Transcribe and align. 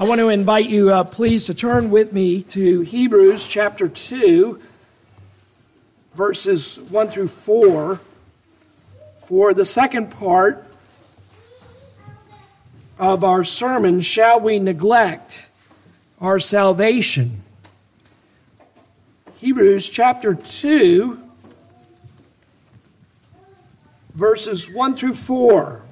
I 0.00 0.04
want 0.04 0.18
to 0.18 0.30
invite 0.30 0.70
you, 0.70 0.88
uh, 0.88 1.04
please, 1.04 1.44
to 1.44 1.52
turn 1.52 1.90
with 1.90 2.10
me 2.10 2.42
to 2.44 2.80
Hebrews 2.80 3.46
chapter 3.46 3.86
2, 3.86 4.58
verses 6.14 6.80
1 6.88 7.10
through 7.10 7.28
4, 7.28 8.00
for 9.18 9.52
the 9.52 9.66
second 9.66 10.10
part 10.10 10.64
of 12.98 13.22
our 13.22 13.44
sermon 13.44 14.00
Shall 14.00 14.40
We 14.40 14.58
Neglect 14.58 15.50
Our 16.18 16.38
Salvation? 16.38 17.42
Hebrews 19.36 19.86
chapter 19.86 20.32
2, 20.32 21.20
verses 24.14 24.70
1 24.70 24.96
through 24.96 25.12
4. 25.12 25.82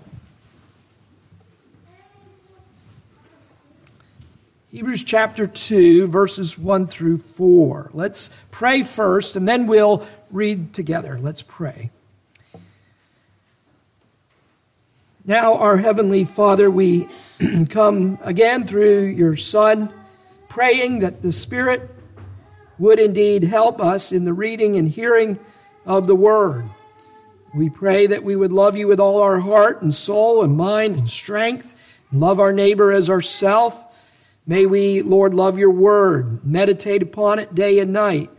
Hebrews 4.70 5.02
chapter 5.02 5.46
2, 5.46 6.08
verses 6.08 6.58
1 6.58 6.88
through 6.88 7.18
4. 7.20 7.88
Let's 7.94 8.28
pray 8.50 8.82
first, 8.82 9.34
and 9.34 9.48
then 9.48 9.66
we'll 9.66 10.06
read 10.30 10.74
together. 10.74 11.18
Let's 11.18 11.40
pray. 11.40 11.88
Now, 15.24 15.54
our 15.54 15.78
Heavenly 15.78 16.24
Father, 16.26 16.70
we 16.70 17.08
come 17.70 18.18
again 18.22 18.66
through 18.66 19.04
your 19.04 19.36
Son, 19.36 19.88
praying 20.50 20.98
that 20.98 21.22
the 21.22 21.32
Spirit 21.32 21.88
would 22.78 22.98
indeed 22.98 23.44
help 23.44 23.80
us 23.80 24.12
in 24.12 24.26
the 24.26 24.34
reading 24.34 24.76
and 24.76 24.90
hearing 24.90 25.38
of 25.86 26.06
the 26.06 26.14
Word. 26.14 26.68
We 27.54 27.70
pray 27.70 28.06
that 28.06 28.22
we 28.22 28.36
would 28.36 28.52
love 28.52 28.76
you 28.76 28.86
with 28.86 29.00
all 29.00 29.22
our 29.22 29.40
heart 29.40 29.80
and 29.80 29.94
soul 29.94 30.42
and 30.42 30.58
mind 30.58 30.96
and 30.96 31.08
strength, 31.08 31.74
and 32.10 32.20
love 32.20 32.38
our 32.38 32.52
neighbor 32.52 32.92
as 32.92 33.08
ourself 33.08 33.86
May 34.48 34.64
we, 34.64 35.02
Lord, 35.02 35.34
love 35.34 35.58
your 35.58 35.70
word, 35.70 36.42
meditate 36.42 37.02
upon 37.02 37.38
it 37.38 37.54
day 37.54 37.78
and 37.80 37.92
night. 37.92 38.30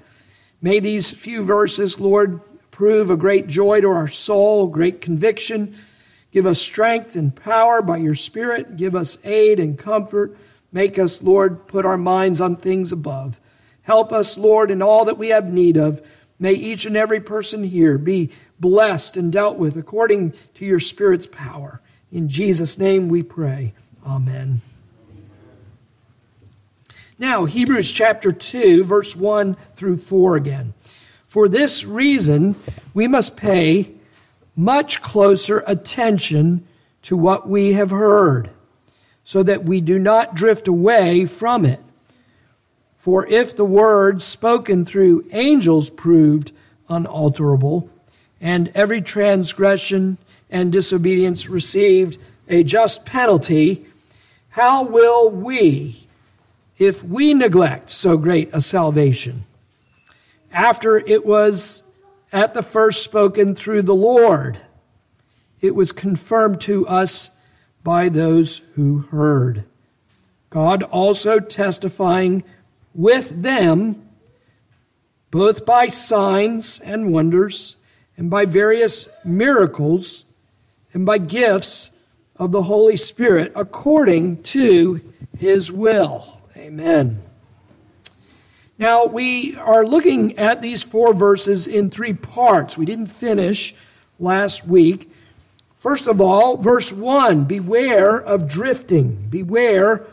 May 0.60 0.80
these 0.80 1.12
few 1.12 1.44
verses, 1.44 2.00
Lord, 2.00 2.42
prove 2.72 3.12
a 3.12 3.16
great 3.16 3.46
joy 3.46 3.82
to 3.82 3.90
our 3.90 4.08
soul, 4.08 4.70
great 4.70 5.02
conviction. 5.02 5.78
Give 6.32 6.48
us 6.48 6.60
strength 6.60 7.16
and 7.16 7.36
power 7.36 7.84
by 7.84 7.98
your 7.98 8.16
Spirit. 8.16 8.76
Give 8.76 8.96
us 8.96 9.24
aid 9.24 9.60
and 9.60 9.78
comfort. 9.78 10.36
Make 10.72 10.98
us, 10.98 11.22
Lord, 11.22 11.68
put 11.68 11.86
our 11.86 11.98
minds 11.98 12.42
on 12.42 12.56
things 12.56 12.92
above. 12.92 13.40
Help 13.84 14.12
us, 14.12 14.36
Lord, 14.36 14.72
in 14.72 14.82
all 14.82 15.06
that 15.06 15.20
we 15.20 15.28
have 15.30 15.54
need 15.54 15.78
of. 15.78 16.02
May 16.40 16.54
each 16.54 16.86
and 16.86 16.98
every 16.98 17.20
person 17.20 17.64
here 17.64 18.00
be 18.00 18.32
blessed 18.60 19.16
and 19.16 19.32
dealt 19.32 19.58
with 19.58 19.78
according 19.78 20.34
to 20.56 20.66
your 20.66 20.80
Spirit's 20.80 21.28
power. 21.28 21.82
In 22.12 22.30
Jesus' 22.30 22.80
name 22.80 23.10
we 23.10 23.22
pray. 23.22 23.74
Amen. 24.04 24.62
Now, 27.22 27.44
Hebrews 27.44 27.92
chapter 27.92 28.32
2, 28.32 28.86
verse 28.86 29.14
1 29.14 29.58
through 29.74 29.98
4 29.98 30.38
again. 30.38 30.74
For 31.28 31.50
this 31.50 31.84
reason, 31.84 32.56
we 32.94 33.10
must 33.10 33.36
pay 33.36 33.92
much 34.56 35.02
closer 35.02 35.62
attention 35.68 36.66
to 37.02 37.18
what 37.18 37.50
we 37.50 37.74
have 37.74 37.90
heard, 37.90 38.52
so 39.26 39.44
that 39.44 39.66
we 39.66 39.82
do 39.82 40.00
not 40.00 40.34
drift 40.34 40.70
away 40.70 41.26
from 41.26 41.66
it. 41.66 41.82
For 42.96 43.28
if 43.28 43.54
the 43.54 43.66
word 43.66 44.22
spoken 44.22 44.86
through 44.86 45.26
angels 45.34 45.90
proved 45.90 46.54
unalterable, 46.88 47.90
and 48.40 48.72
every 48.74 49.02
transgression 49.02 50.18
and 50.50 50.72
disobedience 50.72 51.50
received 51.50 52.18
a 52.48 52.64
just 52.64 53.06
penalty, 53.06 53.86
how 54.52 54.84
will 54.84 55.30
we? 55.30 56.08
If 56.80 57.04
we 57.04 57.34
neglect 57.34 57.90
so 57.92 58.18
great 58.18 58.50
a 58.54 58.62
salvation, 58.62 59.44
after 60.52 60.98
it 60.98 61.26
was 61.26 61.84
at 62.32 62.54
the 62.54 62.64
first 62.64 63.04
spoken 63.04 63.54
through 63.54 63.82
the 63.82 63.94
Lord, 63.94 64.58
it 65.62 65.76
was 65.76 65.92
confirmed 65.92 66.62
to 66.62 66.88
us 66.88 67.32
by 67.84 68.08
those 68.08 68.62
who 68.76 69.00
heard. 69.00 69.66
God 70.50 70.84
also 70.84 71.40
testifying 71.40 72.44
with 72.96 73.44
them, 73.44 74.10
both 75.32 75.66
by 75.66 75.90
signs 75.90 76.80
and 76.80 77.12
wonders, 77.12 77.76
and 78.18 78.30
by 78.30 78.46
various 78.46 79.10
miracles, 79.24 80.26
and 80.94 81.06
by 81.06 81.18
gifts 81.18 81.92
of 82.38 82.52
the 82.52 82.64
Holy 82.64 82.98
Spirit, 82.98 83.52
according 83.56 84.42
to 84.44 85.02
his 85.38 85.72
will. 85.72 86.39
Amen. 86.60 87.22
Now, 88.78 89.06
we 89.06 89.56
are 89.56 89.86
looking 89.86 90.38
at 90.38 90.62
these 90.62 90.84
four 90.84 91.14
verses 91.14 91.68
in 91.68 91.90
three 91.90 92.12
parts. 92.12 92.78
We 92.78 92.86
didn't 92.86 93.06
finish 93.06 93.74
last 94.20 94.68
week. 94.68 95.10
First 95.78 96.06
of 96.06 96.20
all, 96.20 96.58
verse 96.58 96.92
1 96.92 97.46
Beware 97.46 98.18
of 98.18 98.50
drifting. 98.50 99.28
Beware 99.30 100.06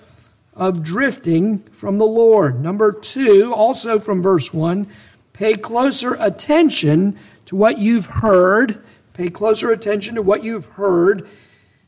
of 0.55 0.85
drifting 0.85 1.65
from 1.73 1.99
the 1.99 2.07
Lord. 2.07 2.63
Number 2.63 2.93
2, 2.93 3.53
also 3.53 3.99
from 3.99 4.23
verse 4.23 4.55
1, 4.55 4.87
pay 5.33 5.55
closer 5.55 6.15
attention 6.21 7.19
to 7.47 7.57
what 7.57 7.79
you've 7.79 8.07
heard. 8.07 8.85
Pay 9.15 9.31
closer 9.31 9.73
attention 9.73 10.15
to 10.15 10.23
what 10.23 10.45
you've 10.45 10.67
heard. 10.67 11.29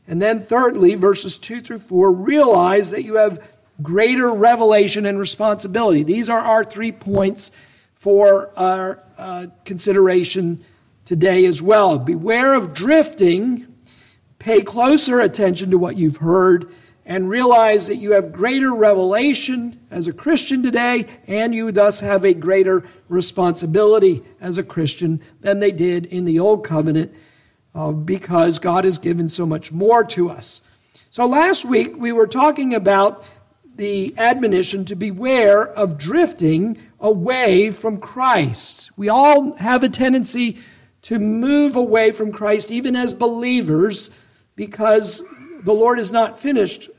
And 0.05 0.21
then, 0.21 0.43
thirdly, 0.43 0.95
verses 0.95 1.37
2 1.37 1.61
through 1.61 1.79
4, 1.79 2.11
realize 2.11 2.91
that 2.91 3.03
you 3.03 3.15
have 3.15 3.41
greater 3.81 4.31
revelation 4.31 5.05
and 5.05 5.19
responsibility. 5.19 6.03
These 6.03 6.29
are 6.29 6.39
our 6.39 6.63
three 6.63 6.91
points 6.91 7.51
for 7.95 8.51
our 8.57 9.03
uh, 9.17 9.47
consideration 9.65 10.63
today 11.05 11.45
as 11.45 11.61
well. 11.61 11.97
Beware 11.97 12.53
of 12.53 12.73
drifting, 12.73 13.67
pay 14.37 14.61
closer 14.61 15.19
attention 15.19 15.71
to 15.71 15.77
what 15.77 15.97
you've 15.97 16.17
heard, 16.17 16.71
and 17.05 17.27
realize 17.27 17.87
that 17.87 17.95
you 17.95 18.11
have 18.11 18.31
greater 18.31 18.71
revelation 18.71 19.79
as 19.89 20.07
a 20.07 20.13
Christian 20.13 20.61
today, 20.61 21.07
and 21.25 21.55
you 21.55 21.71
thus 21.71 22.01
have 22.01 22.23
a 22.23 22.35
greater 22.35 22.87
responsibility 23.07 24.21
as 24.39 24.59
a 24.59 24.63
Christian 24.63 25.19
than 25.41 25.59
they 25.59 25.71
did 25.71 26.05
in 26.05 26.25
the 26.25 26.39
Old 26.39 26.63
Covenant 26.63 27.11
uh, 27.73 27.91
because 27.91 28.59
God 28.59 28.83
has 28.85 28.97
given 28.99 29.27
so 29.27 29.45
much 29.45 29.71
more 29.71 30.03
to 30.03 30.29
us. 30.29 30.61
So 31.09 31.25
last 31.25 31.65
week 31.65 31.97
we 31.97 32.11
were 32.11 32.27
talking 32.27 32.75
about 32.75 33.27
the 33.79 34.13
admonition 34.17 34.83
to 34.83 34.93
beware 34.93 35.65
of 35.65 35.97
drifting 35.97 36.77
away 36.99 37.71
from 37.71 37.97
Christ. 37.97 38.91
We 38.97 39.07
all 39.07 39.53
have 39.55 39.83
a 39.83 39.89
tendency 39.89 40.57
to 41.03 41.17
move 41.17 41.77
away 41.77 42.11
from 42.11 42.33
Christ, 42.33 42.71
even 42.71 42.97
as 42.97 43.13
believers, 43.13 44.11
because 44.57 45.23
the 45.63 45.71
Lord 45.71 45.97
is 45.97 46.11
not 46.11 46.37
finished 46.37 46.89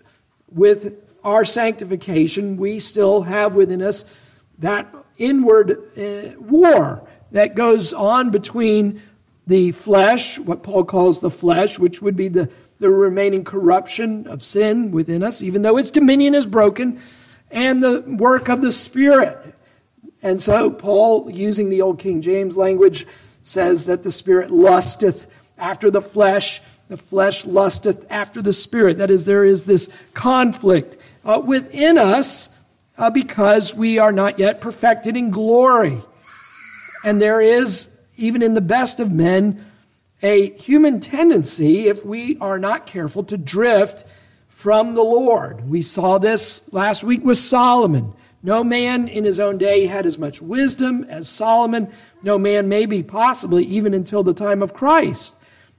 with 0.51 1.05
our 1.23 1.45
sanctification. 1.45 2.57
We 2.57 2.81
still 2.81 3.25
have 3.25 3.55
within 3.55 3.83
us 3.83 4.07
that 4.61 4.89
inward 5.19 5.73
uh, 5.99 6.41
war 6.41 7.07
that 7.31 7.55
goes 7.55 7.93
on 7.93 8.31
between 8.31 9.03
the 9.47 9.73
flesh, 9.73 10.39
what 10.39 10.63
Paul 10.63 10.85
calls 10.85 11.21
the 11.21 11.29
flesh, 11.29 11.79
which 11.79 12.01
would 12.01 12.17
be 12.17 12.29
the 12.29 12.49
the 12.81 12.91
remaining 12.91 13.45
corruption 13.45 14.27
of 14.27 14.43
sin 14.43 14.91
within 14.91 15.23
us, 15.23 15.43
even 15.43 15.63
though 15.63 15.77
its 15.77 15.91
dominion 15.91 16.35
is 16.35 16.47
broken, 16.47 17.01
and 17.51 17.83
the 17.83 18.01
work 18.07 18.49
of 18.49 18.63
the 18.63 18.73
Spirit. 18.73 19.55
And 20.23 20.41
so, 20.41 20.71
Paul, 20.71 21.31
using 21.31 21.69
the 21.69 21.83
Old 21.83 21.99
King 21.99 22.23
James 22.23 22.57
language, 22.57 23.07
says 23.43 23.87
that 23.87 24.03
the 24.03 24.13
Spirit 24.13 24.51
lusteth 24.51 25.27
after 25.59 25.91
the 25.91 26.01
flesh, 26.01 26.63
the 26.89 26.97
flesh 26.97 27.45
lusteth 27.45 28.11
after 28.11 28.41
the 28.41 28.53
Spirit. 28.53 28.99
That 28.99 29.11
is, 29.11 29.27
there 29.27 29.45
is 29.45 29.65
this 29.65 29.89
conflict 30.15 30.97
uh, 31.25 31.41
within 31.45 31.99
us 31.99 32.49
uh, 32.97 33.11
because 33.11 33.75
we 33.75 33.99
are 33.99 34.13
not 34.13 34.39
yet 34.39 34.61
perfected 34.61 35.17
in 35.17 35.31
glory. 35.31 36.03
And 37.05 37.21
there 37.21 37.41
is, 37.41 37.89
even 38.17 38.43
in 38.43 38.55
the 38.55 38.61
best 38.61 39.01
of 39.01 39.13
men, 39.13 39.70
a 40.23 40.51
human 40.53 41.01
tendency, 41.01 41.89
if 41.89 42.05
we 42.05 42.37
are 42.39 42.59
not 42.59 42.87
careful, 42.87 43.25
to 43.25 43.39
drift 43.39 44.05
from 44.49 44.95
the 44.95 45.03
Lord. 45.03 45.69
We 45.69 45.83
saw 45.83 46.19
this 46.19 46.71
last 46.73 47.03
week 47.03 47.25
with 47.25 47.39
Solomon. 47.39 48.13
No 48.43 48.65
man 48.65 49.09
in 49.09 49.25
his 49.25 49.41
own 49.41 49.59
day 49.59 49.87
had 49.87 50.07
as 50.07 50.19
much 50.19 50.41
wisdom 50.41 51.05
as 51.05 51.29
Solomon. 51.29 51.93
No 52.23 52.39
man, 52.39 52.69
maybe 52.69 53.03
possibly 53.03 53.65
even 53.65 53.95
until 53.95 54.23
the 54.23 54.35
time 54.35 54.63
of 54.63 54.75
Christ, 54.75 55.35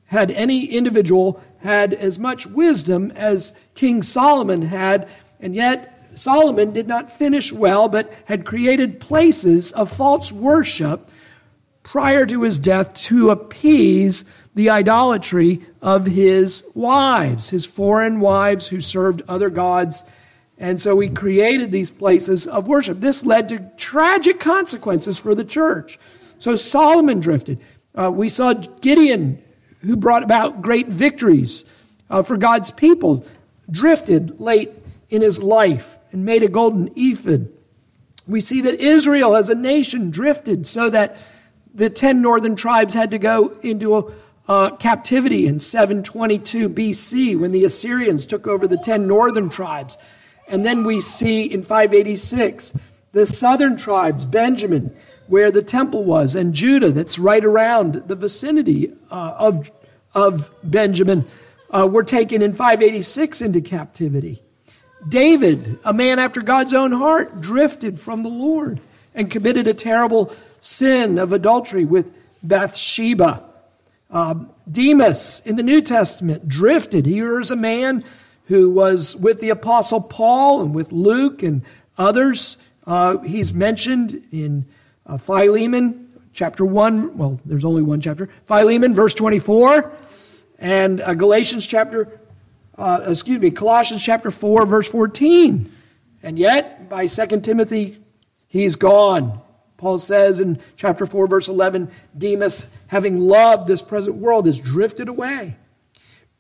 had 0.05 0.31
any 0.31 0.65
individual 0.65 1.41
had 1.59 1.93
as 1.93 2.19
much 2.19 2.47
wisdom 2.47 3.11
as 3.11 3.53
King 3.75 4.03
Solomon 4.03 4.63
had. 4.63 5.07
And 5.39 5.55
yet, 5.55 5.97
Solomon 6.13 6.71
did 6.71 6.88
not 6.88 7.11
finish 7.11 7.53
well, 7.53 7.88
but 7.88 8.11
had 8.25 8.45
created 8.45 8.99
places 8.99 9.71
of 9.71 9.91
false 9.91 10.31
worship 10.31 11.09
prior 11.91 12.25
to 12.25 12.43
his 12.43 12.57
death 12.57 12.93
to 12.93 13.31
appease 13.31 14.23
the 14.55 14.69
idolatry 14.69 15.59
of 15.81 16.05
his 16.05 16.63
wives, 16.73 17.49
his 17.49 17.65
foreign 17.65 18.21
wives 18.21 18.69
who 18.69 18.79
served 18.79 19.21
other 19.27 19.49
gods 19.49 20.05
And 20.57 20.79
so 20.79 20.95
we 20.95 21.09
created 21.09 21.71
these 21.71 21.89
places 21.89 22.45
of 22.45 22.67
worship. 22.67 22.99
This 22.99 23.25
led 23.25 23.49
to 23.49 23.59
tragic 23.77 24.39
consequences 24.39 25.17
for 25.17 25.33
the 25.33 25.43
church. 25.43 25.97
So 26.38 26.55
Solomon 26.55 27.19
drifted. 27.19 27.59
Uh, 27.95 28.11
we 28.13 28.29
saw 28.29 28.53
Gideon, 28.53 29.41
who 29.81 29.95
brought 29.95 30.21
about 30.21 30.61
great 30.61 30.88
victories 30.88 31.65
uh, 32.11 32.21
for 32.21 32.38
God's 32.38 32.69
people, 32.69 33.25
drifted 33.71 34.39
late 34.39 34.71
in 35.09 35.23
his 35.23 35.41
life 35.41 35.97
and 36.11 36.23
made 36.23 36.43
a 36.43 36.47
golden 36.47 36.91
ephod. 36.95 37.51
We 38.27 38.39
see 38.39 38.61
that 38.61 38.79
Israel 38.79 39.35
as 39.35 39.49
a 39.49 39.55
nation 39.55 40.11
drifted 40.11 40.67
so 40.67 40.91
that 40.91 41.17
the 41.73 41.89
10 41.89 42.21
northern 42.21 42.56
tribes 42.56 42.94
had 42.94 43.12
to 43.12 43.18
go 43.18 43.56
into 43.62 44.13
captivity 44.79 45.47
in 45.47 45.59
722 45.59 46.69
BC 46.69 47.39
when 47.39 47.51
the 47.51 47.63
Assyrians 47.63 48.25
took 48.25 48.47
over 48.47 48.68
the 48.68 48.77
10 48.77 49.07
northern 49.07 49.50
tribes. 49.50 49.97
And 50.47 50.65
then 50.65 50.83
we 50.83 51.00
see 51.00 51.44
in 51.44 51.63
586 51.63 52.73
the 53.13 53.25
southern 53.25 53.77
tribes, 53.77 54.25
Benjamin, 54.25 54.95
where 55.27 55.51
the 55.51 55.62
temple 55.62 56.03
was, 56.03 56.35
and 56.35 56.53
Judah, 56.53 56.91
that's 56.91 57.18
right 57.18 57.44
around 57.44 57.95
the 58.07 58.15
vicinity 58.15 58.91
uh, 59.09 59.35
of, 59.38 59.71
of 60.13 60.50
Benjamin, 60.63 61.25
uh, 61.69 61.88
were 61.88 62.03
taken 62.03 62.41
in 62.41 62.51
586 62.53 63.41
into 63.41 63.62
captivity. 63.62 64.41
David, 65.07 65.79
a 65.85 65.94
man 65.94 66.19
after 66.19 66.41
God's 66.41 66.74
own 66.74 66.91
heart, 66.91 67.39
drifted 67.39 67.97
from 67.97 68.24
the 68.24 68.29
Lord 68.29 68.81
and 69.15 69.31
committed 69.31 69.67
a 69.67 69.74
terrible 69.74 70.33
sin 70.62 71.18
of 71.18 71.34
adultery 71.34 71.84
with 71.84 72.13
Bathsheba. 72.42 73.44
Uh, 74.10 74.36
Demas 74.72 75.42
in 75.46 75.58
the 75.58 75.63
New 75.63 75.81
Testament 75.81 76.48
drifted. 76.48 77.06
Here 77.06 77.40
is 77.40 77.52
a 77.52 77.56
man 77.56 78.06
who 78.46 78.69
was 78.69 79.16
with 79.16 79.42
the 79.42 79.50
Apostle 79.50 80.02
Paul 80.02 80.62
and 80.62 80.74
with 80.74 80.92
Luke 80.92 81.44
and 81.44 81.63
others. 81.98 82.58
Uh, 82.86 83.18
he's 83.19 83.54
mentioned 83.54 84.24
in 84.31 84.66
uh, 85.06 85.18
Philemon 85.18 86.10
chapter 86.34 86.63
1. 86.63 87.18
Well, 87.18 87.40
there's 87.46 87.66
only 87.66 87.81
one 87.81 88.02
chapter. 88.02 88.30
Philemon, 88.46 88.94
verse 88.94 89.13
24. 89.13 89.92
And 90.60 91.02
uh, 91.02 91.13
Galatians 91.16 91.66
chapter, 91.66 92.19
uh, 92.78 93.02
excuse 93.08 93.40
me, 93.40 93.52
Colossians 93.52 94.04
chapter 94.04 94.30
4, 94.30 94.66
verse 94.66 94.88
14. 94.88 95.72
And 96.24 96.38
yet, 96.38 96.88
by 96.90 97.08
2 97.08 97.42
Timothy, 97.42 97.98
he's 98.48 98.75
gone. 98.75 99.40
Paul 99.81 99.98
says 99.98 100.39
in 100.39 100.60
chapter 100.75 101.07
4, 101.07 101.25
verse 101.25 101.48
11, 101.48 101.89
Demas, 102.16 102.68
having 102.89 103.19
loved 103.19 103.68
this 103.68 103.81
present 103.81 104.18
world, 104.18 104.45
has 104.45 104.62
drifted 104.62 105.10
away. 105.10 105.57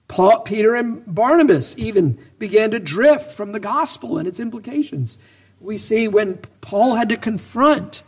Paul, 0.07 0.41
Peter 0.41 0.75
and 0.75 1.03
Barnabas 1.11 1.75
even 1.75 2.19
began 2.37 2.69
to 2.69 2.79
drift 2.79 3.31
from 3.31 3.51
the 3.51 3.59
gospel 3.59 4.19
and 4.19 4.27
its 4.27 4.39
implications. 4.39 5.17
We 5.59 5.77
see 5.77 6.07
when 6.07 6.37
Paul 6.61 6.93
had 6.93 7.09
to 7.09 7.17
confront 7.17 8.03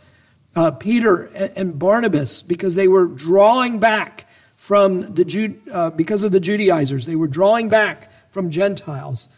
uh, 0.54 0.70
Peter 0.70 1.24
and 1.24 1.80
Barnabas 1.80 2.40
because 2.40 2.76
they 2.76 2.86
were 2.86 3.06
drawing 3.06 3.80
back 3.80 4.28
from 4.54 5.14
the 5.14 5.56
uh, 5.72 5.90
because 5.90 6.22
of 6.22 6.30
the 6.30 6.38
Judaizers, 6.38 7.06
they 7.06 7.16
were 7.16 7.26
drawing 7.26 7.68
back 7.68 8.08
from 8.30 8.50
Gentiles. 8.50 9.28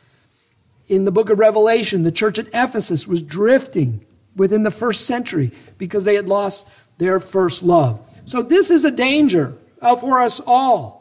In 0.89 1.07
the 1.07 1.11
book 1.11 1.31
of 1.31 1.39
Revelation, 1.39 2.03
the 2.03 2.13
church 2.13 2.39
at 2.39 2.49
Ephesus 2.49 3.09
was 3.09 3.23
drifting 3.23 4.05
within 4.37 4.63
the 4.63 4.71
first 4.71 5.07
century 5.07 5.51
because 5.79 6.05
they 6.05 6.15
had 6.15 6.29
lost 6.29 6.69
their 6.99 7.19
first 7.19 7.63
love. 7.63 8.01
So, 8.27 8.43
this 8.43 8.71
is 8.71 8.85
a 8.85 8.91
danger 8.91 9.57
uh, 9.81 9.97
for 9.97 10.21
us 10.21 10.41
all. 10.47 10.97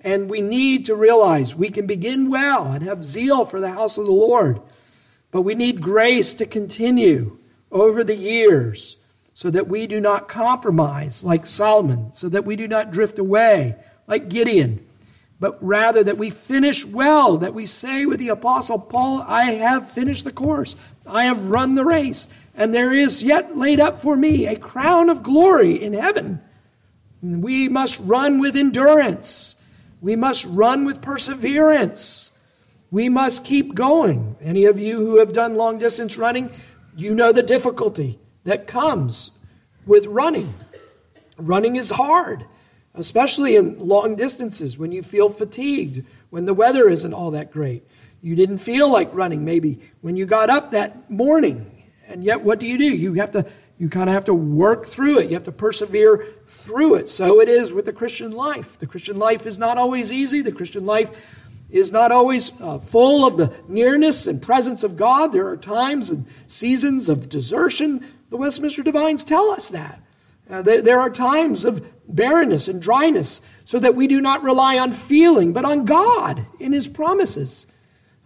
And 0.00 0.30
we 0.30 0.40
need 0.40 0.84
to 0.86 0.94
realize 0.94 1.54
we 1.54 1.70
can 1.70 1.86
begin 1.86 2.30
well 2.30 2.70
and 2.70 2.84
have 2.84 3.04
zeal 3.04 3.44
for 3.44 3.60
the 3.60 3.72
house 3.72 3.98
of 3.98 4.06
the 4.06 4.12
Lord, 4.12 4.60
but 5.32 5.42
we 5.42 5.54
need 5.54 5.80
grace 5.80 6.34
to 6.34 6.46
continue 6.46 7.38
over 7.72 8.04
the 8.04 8.14
years 8.14 8.96
so 9.34 9.50
that 9.50 9.68
we 9.68 9.86
do 9.86 10.00
not 10.00 10.28
compromise 10.28 11.22
like 11.24 11.46
Solomon, 11.46 12.12
so 12.12 12.28
that 12.28 12.44
we 12.44 12.56
do 12.56 12.66
not 12.66 12.90
drift 12.90 13.18
away 13.18 13.76
like 14.06 14.28
Gideon, 14.28 14.84
but 15.38 15.56
rather 15.64 16.02
that 16.02 16.18
we 16.18 16.30
finish 16.30 16.84
well, 16.84 17.38
that 17.38 17.54
we 17.54 17.66
say 17.66 18.04
with 18.06 18.18
the 18.18 18.30
Apostle 18.30 18.80
Paul, 18.80 19.22
I 19.28 19.52
have 19.52 19.90
finished 19.90 20.24
the 20.24 20.32
course, 20.32 20.74
I 21.06 21.24
have 21.24 21.50
run 21.50 21.74
the 21.74 21.84
race, 21.84 22.26
and 22.58 22.74
there 22.74 22.92
is 22.92 23.22
yet 23.22 23.56
laid 23.56 23.78
up 23.78 24.02
for 24.02 24.16
me 24.16 24.46
a 24.46 24.58
crown 24.58 25.08
of 25.08 25.22
glory 25.22 25.80
in 25.80 25.92
heaven. 25.92 26.42
We 27.22 27.68
must 27.68 28.00
run 28.00 28.40
with 28.40 28.56
endurance. 28.56 29.54
We 30.00 30.16
must 30.16 30.44
run 30.44 30.84
with 30.84 31.00
perseverance. 31.00 32.32
We 32.90 33.08
must 33.08 33.44
keep 33.44 33.76
going. 33.76 34.36
Any 34.40 34.64
of 34.64 34.78
you 34.78 34.98
who 34.98 35.18
have 35.18 35.32
done 35.32 35.54
long 35.54 35.78
distance 35.78 36.16
running, 36.16 36.50
you 36.96 37.14
know 37.14 37.30
the 37.30 37.44
difficulty 37.44 38.18
that 38.42 38.66
comes 38.66 39.30
with 39.86 40.06
running. 40.06 40.52
Running 41.36 41.76
is 41.76 41.90
hard, 41.90 42.44
especially 42.94 43.54
in 43.54 43.78
long 43.78 44.16
distances 44.16 44.76
when 44.76 44.90
you 44.90 45.04
feel 45.04 45.30
fatigued, 45.30 46.04
when 46.30 46.44
the 46.44 46.54
weather 46.54 46.88
isn't 46.88 47.14
all 47.14 47.30
that 47.30 47.52
great. 47.52 47.86
You 48.20 48.34
didn't 48.34 48.58
feel 48.58 48.90
like 48.90 49.14
running 49.14 49.44
maybe 49.44 49.80
when 50.00 50.16
you 50.16 50.26
got 50.26 50.50
up 50.50 50.72
that 50.72 51.08
morning 51.08 51.77
and 52.08 52.24
yet, 52.24 52.40
what 52.40 52.58
do 52.58 52.66
you 52.66 52.78
do? 52.78 52.84
You 52.84 53.14
have 53.14 53.30
to, 53.32 53.46
you 53.78 53.88
kind 53.88 54.08
of 54.08 54.14
have 54.14 54.24
to 54.24 54.34
work 54.34 54.86
through 54.86 55.18
it. 55.18 55.28
You 55.28 55.34
have 55.34 55.44
to 55.44 55.52
persevere 55.52 56.26
through 56.46 56.94
it. 56.96 57.08
So 57.08 57.40
it 57.40 57.48
is 57.48 57.72
with 57.72 57.84
the 57.84 57.92
Christian 57.92 58.32
life. 58.32 58.78
The 58.78 58.86
Christian 58.86 59.18
life 59.18 59.46
is 59.46 59.58
not 59.58 59.78
always 59.78 60.12
easy. 60.12 60.40
The 60.40 60.52
Christian 60.52 60.86
life 60.86 61.10
is 61.70 61.92
not 61.92 62.10
always 62.10 62.58
uh, 62.60 62.78
full 62.78 63.26
of 63.26 63.36
the 63.36 63.52
nearness 63.68 64.26
and 64.26 64.40
presence 64.40 64.82
of 64.82 64.96
God. 64.96 65.32
There 65.32 65.48
are 65.48 65.56
times 65.56 66.08
and 66.08 66.26
seasons 66.46 67.08
of 67.08 67.28
desertion. 67.28 68.06
The 68.30 68.38
Westminster 68.38 68.82
Divines 68.82 69.22
tell 69.22 69.50
us 69.50 69.68
that. 69.68 70.02
Uh, 70.50 70.62
there, 70.62 70.80
there 70.80 71.00
are 71.00 71.10
times 71.10 71.66
of 71.66 71.86
barrenness 72.08 72.68
and 72.68 72.80
dryness, 72.80 73.42
so 73.66 73.78
that 73.78 73.94
we 73.94 74.06
do 74.06 74.18
not 74.18 74.42
rely 74.42 74.78
on 74.78 74.92
feeling, 74.92 75.52
but 75.52 75.66
on 75.66 75.84
God 75.84 76.46
in 76.58 76.72
His 76.72 76.88
promises. 76.88 77.66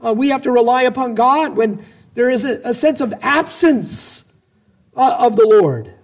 Uh, 0.05 0.13
we 0.13 0.29
have 0.29 0.43
to 0.43 0.53
rely 0.53 0.83
upon 0.83 1.17
God 1.17 1.57
when 1.57 1.85
there 2.15 2.31
is 2.31 2.45
a, 2.45 2.61
a 2.65 2.75
sense 2.75 3.01
of 3.01 3.15
absence 3.23 4.33
uh, 4.97 5.17
of 5.19 5.37
the 5.37 5.47
Lord. 5.47 5.95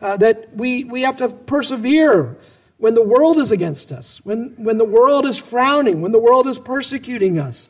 Uh, 0.00 0.16
that 0.16 0.54
we, 0.54 0.84
we 0.84 1.02
have 1.02 1.16
to 1.16 1.28
persevere 1.28 2.36
when 2.76 2.94
the 2.94 3.02
world 3.02 3.36
is 3.38 3.50
against 3.50 3.90
us, 3.90 4.24
when, 4.24 4.54
when 4.56 4.78
the 4.78 4.84
world 4.84 5.26
is 5.26 5.38
frowning, 5.38 6.00
when 6.00 6.12
the 6.12 6.20
world 6.20 6.46
is 6.46 6.58
persecuting 6.58 7.36
us. 7.36 7.68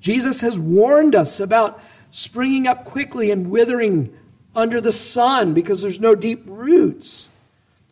Jesus 0.00 0.40
has 0.40 0.58
warned 0.58 1.14
us 1.14 1.38
about 1.38 1.80
springing 2.10 2.66
up 2.66 2.84
quickly 2.84 3.30
and 3.30 3.50
withering 3.50 4.12
under 4.56 4.80
the 4.80 4.90
sun 4.90 5.54
because 5.54 5.80
there's 5.80 6.00
no 6.00 6.16
deep 6.16 6.42
roots. 6.46 7.28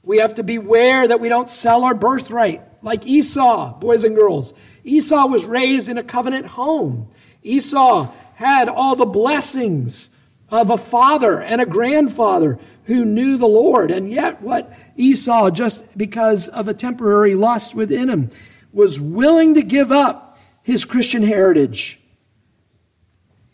We 0.03 0.19
have 0.19 0.35
to 0.37 0.43
beware 0.43 1.07
that 1.07 1.21
we 1.21 1.29
don't 1.29 1.49
sell 1.49 1.85
our 1.85 1.95
birthright 1.95 2.63
like 2.83 3.07
Esau, 3.07 3.79
boys 3.79 4.03
and 4.03 4.17
girls. 4.17 4.55
Esau 4.83 5.27
was 5.27 5.45
raised 5.45 5.89
in 5.89 5.99
a 5.99 6.03
covenant 6.03 6.47
home. 6.47 7.09
Esau 7.43 8.13
had 8.39 8.69
all 8.69 8.95
the 8.95 9.05
blessings 9.05 10.11
of 10.49 10.71
a 10.71 10.79
father 10.79 11.43
and 11.43 11.61
a 11.61 11.67
grandfather 11.67 12.57
who 12.85 13.05
knew 13.05 13.37
the 13.37 13.49
Lord. 13.49 13.91
And 13.91 14.09
yet, 14.09 14.41
what 14.41 14.73
Esau, 14.95 15.51
just 15.51 15.99
because 15.99 16.47
of 16.47 16.69
a 16.69 16.73
temporary 16.73 17.35
lust 17.35 17.75
within 17.75 18.09
him, 18.09 18.31
was 18.73 19.01
willing 19.01 19.55
to 19.55 19.63
give 19.63 19.91
up 19.91 20.39
his 20.63 20.85
Christian 20.85 21.25
heritage 21.25 21.99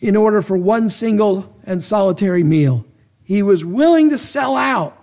in 0.01 0.17
order 0.17 0.43
for 0.43 0.59
one 0.59 0.91
single 0.91 1.51
and 1.65 1.83
solitary 1.83 2.45
meal. 2.45 2.85
He 3.23 3.43
was 3.43 3.65
willing 3.65 4.11
to 4.11 4.19
sell 4.19 4.55
out 4.55 5.03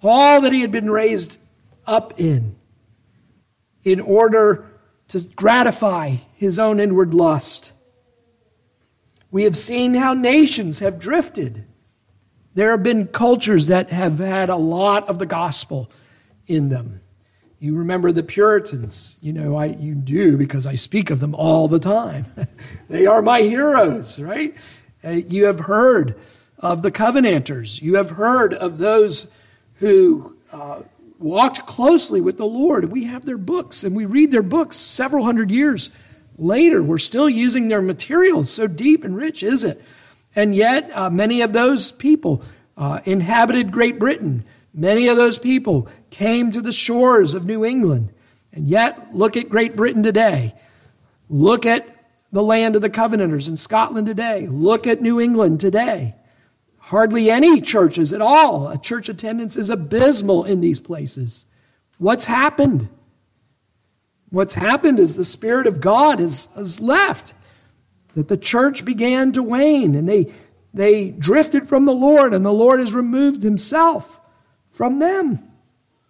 all 0.00 0.40
that 0.42 0.52
he 0.52 0.60
had 0.60 0.70
been 0.70 0.92
raised 0.92 1.38
up 1.88 2.20
in 2.20 2.54
in 3.82 3.98
order 3.98 4.64
to 5.08 5.20
gratify 5.34 6.18
his 6.36 6.60
own 6.60 6.78
inward 6.78 7.12
lust. 7.14 7.71
We 9.32 9.44
have 9.44 9.56
seen 9.56 9.94
how 9.94 10.12
nations 10.12 10.80
have 10.80 10.98
drifted. 10.98 11.64
There 12.54 12.70
have 12.70 12.82
been 12.82 13.06
cultures 13.06 13.68
that 13.68 13.90
have 13.90 14.18
had 14.18 14.50
a 14.50 14.56
lot 14.56 15.08
of 15.08 15.18
the 15.18 15.26
gospel 15.26 15.90
in 16.46 16.68
them. 16.68 17.00
You 17.58 17.74
remember 17.76 18.12
the 18.12 18.22
Puritans. 18.22 19.16
You 19.22 19.32
know, 19.32 19.56
I, 19.56 19.66
you 19.66 19.94
do 19.94 20.36
because 20.36 20.66
I 20.66 20.74
speak 20.74 21.08
of 21.08 21.20
them 21.20 21.34
all 21.34 21.66
the 21.66 21.78
time. 21.78 22.26
they 22.88 23.06
are 23.06 23.22
my 23.22 23.40
heroes, 23.40 24.20
right? 24.20 24.54
Uh, 25.02 25.10
you 25.10 25.46
have 25.46 25.60
heard 25.60 26.20
of 26.58 26.82
the 26.82 26.90
Covenanters. 26.90 27.80
You 27.80 27.94
have 27.94 28.10
heard 28.10 28.52
of 28.52 28.76
those 28.76 29.30
who 29.76 30.36
uh, 30.52 30.82
walked 31.18 31.64
closely 31.66 32.20
with 32.20 32.36
the 32.36 32.44
Lord. 32.44 32.92
We 32.92 33.04
have 33.04 33.24
their 33.24 33.38
books 33.38 33.82
and 33.82 33.96
we 33.96 34.04
read 34.04 34.30
their 34.30 34.42
books 34.42 34.76
several 34.76 35.24
hundred 35.24 35.50
years 35.50 35.88
later. 36.42 36.82
We're 36.82 36.98
still 36.98 37.28
using 37.28 37.68
their 37.68 37.82
material. 37.82 38.44
So 38.44 38.66
deep 38.66 39.04
and 39.04 39.16
rich 39.16 39.42
is 39.42 39.64
it? 39.64 39.82
And 40.34 40.54
yet, 40.54 40.90
uh, 40.94 41.10
many 41.10 41.42
of 41.42 41.52
those 41.52 41.92
people 41.92 42.42
uh, 42.76 43.00
inhabited 43.04 43.70
Great 43.70 43.98
Britain. 43.98 44.44
Many 44.74 45.08
of 45.08 45.16
those 45.16 45.38
people 45.38 45.88
came 46.10 46.50
to 46.52 46.62
the 46.62 46.72
shores 46.72 47.34
of 47.34 47.44
New 47.44 47.64
England. 47.64 48.12
And 48.52 48.68
yet, 48.68 49.14
look 49.14 49.36
at 49.36 49.48
Great 49.48 49.76
Britain 49.76 50.02
today. 50.02 50.54
Look 51.28 51.64
at 51.66 51.88
the 52.32 52.42
land 52.42 52.76
of 52.76 52.82
the 52.82 52.90
Covenanters 52.90 53.48
in 53.48 53.56
Scotland 53.56 54.06
today. 54.06 54.46
Look 54.46 54.86
at 54.86 55.02
New 55.02 55.20
England 55.20 55.60
today. 55.60 56.14
Hardly 56.78 57.30
any 57.30 57.60
churches 57.60 58.12
at 58.12 58.22
all. 58.22 58.68
A 58.68 58.78
church 58.78 59.08
attendance 59.08 59.56
is 59.56 59.70
abysmal 59.70 60.44
in 60.44 60.60
these 60.60 60.80
places. 60.80 61.46
What's 61.98 62.24
happened? 62.24 62.88
What's 64.32 64.54
happened 64.54 64.98
is 64.98 65.14
the 65.14 65.26
Spirit 65.26 65.66
of 65.66 65.82
God 65.82 66.18
has, 66.18 66.48
has 66.56 66.80
left, 66.80 67.34
that 68.14 68.28
the 68.28 68.36
church 68.38 68.82
began 68.82 69.30
to 69.32 69.42
wane 69.42 69.94
and 69.94 70.08
they, 70.08 70.32
they 70.72 71.10
drifted 71.10 71.68
from 71.68 71.84
the 71.84 71.92
Lord, 71.92 72.32
and 72.32 72.42
the 72.44 72.50
Lord 72.50 72.80
has 72.80 72.94
removed 72.94 73.42
himself 73.42 74.22
from 74.70 75.00
them. 75.00 75.50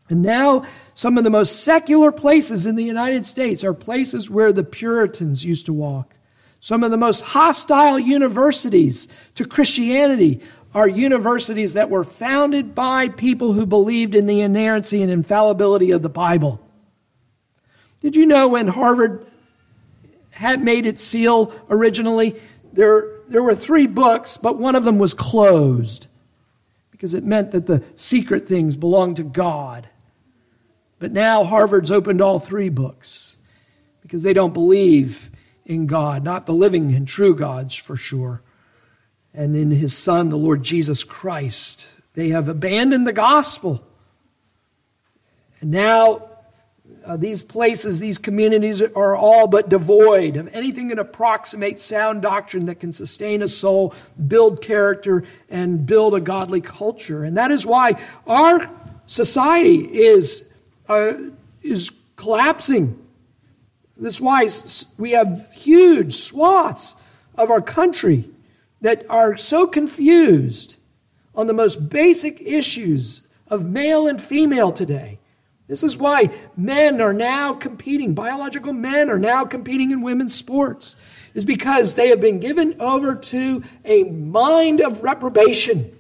And 0.09 0.23
now, 0.23 0.65
some 0.95 1.19
of 1.19 1.25
the 1.25 1.31
most 1.31 1.65
secular 1.65 2.13
places 2.13 2.65
in 2.65 2.77
the 2.77 2.85
United 2.85 3.27
States 3.27 3.65
are 3.65 3.75
places 3.75 4.31
where 4.31 4.53
the 4.53 4.63
Puritans 4.63 5.45
used 5.45 5.67
to 5.67 5.73
walk. 5.73 6.15
Some 6.61 6.85
of 6.85 6.93
the 6.93 6.97
most 6.97 7.23
hostile 7.23 7.99
universities 7.99 9.09
to 9.35 9.45
Christianity 9.45 10.43
are 10.75 10.87
universities 10.87 11.73
that 11.73 11.91
were 11.91 12.05
founded 12.05 12.73
by 12.73 13.09
people 13.09 13.55
who 13.55 13.67
believed 13.67 14.15
in 14.15 14.27
the 14.27 14.43
inerrancy 14.43 15.03
and 15.03 15.11
infallibility 15.11 15.91
of 15.91 16.03
the 16.03 16.09
Bible. 16.09 16.61
Did 18.03 18.17
you 18.17 18.27
know 18.27 18.49
when 18.49 18.67
Harvard 18.67 19.25
had 20.33 20.61
made 20.61 20.87
its 20.87 21.05
seal 21.05 21.55
originally, 21.71 22.35
there, 22.73 23.09
there 23.29 23.45
were 23.45 23.55
three 23.55 23.87
books, 23.87 24.37
but 24.37 24.59
one 24.59 24.75
of 24.75 24.83
them 24.83 24.99
was 24.99 25.15
closed 25.15 26.09
because 26.91 27.15
it 27.15 27.23
meant 27.23 27.53
that 27.53 27.67
the 27.67 27.85
secret 27.95 28.49
things 28.49 28.75
belonged 28.75 29.17
to 29.17 29.23
God. 29.23 29.89
But 30.99 31.13
now 31.13 31.45
Harvard's 31.45 31.93
opened 31.93 32.21
all 32.21 32.41
three 32.41 32.71
books 32.71 33.37
because 34.01 34.25
they 34.25 34.33
don't 34.33 34.53
believe 34.53 35.31
in 35.65 35.87
God, 35.87 36.25
not 36.25 36.47
the 36.47 36.55
living 36.55 36.93
and 36.95 37.07
true 37.07 37.37
gods 37.37 37.77
for 37.77 37.97
sure, 37.97 38.43
and 39.33 39.55
in 39.55 39.71
his 39.71 39.97
Son, 39.97 40.29
the 40.29 40.37
Lord 40.37 40.65
Jesus 40.65 41.05
Christ. 41.05 41.87
They 42.15 42.31
have 42.31 42.49
abandoned 42.49 43.07
the 43.07 43.13
gospel. 43.13 43.87
And 45.61 45.71
now 45.71 46.32
uh, 47.05 47.17
these 47.17 47.43
places, 47.43 47.99
these 47.99 48.19
communities 48.19 48.81
are 48.81 49.17
all 49.17 49.47
but 49.47 49.69
devoid 49.69 50.37
of 50.37 50.55
anything 50.55 50.89
that 50.89 50.99
approximates 50.99 51.83
sound 51.83 52.23
doctrine 52.23 52.67
that 52.67 52.81
can 52.81 52.93
sustain 52.93 53.43
a 53.43 53.49
soul, 53.49 53.95
build 54.29 54.63
character, 54.63 55.25
and 55.49 55.87
build 55.87 56.15
a 56.15 56.21
godly 56.21 56.61
culture. 56.61 57.25
And 57.25 57.37
that 57.37 57.51
is 57.51 57.67
why 57.67 58.01
our 58.27 58.71
society 59.07 59.79
is, 59.79 60.49
uh, 60.89 61.13
is 61.63 61.91
collapsing. 62.17 62.99
That's 63.97 64.21
why 64.21 64.49
we 64.99 65.13
have 65.13 65.49
huge 65.53 66.15
swaths 66.15 66.97
of 67.35 67.51
our 67.51 67.63
country 67.63 68.29
that 68.81 69.09
are 69.09 69.37
so 69.37 69.67
confused 69.67 70.77
on 71.35 71.47
the 71.47 71.53
most 71.53 71.89
basic 71.89 72.41
issues 72.41 73.23
of 73.49 73.65
male 73.65 74.07
and 74.07 74.21
female 74.21 74.73
today 74.73 75.19
this 75.69 75.83
is 75.83 75.97
why 75.97 76.31
men 76.57 77.01
are 77.01 77.13
now 77.13 77.55
competing, 77.55 78.15
biological 78.15 78.73
men 78.73 79.09
are 79.09 79.19
now 79.19 79.45
competing 79.45 79.91
in 79.91 80.03
women's 80.03 80.35
sports, 80.35 80.97
is 81.35 81.45
because 81.45 81.95
they 81.95 82.09
have 82.09 82.21
been 82.21 82.41
given 82.41 82.81
over 82.81 83.15
to 83.15 83.63
a 83.85 84.05
mind 84.05 84.81
of 84.81 85.03
reprobation. 85.03 85.99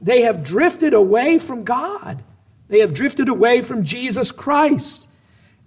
They 0.00 0.22
have 0.22 0.44
drifted 0.44 0.94
away 0.94 1.38
from 1.38 1.64
God, 1.64 2.22
they 2.68 2.78
have 2.80 2.94
drifted 2.94 3.28
away 3.28 3.60
from 3.60 3.84
Jesus 3.84 4.30
Christ, 4.30 5.08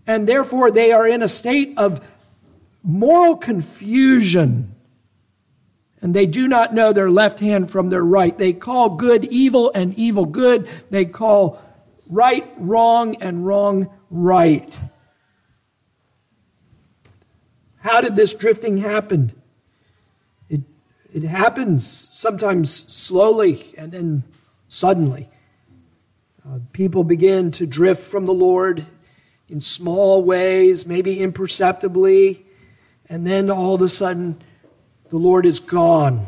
and 0.08 0.28
therefore 0.28 0.72
they 0.72 0.92
are 0.92 1.08
in 1.08 1.22
a 1.22 1.28
state 1.28 1.78
of 1.78 2.06
moral 2.84 3.36
confusion. 3.38 4.70
And 6.02 6.14
they 6.14 6.26
do 6.26 6.50
not 6.50 6.74
know 6.74 6.92
their 6.92 7.10
left 7.10 7.40
hand 7.40 7.72
from 7.72 7.90
their 7.90 8.04
right. 8.04 8.38
They 8.38 8.52
call 8.52 8.98
good 8.98 9.24
evil 9.24 9.72
and 9.74 9.98
evil 9.98 10.26
good. 10.26 10.68
They 10.90 11.06
call 11.06 11.62
right 12.08 12.50
wrong 12.58 13.16
and 13.22 13.46
wrong 13.46 13.90
right. 14.10 14.76
How 17.80 18.02
did 18.02 18.16
this 18.16 18.34
drifting 18.34 18.78
happen? 18.78 19.34
It, 20.50 20.62
it 21.14 21.24
happens 21.24 21.86
sometimes 21.86 22.72
slowly 22.72 23.74
and 23.78 23.92
then 23.92 24.24
suddenly. 24.68 25.30
Uh, 26.48 26.60
people 26.72 27.04
begin 27.04 27.52
to 27.52 27.66
drift 27.66 28.04
from 28.04 28.26
the 28.26 28.34
Lord 28.34 28.86
in 29.50 29.62
small 29.62 30.24
ways, 30.24 30.86
maybe 30.86 31.20
imperceptibly, 31.20 32.46
and 33.10 33.28
then 33.28 33.50
all 33.50 33.76
of 33.76 33.82
a 33.82 33.90
sudden 33.90 34.42
the 35.10 35.18
Lord 35.18 35.46
is 35.46 35.60
gone 35.60 36.26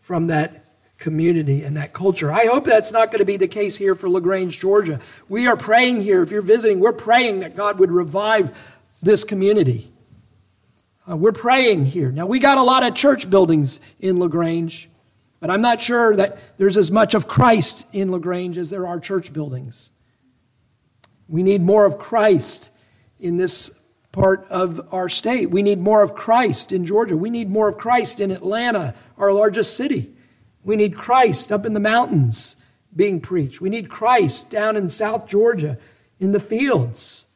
from 0.00 0.26
that 0.26 0.63
community 1.04 1.62
and 1.62 1.76
that 1.76 1.92
culture. 1.92 2.32
I 2.32 2.46
hope 2.46 2.64
that's 2.64 2.90
not 2.90 3.12
going 3.12 3.18
to 3.18 3.26
be 3.26 3.36
the 3.36 3.46
case 3.46 3.76
here 3.76 3.94
for 3.94 4.08
LaGrange, 4.08 4.58
Georgia. 4.58 5.00
We 5.28 5.46
are 5.46 5.56
praying 5.56 6.00
here. 6.00 6.22
If 6.22 6.30
you're 6.30 6.40
visiting, 6.40 6.80
we're 6.80 6.94
praying 6.94 7.40
that 7.40 7.54
God 7.54 7.78
would 7.78 7.90
revive 7.90 8.56
this 9.02 9.22
community. 9.22 9.92
Uh, 11.06 11.14
we're 11.18 11.32
praying 11.32 11.84
here. 11.84 12.10
Now, 12.10 12.24
we 12.24 12.38
got 12.38 12.56
a 12.56 12.62
lot 12.62 12.86
of 12.86 12.94
church 12.94 13.28
buildings 13.28 13.80
in 14.00 14.18
LaGrange, 14.18 14.88
but 15.40 15.50
I'm 15.50 15.60
not 15.60 15.82
sure 15.82 16.16
that 16.16 16.38
there's 16.56 16.78
as 16.78 16.90
much 16.90 17.12
of 17.12 17.28
Christ 17.28 17.86
in 17.92 18.10
LaGrange 18.10 18.56
as 18.56 18.70
there 18.70 18.86
are 18.86 18.98
church 18.98 19.30
buildings. 19.30 19.92
We 21.28 21.42
need 21.42 21.60
more 21.60 21.84
of 21.84 21.98
Christ 21.98 22.70
in 23.20 23.36
this 23.36 23.78
part 24.10 24.46
of 24.48 24.88
our 24.90 25.10
state. 25.10 25.50
We 25.50 25.60
need 25.60 25.80
more 25.80 26.00
of 26.00 26.14
Christ 26.14 26.72
in 26.72 26.86
Georgia. 26.86 27.14
We 27.14 27.28
need 27.28 27.50
more 27.50 27.68
of 27.68 27.76
Christ 27.76 28.20
in 28.20 28.30
Atlanta, 28.30 28.94
our 29.18 29.34
largest 29.34 29.76
city. 29.76 30.13
We 30.64 30.76
need 30.76 30.96
Christ 30.96 31.52
up 31.52 31.66
in 31.66 31.74
the 31.74 31.80
mountains 31.80 32.56
being 32.96 33.20
preached. 33.20 33.60
We 33.60 33.68
need 33.68 33.88
Christ 33.88 34.50
down 34.50 34.76
in 34.76 34.88
South 34.88 35.26
Georgia 35.26 35.78
in 36.18 36.32
the 36.32 36.40
fields. 36.40 37.26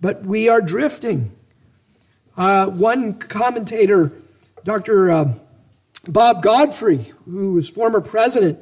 But 0.00 0.24
we 0.24 0.48
are 0.48 0.60
drifting. 0.60 1.32
Uh, 2.36 2.66
one 2.66 3.14
commentator, 3.14 4.12
Dr. 4.64 5.10
Uh, 5.10 5.34
Bob 6.08 6.42
Godfrey, 6.42 7.12
who 7.26 7.52
was 7.52 7.68
former 7.68 8.00
president 8.00 8.58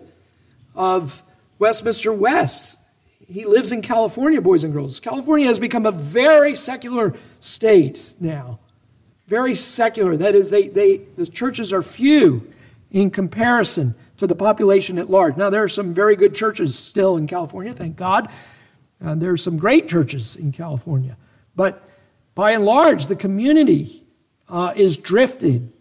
of 0.75 1.23
Westminster 1.59 2.12
West, 2.12 2.79
he 3.29 3.45
lives 3.45 3.71
in 3.71 3.81
California, 3.81 4.41
boys 4.41 4.65
and 4.65 4.73
girls. 4.73 4.99
California 4.99 5.47
has 5.47 5.61
become 5.61 5.87
a 5.87 5.93
very 5.93 6.55
secular 6.55 7.15
state 7.39 8.15
now. 8.19 8.59
Very 9.29 9.55
secular. 9.55 10.17
That 10.17 10.35
is, 10.35 10.50
they, 10.50 10.67
they, 10.67 10.97
the 11.17 11.27
churches 11.27 11.73
are 11.73 11.83
few 11.83 12.53
in 12.90 13.11
comparison 13.11 13.94
to 14.16 14.26
the 14.26 14.35
population 14.35 14.99
at 14.99 15.09
large. 15.09 15.37
Now, 15.37 15.50
there 15.50 15.62
are 15.62 15.68
some 15.68 15.94
very 15.94 16.16
good 16.16 16.35
churches 16.35 16.78
still 16.78 17.16
in 17.16 17.26
California, 17.26 17.73
thank 17.73 17.97
God. 17.97 18.28
And 19.00 19.20
there 19.20 19.32
are 19.32 19.38
some 19.38 19.56
great 19.56 19.88
churches 19.88 20.37
in 20.37 20.52
California. 20.52 21.16
But 21.56 21.82
by 22.35 22.52
and 22.52 22.64
large, 22.64 23.06
the 23.06 23.16
community 23.16 24.04
uh, 24.49 24.73
is 24.76 24.97
drifted. 24.97 25.73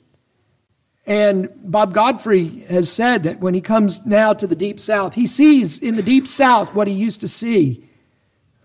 And 1.06 1.50
Bob 1.64 1.94
Godfrey 1.94 2.62
has 2.70 2.92
said 2.92 3.24
that 3.24 3.40
when 3.40 3.54
he 3.54 3.62
comes 3.62 4.06
now 4.06 4.34
to 4.34 4.48
the 4.48 4.56
Deep 4.56 4.80
South, 4.80 5.16
he 5.16 5.28
sees 5.28 5.78
in 5.78 5.96
the 5.96 6.04
Deep 6.04 6.28
South 6.28 6.74
what 6.74 6.88
he 6.88 6.94
used 6.94 7.22
to 7.22 7.28
see 7.28 7.90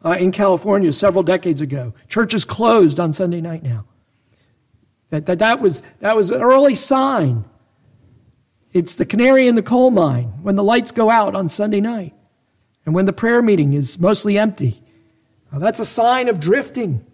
uh, 0.04 0.12
in 0.12 0.30
California 0.30 0.92
several 0.92 1.22
decades 1.22 1.60
ago. 1.60 1.94
Churches 2.08 2.44
closed 2.44 3.00
on 3.00 3.12
Sunday 3.12 3.40
night 3.40 3.62
now. 3.62 3.86
That, 5.08 5.26
that, 5.26 5.38
that, 5.38 5.60
was, 5.60 5.82
that 6.00 6.16
was 6.16 6.30
an 6.30 6.42
early 6.42 6.74
sign 6.74 7.44
it's 8.74 8.96
the 8.96 9.06
canary 9.06 9.46
in 9.46 9.54
the 9.54 9.62
coal 9.62 9.92
mine 9.92 10.24
when 10.42 10.56
the 10.56 10.64
lights 10.64 10.90
go 10.90 11.08
out 11.08 11.36
on 11.36 11.48
Sunday 11.48 11.80
night 11.80 12.12
and 12.84 12.94
when 12.94 13.06
the 13.06 13.12
prayer 13.12 13.40
meeting 13.40 13.72
is 13.72 13.98
mostly 14.00 14.36
empty. 14.36 14.82
Now, 15.52 15.60
that's 15.60 15.78
a 15.78 15.84
sign 15.84 16.28
of 16.28 16.40
drifting. 16.40 17.06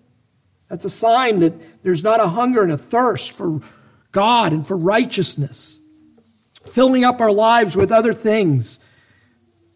That's 0.69 0.87
a 0.87 0.90
sign 0.90 1.40
that 1.40 1.83
there's 1.83 2.02
not 2.02 2.19
a 2.19 2.29
hunger 2.29 2.62
and 2.62 2.73
a 2.73 2.79
thirst 2.79 3.33
for 3.33 3.61
God 4.11 4.55
and 4.55 4.67
for 4.67 4.76
righteousness, 4.76 5.79
filling 6.64 7.05
up 7.05 7.21
our 7.21 7.31
lives 7.31 7.76
with 7.76 7.93
other 7.93 8.14
things. 8.14 8.81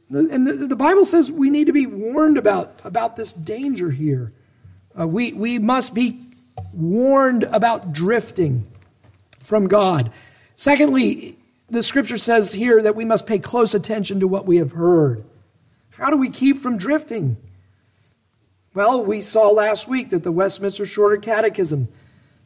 And 0.09 0.47
the, 0.47 0.67
the 0.67 0.77
Bible 0.77 1.05
says 1.05 1.31
we 1.31 1.51
need 1.51 1.67
to 1.67 1.73
be 1.73 1.87
warned 1.87 2.39
about, 2.39 2.81
about 2.83 3.17
this 3.17 3.35
danger 3.35 3.91
here. 3.91 4.33
Uh, 4.99 5.07
we, 5.07 5.35
we 5.35 5.59
must 5.59 5.93
be 5.93 6.21
warned 6.73 7.43
about 7.45 7.93
drifting 7.93 8.71
from 9.41 9.67
God. 9.69 10.11
Secondly, 10.57 11.37
the 11.75 11.83
scripture 11.83 12.19
says 12.19 12.53
here 12.53 12.83
that 12.83 12.97
we 12.97 13.05
must 13.05 13.27
pay 13.27 13.39
close 13.39 13.75
attention 13.75 14.21
to 14.21 14.29
what 14.29 14.47
we 14.47 14.57
have 14.57 14.73
heard. 14.73 15.25
How 15.91 16.11
do 16.11 16.17
we 16.17 16.31
keep 16.31 16.61
from 16.61 16.77
drifting? 16.77 17.37
Well, 18.75 19.05
we 19.05 19.21
saw 19.21 19.49
last 19.51 19.87
week 19.87 20.11
that 20.11 20.25
the 20.25 20.33
Westminster 20.33 20.85
Shorter 20.85 21.17
Catechism 21.17 21.89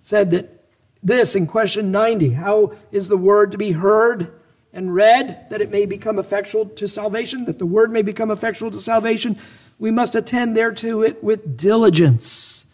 said 0.03 0.31
that 0.33 0.65
this 1.03 1.35
in 1.35 1.47
question 1.47 1.91
90 1.91 2.31
how 2.31 2.75
is 2.93 3.09
the 3.09 3.17
word 3.17 3.53
to 3.53 3.59
be 3.59 3.73
heard 3.73 4.33
and 4.73 4.95
read 4.95 5.47
that 5.51 5.61
it 5.61 5.71
may 5.71 5.87
become 5.87 6.19
effectual 6.19 6.67
to 6.67 6.87
salvation, 6.87 7.47
that 7.47 7.59
the 7.59 7.67
word 7.67 7.91
may 7.91 8.03
become 8.03 8.31
effectual 8.31 8.71
to 8.71 8.81
salvation? 8.81 9.39
We 9.79 9.91
must 9.91 10.15
attend 10.15 10.57
thereto 10.57 11.03
it 11.03 11.23
with 11.23 11.57
diligence 11.57 12.67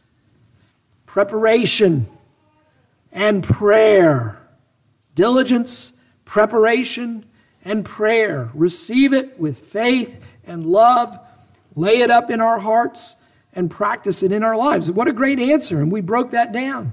preparation 1.06 2.08
and 3.12 3.44
prayer. 3.44 4.36
Diligence, 5.14 5.92
preparation, 6.34 7.24
and 7.64 7.84
prayer. 7.84 8.50
Receive 8.54 9.12
it 9.12 9.38
with 9.38 9.56
faith 9.56 10.18
and 10.44 10.66
love. 10.66 11.16
Lay 11.76 12.00
it 12.00 12.10
up 12.10 12.28
in 12.28 12.40
our 12.40 12.58
hearts 12.58 13.14
and 13.52 13.70
practice 13.70 14.20
it 14.20 14.32
in 14.32 14.42
our 14.42 14.56
lives. 14.56 14.90
What 14.90 15.06
a 15.06 15.12
great 15.12 15.38
answer. 15.38 15.80
And 15.80 15.92
we 15.92 16.00
broke 16.00 16.32
that 16.32 16.52
down. 16.52 16.92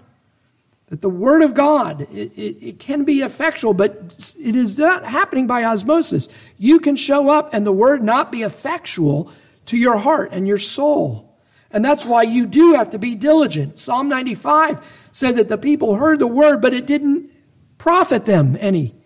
That 0.89 1.01
the 1.01 1.09
Word 1.09 1.41
of 1.41 1.55
God, 1.55 2.01
it, 2.01 2.31
it, 2.37 2.57
it, 2.61 2.79
can 2.79 3.03
be 3.03 3.21
effectual, 3.21 3.73
but 3.73 4.15
it 4.39 4.55
is 4.55 4.77
not 4.77 5.05
happening 5.05 5.47
by 5.47 5.63
osmosis. 5.63 6.29
You 6.59 6.79
can 6.79 6.95
show 6.95 7.31
up 7.31 7.51
and 7.51 7.65
the 7.65 7.71
Word 7.71 8.03
not 8.03 8.31
be 8.31 8.43
effectual 8.43 9.31
to 9.65 9.75
your 9.75 9.97
heart 9.97 10.29
and 10.33 10.47
your 10.47 10.59
soul. 10.59 11.35
And 11.71 11.83
that's 11.83 12.05
why 12.05 12.21
you 12.21 12.45
do 12.45 12.75
have 12.75 12.91
to 12.91 12.99
be 12.99 13.15
diligent. 13.15 13.79
Psalm 13.79 14.07
95 14.07 15.09
said 15.11 15.37
that 15.37 15.49
the 15.49 15.57
people 15.57 15.95
heard 15.95 16.19
the 16.19 16.27
Word, 16.27 16.61
but 16.61 16.75
it 16.75 16.85
didn't 16.85 17.31
profit 17.79 18.25
them 18.25 18.55
any. 18.59 19.00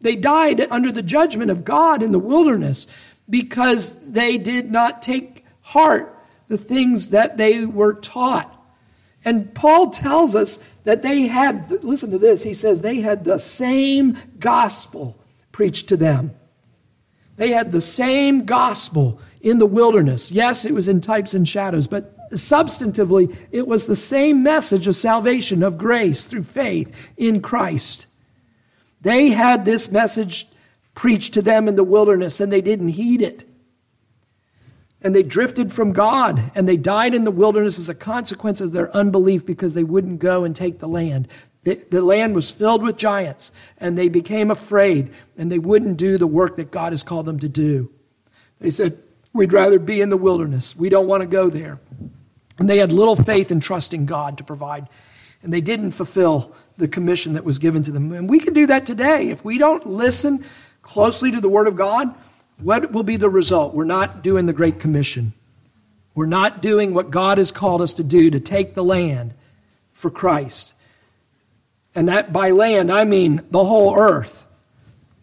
They 0.00 0.16
died 0.16 0.60
under 0.70 0.92
the 0.92 1.02
judgment 1.02 1.50
of 1.50 1.64
God 1.64 2.02
in 2.02 2.12
the 2.12 2.18
wilderness 2.18 2.86
because 3.28 4.12
they 4.12 4.38
did 4.38 4.70
not 4.70 5.02
take 5.02 5.44
heart 5.60 6.14
the 6.48 6.58
things 6.58 7.10
that 7.10 7.36
they 7.36 7.66
were 7.66 7.94
taught. 7.94 8.54
And 9.24 9.54
Paul 9.54 9.90
tells 9.90 10.34
us 10.34 10.58
that 10.84 11.02
they 11.02 11.22
had, 11.26 11.70
listen 11.82 12.10
to 12.12 12.18
this, 12.18 12.42
he 12.42 12.54
says 12.54 12.80
they 12.80 13.00
had 13.00 13.24
the 13.24 13.38
same 13.38 14.16
gospel 14.38 15.22
preached 15.52 15.88
to 15.88 15.96
them. 15.96 16.34
They 17.36 17.50
had 17.50 17.72
the 17.72 17.80
same 17.80 18.44
gospel 18.44 19.20
in 19.40 19.58
the 19.58 19.66
wilderness. 19.66 20.32
Yes, 20.32 20.64
it 20.64 20.74
was 20.74 20.88
in 20.88 21.00
types 21.00 21.34
and 21.34 21.46
shadows, 21.48 21.86
but 21.86 22.16
substantively, 22.30 23.36
it 23.52 23.66
was 23.66 23.86
the 23.86 23.96
same 23.96 24.42
message 24.42 24.86
of 24.86 24.96
salvation, 24.96 25.62
of 25.62 25.78
grace 25.78 26.24
through 26.26 26.44
faith 26.44 26.92
in 27.16 27.40
Christ. 27.40 28.06
They 29.00 29.30
had 29.30 29.64
this 29.64 29.90
message 29.90 30.48
preached 30.94 31.34
to 31.34 31.42
them 31.42 31.68
in 31.68 31.76
the 31.76 31.84
wilderness 31.84 32.40
and 32.40 32.52
they 32.52 32.60
didn't 32.60 32.88
heed 32.88 33.22
it. 33.22 33.48
And 35.00 35.14
they 35.14 35.22
drifted 35.22 35.72
from 35.72 35.92
God 35.92 36.50
and 36.56 36.68
they 36.68 36.76
died 36.76 37.14
in 37.14 37.22
the 37.22 37.30
wilderness 37.30 37.78
as 37.78 37.88
a 37.88 37.94
consequence 37.94 38.60
of 38.60 38.72
their 38.72 38.94
unbelief 38.96 39.46
because 39.46 39.74
they 39.74 39.84
wouldn't 39.84 40.18
go 40.18 40.42
and 40.42 40.56
take 40.56 40.80
the 40.80 40.88
land. 40.88 41.28
The, 41.62 41.84
the, 41.90 42.02
land 42.02 42.34
was 42.34 42.50
filled 42.50 42.82
with 42.82 42.96
giants 42.96 43.52
and 43.78 43.96
they 43.96 44.08
became 44.08 44.50
afraid 44.50 45.12
and 45.36 45.52
they 45.52 45.58
wouldn't 45.58 45.98
do 45.98 46.18
the 46.18 46.26
work 46.26 46.56
that 46.56 46.70
God 46.70 46.92
has 46.92 47.02
called 47.02 47.26
them 47.26 47.38
to 47.40 47.48
do. 47.48 47.92
They 48.58 48.70
said, 48.70 48.98
We'd 49.32 49.52
rather 49.52 49.78
be 49.78 50.00
in 50.00 50.08
the 50.08 50.16
wilderness. 50.16 50.74
We 50.74 50.88
don't 50.88 51.06
want 51.06 51.20
to 51.20 51.28
go 51.28 51.50
there. 51.50 51.78
And 52.58 52.68
they 52.68 52.78
had 52.78 52.92
little 52.92 53.14
faith 53.14 53.52
in 53.52 53.60
trusting 53.60 54.06
God 54.06 54.38
to 54.38 54.44
provide. 54.44 54.88
And 55.42 55.52
they 55.52 55.60
didn't 55.60 55.92
fulfill 55.92 56.54
the 56.78 56.88
commission 56.88 57.34
that 57.34 57.44
was 57.44 57.58
given 57.58 57.82
to 57.82 57.92
them. 57.92 58.12
And 58.12 58.30
we 58.30 58.38
can 58.38 58.54
do 58.54 58.66
that 58.68 58.86
today. 58.86 59.28
If 59.28 59.44
we 59.44 59.58
don't 59.58 59.84
listen 59.84 60.44
closely 60.80 61.30
to 61.32 61.40
the 61.40 61.48
Word 61.48 61.66
of 61.66 61.76
God, 61.76 62.14
what 62.58 62.92
will 62.92 63.02
be 63.02 63.16
the 63.16 63.28
result? 63.28 63.74
We're 63.74 63.84
not 63.84 64.22
doing 64.22 64.46
the 64.46 64.52
Great 64.52 64.80
Commission. 64.80 65.34
We're 66.14 66.26
not 66.26 66.62
doing 66.62 66.94
what 66.94 67.10
God 67.10 67.38
has 67.38 67.52
called 67.52 67.82
us 67.82 67.94
to 67.94 68.04
do 68.04 68.30
to 68.30 68.40
take 68.40 68.74
the 68.74 68.82
land 68.82 69.34
for 69.92 70.10
Christ. 70.10 70.74
And 71.94 72.08
that 72.08 72.32
by 72.32 72.50
land, 72.50 72.90
I 72.90 73.04
mean 73.04 73.44
the 73.50 73.64
whole 73.64 73.96
earth. 73.96 74.46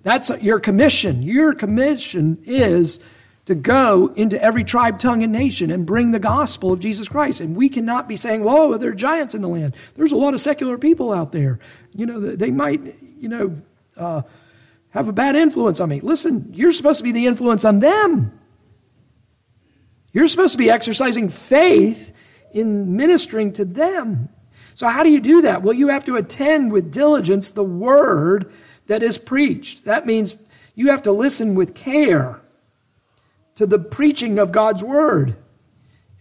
That's 0.04 0.30
your 0.42 0.60
commission. 0.60 1.24
Your 1.24 1.54
commission 1.54 2.38
is 2.46 3.00
to 3.46 3.54
go 3.54 4.12
into 4.16 4.42
every 4.42 4.64
tribe, 4.64 4.98
tongue, 4.98 5.24
and 5.24 5.32
nation 5.32 5.70
and 5.70 5.86
bring 5.86 6.12
the 6.12 6.20
gospel 6.20 6.74
of 6.74 6.80
Jesus 6.80 7.08
Christ. 7.08 7.40
And 7.40 7.56
we 7.56 7.70
cannot 7.70 8.08
be 8.08 8.18
saying, 8.18 8.44
whoa, 8.44 8.78
there 8.78 8.90
are 8.92 8.96
giants 8.96 9.36
in 9.36 9.42
the 9.42 9.48
land. 9.48 9.76
There's 9.96 10.12
a 10.12 10.18
lot 10.18 10.34
of 10.34 10.42
secular 10.42 10.78
people 10.78 11.14
out 11.14 11.32
there. 11.32 11.60
You 11.94 12.08
know, 12.08 12.20
they 12.20 12.50
might, 12.50 12.82
you 13.20 13.30
know, 13.30 13.62
uh, 13.98 14.24
have 14.90 15.08
a 15.08 15.14
bad 15.14 15.36
influence 15.36 15.80
on 15.80 15.90
me. 15.90 16.00
Listen, 16.00 16.50
you're 16.54 16.72
supposed 16.72 16.98
to 16.98 17.04
be 17.04 17.12
the 17.12 17.28
influence 17.28 17.66
on 17.66 17.80
them. 17.80 18.40
You're 20.12 20.28
supposed 20.28 20.54
to 20.54 20.58
be 20.58 20.72
exercising 20.72 21.30
faith 21.30 22.14
in 22.52 22.96
ministering 22.96 23.54
to 23.54 23.66
them. 23.66 24.30
So, 24.74 24.88
how 24.88 25.04
do 25.04 25.10
you 25.10 25.20
do 25.20 25.42
that? 25.44 25.62
Well, 25.62 25.74
you 25.74 25.90
have 25.90 26.06
to 26.06 26.16
attend 26.16 26.72
with 26.72 26.92
diligence 26.92 27.50
the 27.50 27.64
word 27.64 28.52
that 28.88 29.04
is 29.04 29.18
preached. 29.18 29.84
That 29.86 30.06
means 30.06 30.38
you 30.74 30.90
have 30.90 31.04
to 31.04 31.12
listen 31.12 31.56
with 31.56 31.76
care 31.76 32.42
to 33.56 33.66
the 33.66 33.80
preaching 33.80 34.38
of 34.38 34.52
God's 34.52 34.84
word. 34.84 35.36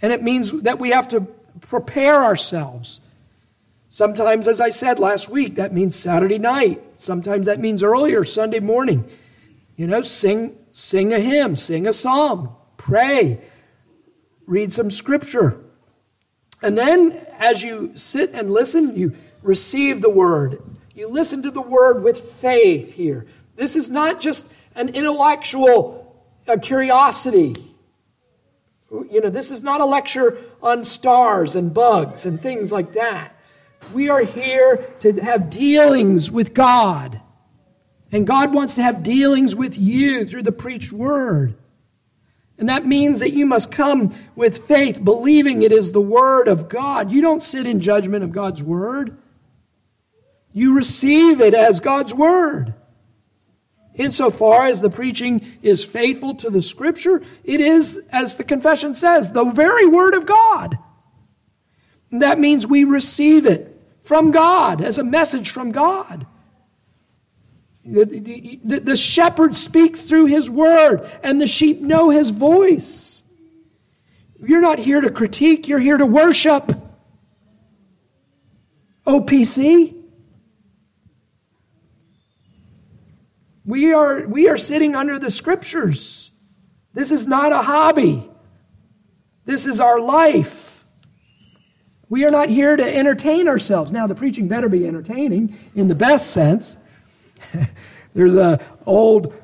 And 0.01 0.13
it 0.13 0.23
means 0.23 0.53
that 0.63 0.79
we 0.79 0.91
have 0.91 1.09
to 1.09 1.23
prepare 1.61 2.23
ourselves. 2.23 3.01
Sometimes, 3.89 4.49
as 4.49 4.61
I 4.61 4.71
said 4.71 4.99
last 4.99 5.29
week, 5.29 5.57
that 5.57 5.73
means 5.73 5.95
Saturday 5.95 6.39
night. 6.39 6.83
Sometimes 6.97 7.47
that 7.47 7.61
means 7.61 7.83
earlier, 7.83 8.25
Sunday 8.25 8.61
morning. 8.61 9.09
You 9.77 9.87
know, 9.87 10.03
sing, 10.03 10.57
sing 10.73 11.13
a 11.13 11.19
hymn, 11.19 11.57
sing 11.57 11.87
a 11.87 11.93
psalm, 11.93 12.55
pray, 12.77 13.41
read 14.47 14.73
some 14.73 14.91
scripture. 14.91 15.61
And 16.63 16.77
then, 16.79 17.25
as 17.39 17.63
you 17.63 17.97
sit 17.97 18.31
and 18.33 18.51
listen, 18.53 18.97
you 18.97 19.17
receive 19.43 20.01
the 20.01 20.11
word. 20.11 20.63
You 20.95 21.09
listen 21.09 21.43
to 21.43 21.51
the 21.51 21.61
word 21.61 22.03
with 22.03 22.19
faith 22.19 22.95
here. 22.95 23.27
This 23.57 23.77
is 23.77 23.91
not 23.91 24.21
just 24.21 24.47
an 24.75 24.89
intellectual 24.89 26.04
uh, 26.47 26.57
curiosity. 26.57 27.57
You 28.91 29.21
know, 29.21 29.31
this 29.31 29.51
is 29.51 29.63
not 29.63 29.81
a 29.81 29.85
lecture 29.85 30.39
on 30.63 30.85
stars 30.85 31.57
and 31.57 31.75
bugs 31.75 32.25
and 32.27 32.41
things 32.41 32.71
like 32.71 32.93
that. 32.93 33.35
We 33.93 34.09
are 34.09 34.23
here 34.23 34.89
to 35.01 35.13
have 35.21 35.51
dealings 35.51 36.31
with 36.31 36.55
God. 36.55 37.21
And 38.13 38.27
God 38.27 38.55
wants 38.55 38.75
to 38.75 38.83
have 38.83 39.03
dealings 39.03 39.57
with 39.57 39.77
you 39.77 40.25
through 40.25 40.43
the 40.43 40.53
preached 40.53 40.93
word. 40.93 41.57
And 42.59 42.69
that 42.69 42.87
means 42.87 43.19
that 43.19 43.33
you 43.33 43.47
must 43.47 43.73
come 43.73 44.15
with 44.37 44.59
faith, 44.59 45.05
believing 45.05 45.63
it 45.63 45.73
is 45.73 45.91
the 45.91 46.01
word 46.01 46.47
of 46.47 46.69
God. 46.69 47.11
You 47.11 47.21
don't 47.21 47.43
sit 47.43 47.67
in 47.67 47.81
judgment 47.81 48.23
of 48.23 48.31
God's 48.31 48.63
word, 48.63 49.19
you 50.53 50.73
receive 50.75 51.41
it 51.41 51.53
as 51.53 51.81
God's 51.81 52.15
word. 52.15 52.75
Insofar 53.95 54.67
as 54.67 54.81
the 54.81 54.91
preaching 54.91 55.47
is 55.63 55.85
faithful 55.85 56.35
to 56.37 56.51
the 56.51 56.61
scripture, 56.63 57.23
it 57.45 57.61
is, 57.61 58.05
as 58.11 58.37
the 58.37 58.45
confession 58.45 58.93
says, 58.93 59.31
the 59.31 59.45
very 59.45 59.87
word 59.87 60.15
of 60.15 60.27
God. 60.27 60.79
And 62.11 62.21
that 62.23 62.39
means 62.39 62.67
we 62.67 62.85
receive 62.85 63.47
it 63.47 63.71
from 64.01 64.33
God, 64.33 64.81
as 64.81 64.99
a 64.99 65.05
message 65.05 65.51
from 65.51 65.73
God. 65.73 66.27
The, 67.85 68.05
the, 68.65 68.79
the, 68.81 68.97
shepherd 68.97 69.55
speaks 69.55 70.03
through 70.03 70.27
his 70.27 70.49
word, 70.49 71.09
and 71.23 71.41
the 71.41 71.47
sheep 71.47 71.81
know 71.81 72.11
his 72.11 72.31
voice. 72.31 73.23
You're 74.43 74.61
not 74.61 74.79
here 74.79 75.01
to 75.01 75.11
critique, 75.11 75.69
you're 75.69 75.79
here 75.79 75.99
to 75.99 76.07
worship. 76.07 76.73
OPC. 79.07 80.04
We 83.65 83.93
are, 83.93 84.27
we 84.27 84.49
are 84.49 84.57
sitting 84.59 84.95
under 84.95 85.19
the 85.19 85.31
scriptures. 85.31 86.31
This 86.93 87.11
is 87.11 87.27
not 87.27 87.53
a 87.53 87.59
hobby. 87.59 88.29
This 89.45 89.67
is 89.67 89.81
our 89.81 89.99
life. 89.99 90.85
We 92.09 92.25
are 92.25 92.31
not 92.31 92.49
here 92.49 92.77
to 92.77 92.97
entertain 92.97 93.49
ourselves. 93.49 93.91
Now, 93.91 94.07
the 94.07 94.15
preaching 94.15 94.49
better 94.49 94.69
be 94.69 94.87
entertaining 94.87 95.57
in 95.75 95.89
the 95.89 95.95
best 95.95 96.31
sense. 96.31 96.77
There's 98.15 98.37
a 98.37 98.61
old, 98.87 99.35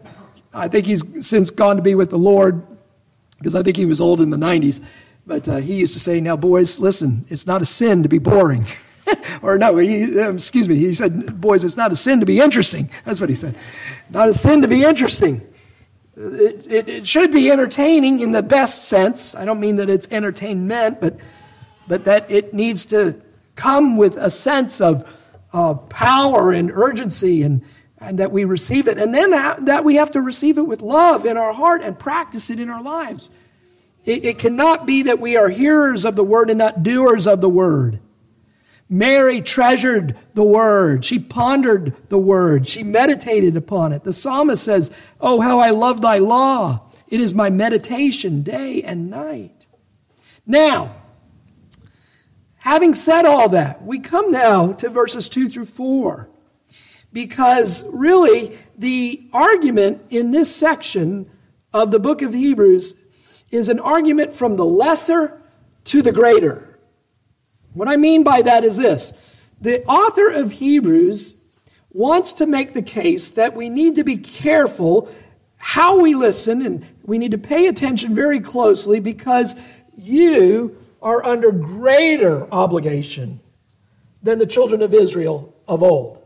I 0.55 0.69
think 0.69 0.87
he's 0.87 1.03
since 1.27 1.51
gone 1.51 1.77
to 1.77 1.83
be 1.83 1.95
with 1.95 2.11
the 2.11 2.19
Lord 2.19 2.63
because 3.39 3.55
I 3.55 3.63
think 3.63 3.77
he 3.77 3.87
was 3.87 4.01
old 4.01 4.21
in 4.21 4.31
the 4.31 4.37
90s. 4.37 4.81
But 5.27 5.49
uh, 5.49 5.57
he 5.57 5.75
used 5.75 5.95
to 5.95 5.99
say, 5.99 6.21
Now, 6.21 6.37
boys, 6.37 6.79
listen, 6.79 7.25
it's 7.29 7.47
not 7.47 7.63
a 7.63 7.65
sin 7.65 8.03
to 8.03 8.09
be 8.09 8.19
boring. 8.19 8.67
or 9.43 9.59
no, 9.59 9.77
he, 9.77 10.19
um, 10.21 10.37
excuse 10.37 10.69
me, 10.69 10.77
he 10.77 10.93
said, 10.95 11.41
Boys, 11.41 11.65
it's 11.65 11.77
not 11.77 11.93
a 11.93 11.97
sin 11.97 12.21
to 12.21 12.27
be 12.27 12.41
interesting. 12.41 12.91
That's 13.05 13.21
what 13.21 13.31
he 13.31 13.37
said. 13.37 13.57
Not 14.11 14.29
a 14.29 14.35
sin 14.35 14.63
to 14.63 14.69
be 14.69 14.85
interesting. 14.85 15.41
It, 16.17 16.67
it, 16.71 16.89
it 16.89 17.09
should 17.09 17.33
be 17.33 17.51
entertaining 17.51 18.21
in 18.21 18.33
the 18.33 18.43
best 18.43 18.85
sense. 18.85 19.35
I 19.35 19.45
don't 19.45 19.61
mean 19.61 19.77
that 19.77 19.89
it's 19.89 20.09
entertainment, 20.11 21.01
but 21.01 21.19
but 21.91 22.05
that 22.05 22.31
it 22.31 22.55
needs 22.55 22.85
to 22.87 23.21
come 23.57 23.97
with 23.97 24.17
a 24.17 24.31
sense 24.31 24.81
of 24.81 25.05
uh, 25.53 25.75
power 25.75 26.53
and 26.53 26.71
urgency 26.71 27.43
and, 27.43 27.63
and 27.99 28.21
that 28.21 28.31
we 28.31 28.45
receive 28.45 28.87
it. 28.87 28.97
And 28.97 29.13
then 29.13 29.31
that 29.31 29.85
we 29.85 29.97
have 29.97 30.13
to 30.13 30.21
receive 30.21 30.57
it 30.57 30.63
with 30.63 30.83
love 30.83 31.27
in 31.27 31.37
our 31.37 31.53
heart 31.53 31.83
and 31.83 31.99
practice 31.99 32.49
it 32.49 32.61
in 32.61 32.71
our 32.71 32.81
lives. 32.81 33.29
It, 34.05 34.25
it 34.25 34.39
cannot 34.39 34.87
be 34.87 35.03
that 35.03 35.19
we 35.19 35.37
are 35.37 35.49
hearers 35.49 36.05
of 36.05 36.15
the 36.15 36.23
word 36.23 36.49
and 36.49 36.59
not 36.59 36.85
doers 36.85 37.27
of 37.27 37.41
the 37.41 37.49
word. 37.49 37.99
Mary 38.91 39.41
treasured 39.41 40.17
the 40.35 40.45
word. 40.45 41.05
She 41.05 41.19
pondered 41.19 41.95
the 42.11 42.19
word. 42.19 42.69
She 42.69 42.83
meditated 42.83 43.57
upon 43.57 43.93
it. 43.93 44.05
The 44.05 44.13
psalmist 44.13 44.63
says, 44.63 44.91
Oh, 45.21 45.41
how 45.41 45.61
I 45.61 45.71
love 45.71 46.03
thy 46.03 46.19
law. 46.19 46.91
It 47.09 47.21
is 47.21 47.33
my 47.33 47.49
meditation 47.49 48.43
day 48.43 48.83
and 48.83 49.09
night. 49.09 49.67
Now, 50.45 51.01
Having 52.61 52.93
said 52.93 53.25
all 53.25 53.49
that, 53.49 53.83
we 53.83 53.99
come 53.99 54.31
now 54.31 54.73
to 54.75 54.91
verses 54.91 55.31
2 55.31 55.49
through 55.49 55.65
4. 55.65 56.29
Because 57.11 57.85
really, 57.91 58.59
the 58.77 59.29
argument 59.33 60.03
in 60.11 60.31
this 60.31 60.55
section 60.55 61.31
of 61.73 61.91
the 61.91 61.99
book 61.99 62.21
of 62.21 62.35
Hebrews 62.35 63.07
is 63.51 63.71
an 63.71 63.81
argument 63.81 64.35
from 64.35 64.57
the 64.57 64.65
lesser 64.65 65.41
to 65.85 66.03
the 66.03 66.13
greater. 66.13 66.70
What 67.73 67.89
I 67.89 67.97
mean 67.97 68.23
by 68.23 68.43
that 68.43 68.65
is 68.65 68.77
this 68.77 69.13
the 69.61 69.85
author 69.85 70.31
of 70.31 70.53
Hebrews 70.53 71.37
wants 71.93 72.33
to 72.35 72.47
make 72.47 72.73
the 72.73 72.83
case 72.83 73.31
that 73.31 73.55
we 73.55 73.69
need 73.69 73.97
to 73.97 74.05
be 74.05 74.17
careful 74.17 75.11
how 75.59 76.01
we 76.01 76.15
listen 76.15 76.63
and 76.63 76.87
we 77.05 77.19
need 77.19 77.33
to 77.33 77.39
pay 77.39 77.67
attention 77.67 78.15
very 78.15 78.41
closely 78.41 79.01
because 79.01 79.55
you 79.97 80.77
are 81.03 81.25
under 81.25 81.51
greater 81.51 82.53
obligation 82.53 83.41
than 84.23 84.39
the 84.39 84.47
children 84.47 84.83
of 84.83 84.95
Israel 84.95 85.55
of 85.69 85.83
old. 85.83 86.25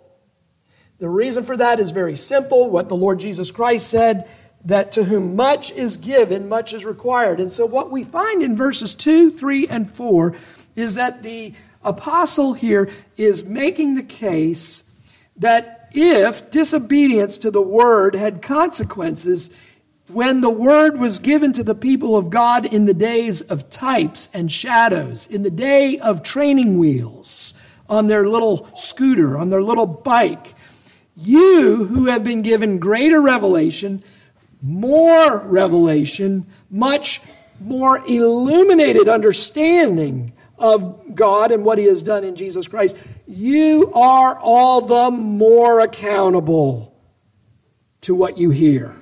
The 0.99 1.09
reason 1.09 1.45
for 1.45 1.57
that 1.57 1.81
is 1.81 1.91
very 1.91 2.17
simple 2.17 2.71
what 2.71 2.89
the 2.89 2.97
Lord 2.97 3.19
Jesus 3.19 3.51
Christ 3.51 3.89
said 3.89 4.29
that 4.65 4.93
to 4.93 5.05
whom 5.05 5.37
much 5.37 5.71
is 5.73 5.97
given, 5.97 6.49
much 6.49 6.73
is 6.73 6.85
required. 6.85 7.41
And 7.41 7.53
so, 7.53 7.67
what 7.67 7.91
we 7.91 8.03
find 8.03 8.43
in 8.43 8.57
verses 8.57 8.95
2, 8.95 9.31
3, 9.31 9.69
and 9.69 9.91
4 9.91 10.35
is 10.77 10.95
that 10.95 11.23
the 11.23 11.55
apostle 11.83 12.55
here 12.55 12.89
is 13.17 13.45
making 13.45 13.95
the 13.95 14.03
case 14.03 14.91
that 15.37 15.89
if 15.93 16.51
disobedience 16.51 17.39
to 17.39 17.51
the 17.51 17.63
word 17.63 18.15
had 18.15 18.43
consequences, 18.43 19.51
when 20.09 20.41
the 20.41 20.51
word 20.51 20.99
was 20.99 21.19
given 21.19 21.53
to 21.53 21.65
the 21.65 21.75
people 21.75 22.17
of 22.17 22.31
God 22.31 22.67
in 22.67 22.87
the 22.87 22.95
days 22.95 23.41
of 23.41 23.71
types 23.71 24.29
and 24.35 24.51
shadows, 24.51 25.27
in 25.27 25.43
the 25.43 25.51
day 25.51 25.99
of 25.99 26.23
training 26.23 26.79
wheels, 26.79 27.55
on 27.89 28.07
their 28.07 28.27
little 28.27 28.69
scooter, 28.75 29.37
on 29.37 29.51
their 29.51 29.63
little 29.63 29.87
bike, 29.87 30.55
you 31.17 31.85
who 31.85 32.07
have 32.07 32.25
been 32.25 32.43
given 32.43 32.79
greater 32.79 33.21
revelation, 33.21 34.03
more 34.61 35.39
revelation, 35.39 36.47
much 36.71 37.21
more 37.61 37.99
illuminated 38.07 39.09
understanding 39.09 40.33
of 40.59 41.15
God 41.15 41.53
and 41.53 41.65
what 41.65 41.79
He 41.79 41.85
has 41.87 42.03
done 42.03 42.25
in 42.25 42.37
Jesus 42.37 42.69
Christ, 42.69 42.97
you 43.27 43.93
are 43.95 44.39
all 44.39 44.81
the 44.81 45.11
more 45.11 45.81
accountable 45.81 46.95
to 48.03 48.15
what 48.15 48.39
you 48.39 48.51
hear. 48.51 48.97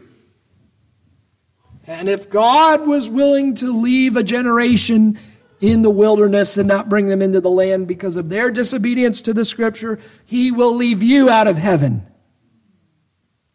And 1.87 2.09
if 2.09 2.31
God 2.31 2.87
was 2.87 3.11
willing 3.11 3.55
to 3.57 3.73
leave 3.73 4.17
a 4.17 4.23
generation 4.23 5.19
in 5.61 5.83
the 5.83 5.91
wilderness 5.91 6.57
and 6.57 6.69
not 6.69 6.89
bring 6.89 7.07
them 7.07 7.23
into 7.23 7.41
the 7.41 7.51
land 7.51 7.87
because 7.87 8.17
of 8.17 8.29
their 8.29 8.51
disobedience 8.51 9.21
to 9.23 9.33
the 9.33 9.45
scripture, 9.45 9.99
He 10.25 10.51
will 10.51 10.75
leave 10.75 11.03
you 11.03 11.29
out 11.29 11.47
of 11.49 11.59
heaven. 11.59 12.07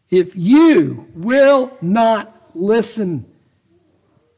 If 0.10 0.36
you 0.36 1.08
will 1.14 1.76
not 1.82 2.34
listen 2.54 3.26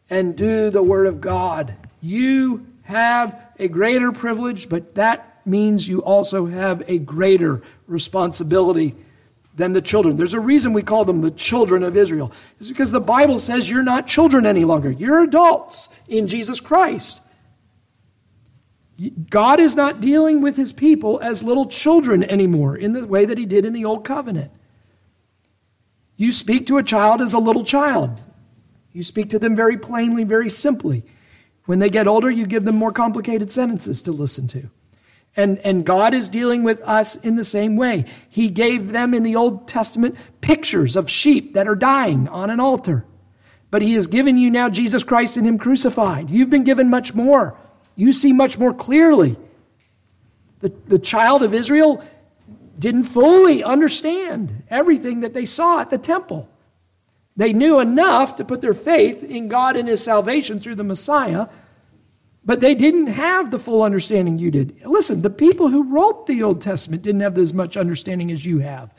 and 0.10 0.36
do 0.36 0.70
the 0.70 0.82
Word 0.82 1.08
of 1.08 1.22
God, 1.22 1.76
you 2.02 2.66
have 2.84 3.40
a 3.60 3.68
greater 3.68 4.12
privilege, 4.12 4.70
but 4.70 4.96
that 4.96 5.46
means 5.46 5.88
you 5.88 6.02
also 6.02 6.46
have 6.46 6.84
a 6.88 6.98
greater 6.98 7.62
responsibility 7.88 8.96
than 9.56 9.74
the 9.74 9.82
children. 9.82 10.16
There's 10.16 10.34
a 10.34 10.40
reason 10.40 10.74
we 10.74 10.84
call 10.84 11.06
them 11.06 11.22
the 11.22 11.32
children 11.32 11.84
of 11.84 11.98
Israel. 11.98 12.32
It's 12.60 12.70
because 12.70 12.92
the 12.92 13.02
Bible 13.02 13.40
says 13.40 13.70
you're 13.70 13.84
not 13.84 14.08
children 14.08 14.46
any 14.46 14.64
longer. 14.64 14.90
You're 14.90 15.22
adults 15.22 15.90
in 16.08 16.28
Jesus 16.28 16.60
Christ. 16.60 17.22
God 19.30 19.60
is 19.60 19.76
not 19.76 20.02
dealing 20.02 20.42
with 20.42 20.58
his 20.58 20.74
people 20.74 21.20
as 21.22 21.42
little 21.42 21.68
children 21.68 22.24
anymore 22.24 22.76
in 22.76 22.92
the 22.94 23.06
way 23.06 23.26
that 23.26 23.38
he 23.38 23.46
did 23.46 23.66
in 23.66 23.74
the 23.74 23.86
Old 23.86 24.04
Covenant. 24.04 24.52
You 26.18 26.34
speak 26.34 26.68
to 26.68 26.78
a 26.78 26.84
child 26.84 27.22
as 27.22 27.34
a 27.34 27.40
little 27.40 27.64
child. 27.64 28.22
You 28.92 29.04
speak 29.04 29.30
to 29.30 29.40
them 29.40 29.56
very 29.56 29.78
plainly, 29.78 30.26
very 30.26 30.50
simply. 30.50 31.04
When 31.70 31.78
they 31.78 31.92
get 31.92 32.08
older, 32.08 32.32
you 32.32 32.48
give 32.48 32.64
them 32.64 32.78
more 32.78 32.92
complicated 32.92 33.52
sentences 33.52 34.02
to 34.02 34.12
listen 34.12 34.48
to. 34.48 34.72
And, 35.38 35.60
and 35.60 35.86
God 35.86 36.16
is 36.16 36.28
dealing 36.28 36.64
with 36.64 36.82
us 36.82 37.16
in 37.16 37.36
the 37.36 37.44
same 37.44 37.76
way. 37.76 38.06
He 38.28 38.50
gave 38.50 38.92
them 38.92 39.14
in 39.14 39.22
the 39.22 39.36
Old 39.36 39.68
Testament 39.68 40.16
pictures 40.42 40.96
of 40.96 41.12
sheep 41.12 41.54
that 41.54 41.68
are 41.68 41.76
dying 41.76 42.28
on 42.30 42.50
an 42.50 42.60
altar. 42.60 43.06
But 43.70 43.84
He 43.84 43.94
has 43.94 44.08
given 44.08 44.36
you 44.40 44.50
now 44.50 44.70
Jesus 44.70 45.04
Christ 45.04 45.38
and 45.38 45.46
Him 45.46 45.60
crucified. 45.60 46.32
You've 46.32 46.50
been 46.50 46.64
given 46.64 46.90
much 46.90 47.14
more. 47.14 47.56
You 47.96 48.14
see 48.14 48.34
much 48.34 48.58
more 48.58 48.74
clearly. 48.74 49.38
The, 50.62 50.74
the 50.88 50.98
child 50.98 51.44
of 51.44 51.54
Israel 51.54 52.04
didn't 52.80 53.04
fully 53.04 53.64
understand 53.64 54.64
everything 54.72 55.20
that 55.20 55.36
they 55.36 55.46
saw 55.46 55.82
at 55.82 55.92
the 55.92 56.00
temple. 56.00 56.50
They 57.40 57.54
knew 57.54 57.80
enough 57.80 58.36
to 58.36 58.44
put 58.44 58.60
their 58.60 58.74
faith 58.74 59.24
in 59.24 59.48
God 59.48 59.78
and 59.78 59.88
His 59.88 60.04
salvation 60.04 60.60
through 60.60 60.76
the 60.76 60.84
Messiah, 60.84 61.48
but 62.44 62.60
they 62.60 62.76
didn't 62.76 63.08
have 63.08 63.50
the 63.50 63.58
full 63.58 63.82
understanding 63.82 64.38
you 64.38 64.52
did. 64.52 64.82
Listen, 64.84 65.22
the 65.22 65.30
people 65.30 65.70
who 65.70 65.90
wrote 65.90 66.28
the 66.28 66.44
Old 66.44 66.62
Testament 66.62 67.02
didn't 67.02 67.22
have 67.22 67.38
as 67.38 67.54
much 67.54 67.78
understanding 67.78 68.30
as 68.30 68.46
you 68.46 68.60
have. 68.60 68.94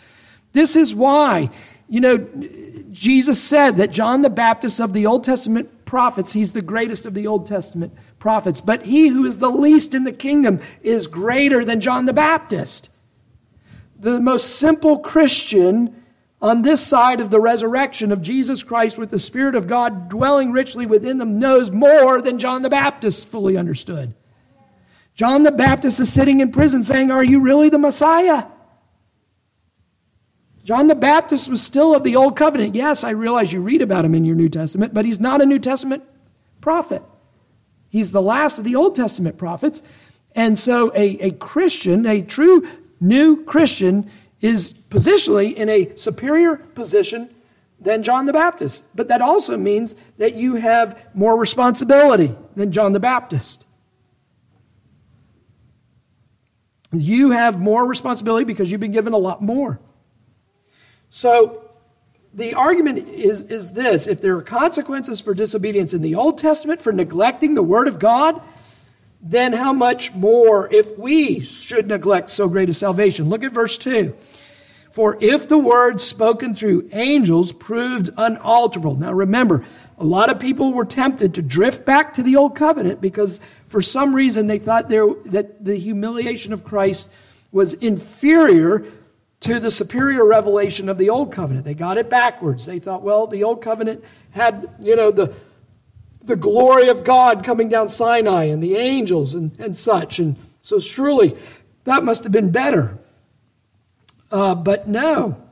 This 0.55 0.75
is 0.75 0.95
why, 0.95 1.51
you 1.87 2.01
know, 2.01 2.27
Jesus 2.91 3.43
said 3.43 3.77
that 3.77 3.91
John 3.91 4.23
the 4.23 4.31
Baptist 4.31 4.81
of 4.81 4.95
the 4.95 5.05
Old 5.05 5.23
Testament 5.23 5.85
prophets, 5.85 6.33
he's 6.33 6.55
the 6.55 6.63
greatest 6.63 7.05
of 7.05 7.13
the 7.13 7.27
Old 7.27 7.47
Testament 7.47 7.93
prophets, 8.19 8.63
but 8.63 8.87
he 8.87 9.09
who 9.09 9.27
is 9.27 9.37
the 9.37 9.51
least 9.51 9.93
in 9.93 10.05
the 10.05 10.13
kingdom 10.13 10.61
is 10.81 11.09
greater 11.09 11.63
than 11.63 11.83
John 11.83 12.07
the 12.07 12.15
Baptist. 12.15 12.89
The 13.99 14.19
most 14.19 14.57
simple 14.57 15.01
Christian 15.01 16.00
on 16.43 16.63
this 16.63 16.85
side 16.85 17.21
of 17.21 17.31
the 17.31 17.41
resurrection 17.41 18.13
of 18.13 18.23
Jesus 18.23 18.63
Christ 18.63 18.97
with 18.97 19.11
the 19.11 19.19
Spirit 19.19 19.55
of 19.55 19.67
God 19.67 20.09
dwelling 20.09 20.53
richly 20.53 20.87
within 20.87 21.19
them 21.19 21.39
knows 21.39 21.71
more 21.71 22.23
than 22.23 22.39
John 22.39 22.63
the 22.63 22.71
Baptist 22.71 23.29
fully 23.29 23.57
understood. 23.57 24.15
John 25.15 25.43
the 25.43 25.53
Baptist 25.53 26.01
is 26.01 26.13
sitting 26.13 26.41
in 26.41 26.51
prison 26.51 26.83
saying, 26.83 27.11
Are 27.11 27.25
you 27.25 27.41
really 27.41 27.69
the 27.69 27.79
Messiah? 27.79 28.47
John 30.65 30.87
the 30.87 30.95
Baptist 30.95 31.49
was 31.49 31.63
still 31.63 31.95
of 31.95 32.05
the 32.05 32.17
Old 32.17 32.37
Covenant. 32.37 32.75
Yes, 32.75 33.05
I 33.05 33.11
realize 33.11 33.53
you 33.53 33.61
read 33.61 33.83
about 33.83 34.05
him 34.05 34.15
in 34.15 34.25
your 34.25 34.37
New 34.37 34.49
Testament, 34.49 34.95
but 34.95 35.05
he's 35.05 35.21
not 35.21 35.41
a 35.41 35.47
New 35.47 35.59
Testament 35.59 36.05
prophet. 36.61 37.03
He's 37.89 38.13
the 38.13 38.23
last 38.23 38.59
of 38.59 38.65
the 38.65 38.77
Old 38.77 38.95
Testament 38.95 39.37
prophets. 39.37 39.83
And 40.35 40.59
so 40.59 40.93
a, 40.95 41.19
a 41.19 41.31
Christian, 41.33 42.07
a 42.07 42.23
true 42.23 42.67
new 43.01 43.45
Christian, 43.45 44.11
is 44.41 44.73
positionally 44.73 45.55
in 45.55 45.69
a 45.69 45.95
superior 45.97 46.57
position 46.57 47.31
than 47.81 48.03
John 48.03 48.27
the 48.27 48.33
Baptist. 48.33 48.85
But 48.95 49.09
that 49.09 49.23
also 49.23 49.57
means 49.57 49.95
that 50.19 50.35
you 50.35 50.57
have 50.57 51.03
more 51.15 51.37
responsibility 51.37 52.35
than 52.55 52.73
John 52.73 52.93
the 52.93 53.01
Baptist. 53.01 53.67
You 56.93 57.31
have 57.31 57.61
more 57.61 57.87
responsibility 57.87 58.45
because 58.45 58.71
you've 58.71 58.81
been 58.81 58.93
given 58.93 59.13
a 59.13 59.19
lot 59.19 59.43
more. 59.43 59.79
So 61.09 61.71
the 62.35 62.55
argument 62.55 63.09
is, 63.09 63.45
is 63.45 63.73
this 63.73 64.07
if 64.07 64.21
there 64.21 64.37
are 64.37 64.43
consequences 64.43 65.21
for 65.21 65.35
disobedience 65.35 65.95
in 65.95 66.03
the 66.03 66.15
Old 66.15 66.39
Testament 66.39 66.81
for 66.81 66.93
neglecting 66.93 67.55
the 67.55 67.63
Word 67.63 67.89
of 67.89 67.99
God, 67.99 68.41
then 69.23 69.53
how 69.53 69.73
much 69.73 70.15
more 70.15 70.73
if 70.73 70.99
we 70.99 71.41
should 71.41 71.89
neglect 71.89 72.31
so 72.31 72.49
great 72.49 72.69
a 72.69 72.73
salvation? 72.73 73.29
Look 73.29 73.45
at 73.45 73.53
verse 73.53 73.77
2. 73.77 74.17
For 74.93 75.17
if 75.21 75.49
the 75.49 75.59
word 75.59 76.01
spoken 76.01 76.53
through 76.53 76.89
angels 76.93 77.53
proved 77.53 78.11
unalterable. 78.17 78.97
Now 78.97 79.13
remember, 79.13 79.65
a 79.99 80.05
lot 80.05 80.31
of 80.31 80.41
people 80.41 80.73
were 80.73 80.85
tempted 80.85 81.35
to 81.35 81.43
drift 81.43 81.85
back 81.85 82.15
to 82.15 82.23
the 82.23 82.37
old 82.37 82.57
covenant 82.57 83.01
because 83.01 83.41
for 83.69 83.83
some 83.83 84.15
reason 84.15 84.47
they 84.47 84.59
thought 84.59 84.89
there, 84.89 85.07
that 85.27 85.65
the 85.65 85.77
humiliation 85.77 86.53
of 86.53 86.65
Christ 86.65 87.11
was 87.53 87.75
inferior 87.75 88.85
to 89.41 89.61
the 89.61 89.71
superior 89.71 90.25
revelation 90.25 90.89
of 90.89 90.99
the 90.99 91.09
old 91.09 91.33
covenant. 91.33 91.65
They 91.65 91.75
got 91.75 91.97
it 91.97 92.11
backwards. 92.11 92.67
They 92.67 92.79
thought, 92.79 93.03
well, 93.03 93.27
the 93.27 93.45
old 93.45 93.63
covenant 93.63 94.05
had, 94.33 94.69
you 94.81 94.97
know, 94.97 95.11
the, 95.11 95.35
the 96.23 96.37
glory 96.37 96.89
of 96.89 97.05
God 97.05 97.45
coming 97.45 97.69
down 97.69 97.89
Sinai 97.89 98.45
and 98.45 98.63
the 98.63 98.77
angels 98.77 99.35
and, 99.35 99.59
and 99.59 99.77
such. 99.77 100.19
And 100.19 100.37
so 100.63 100.79
surely 100.79 101.37
that 101.85 102.05
must 102.05 102.25
have 102.25 102.33
been 102.33 102.51
better. 102.51 102.99
Uh, 104.31 104.55
but 104.55 104.87
no. 104.87 105.43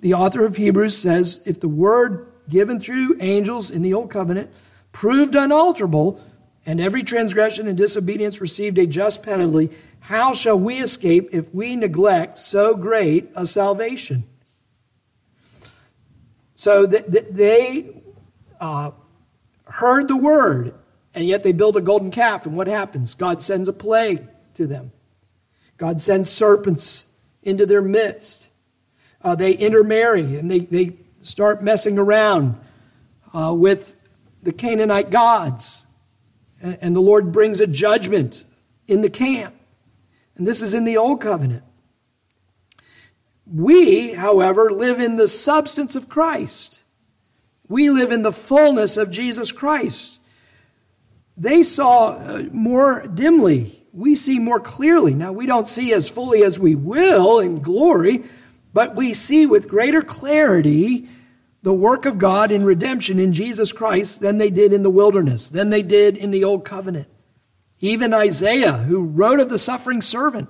The 0.00 0.14
author 0.14 0.44
of 0.44 0.56
Hebrews 0.56 0.96
says 0.96 1.42
if 1.46 1.60
the 1.60 1.68
word 1.68 2.26
given 2.48 2.80
through 2.80 3.16
angels 3.20 3.70
in 3.70 3.82
the 3.82 3.94
Old 3.94 4.10
Covenant 4.10 4.50
proved 4.92 5.36
unalterable, 5.36 6.20
and 6.66 6.80
every 6.80 7.02
transgression 7.02 7.68
and 7.68 7.78
disobedience 7.78 8.40
received 8.40 8.76
a 8.78 8.86
just 8.86 9.22
penalty, 9.22 9.70
how 10.00 10.32
shall 10.32 10.58
we 10.58 10.78
escape 10.78 11.28
if 11.32 11.54
we 11.54 11.76
neglect 11.76 12.38
so 12.38 12.74
great 12.74 13.30
a 13.36 13.46
salvation? 13.46 14.24
So 16.56 16.86
that 16.86 17.34
they 17.34 18.02
uh, 18.60 18.90
heard 19.70 20.08
the 20.08 20.16
word 20.16 20.74
And 21.14 21.26
yet 21.26 21.42
they 21.42 21.52
build 21.52 21.76
a 21.76 21.80
golden 21.80 22.10
calf, 22.10 22.46
and 22.46 22.56
what 22.56 22.66
happens? 22.66 23.14
God 23.14 23.42
sends 23.42 23.68
a 23.68 23.72
plague 23.72 24.28
to 24.54 24.66
them. 24.66 24.92
God 25.76 26.00
sends 26.00 26.30
serpents 26.30 27.06
into 27.42 27.66
their 27.66 27.82
midst. 27.82 28.48
Uh, 29.22 29.34
they 29.34 29.52
intermarry 29.52 30.36
and 30.36 30.50
they, 30.50 30.60
they 30.60 30.96
start 31.20 31.62
messing 31.62 31.98
around 31.98 32.58
uh, 33.34 33.52
with 33.54 33.98
the 34.42 34.52
Canaanite 34.52 35.10
gods. 35.10 35.86
And, 36.62 36.78
and 36.80 36.96
the 36.96 37.00
Lord 37.00 37.32
brings 37.32 37.60
a 37.60 37.66
judgment 37.66 38.44
in 38.86 39.00
the 39.00 39.10
camp. 39.10 39.54
And 40.36 40.46
this 40.46 40.62
is 40.62 40.74
in 40.74 40.84
the 40.84 40.96
Old 40.96 41.20
Covenant. 41.20 41.64
We, 43.46 44.12
however, 44.12 44.70
live 44.70 45.00
in 45.00 45.16
the 45.16 45.28
substance 45.28 45.96
of 45.96 46.08
Christ. 46.08 46.79
We 47.70 47.88
live 47.88 48.10
in 48.10 48.22
the 48.22 48.32
fullness 48.32 48.96
of 48.96 49.12
Jesus 49.12 49.52
Christ. 49.52 50.18
They 51.36 51.62
saw 51.62 52.16
uh, 52.16 52.46
more 52.50 53.06
dimly. 53.06 53.86
We 53.92 54.16
see 54.16 54.40
more 54.40 54.58
clearly. 54.58 55.14
Now, 55.14 55.30
we 55.30 55.46
don't 55.46 55.68
see 55.68 55.92
as 55.92 56.10
fully 56.10 56.42
as 56.42 56.58
we 56.58 56.74
will 56.74 57.38
in 57.38 57.60
glory, 57.60 58.24
but 58.72 58.96
we 58.96 59.14
see 59.14 59.46
with 59.46 59.68
greater 59.68 60.02
clarity 60.02 61.08
the 61.62 61.72
work 61.72 62.06
of 62.06 62.18
God 62.18 62.50
in 62.50 62.64
redemption 62.64 63.20
in 63.20 63.32
Jesus 63.32 63.72
Christ 63.72 64.20
than 64.20 64.38
they 64.38 64.50
did 64.50 64.72
in 64.72 64.82
the 64.82 64.90
wilderness, 64.90 65.48
than 65.48 65.70
they 65.70 65.82
did 65.82 66.16
in 66.16 66.32
the 66.32 66.42
Old 66.42 66.64
Covenant. 66.64 67.06
Even 67.78 68.12
Isaiah, 68.12 68.78
who 68.78 69.04
wrote 69.04 69.38
of 69.38 69.48
the 69.48 69.58
suffering 69.58 70.02
servant, 70.02 70.48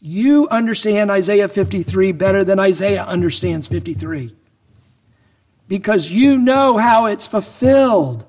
you 0.00 0.48
understand 0.48 1.08
Isaiah 1.08 1.46
53 1.46 2.10
better 2.10 2.42
than 2.42 2.58
Isaiah 2.58 3.04
understands 3.04 3.68
53. 3.68 4.34
Because 5.72 6.10
you 6.10 6.36
know 6.36 6.76
how 6.76 7.06
it's 7.06 7.26
fulfilled. 7.26 8.26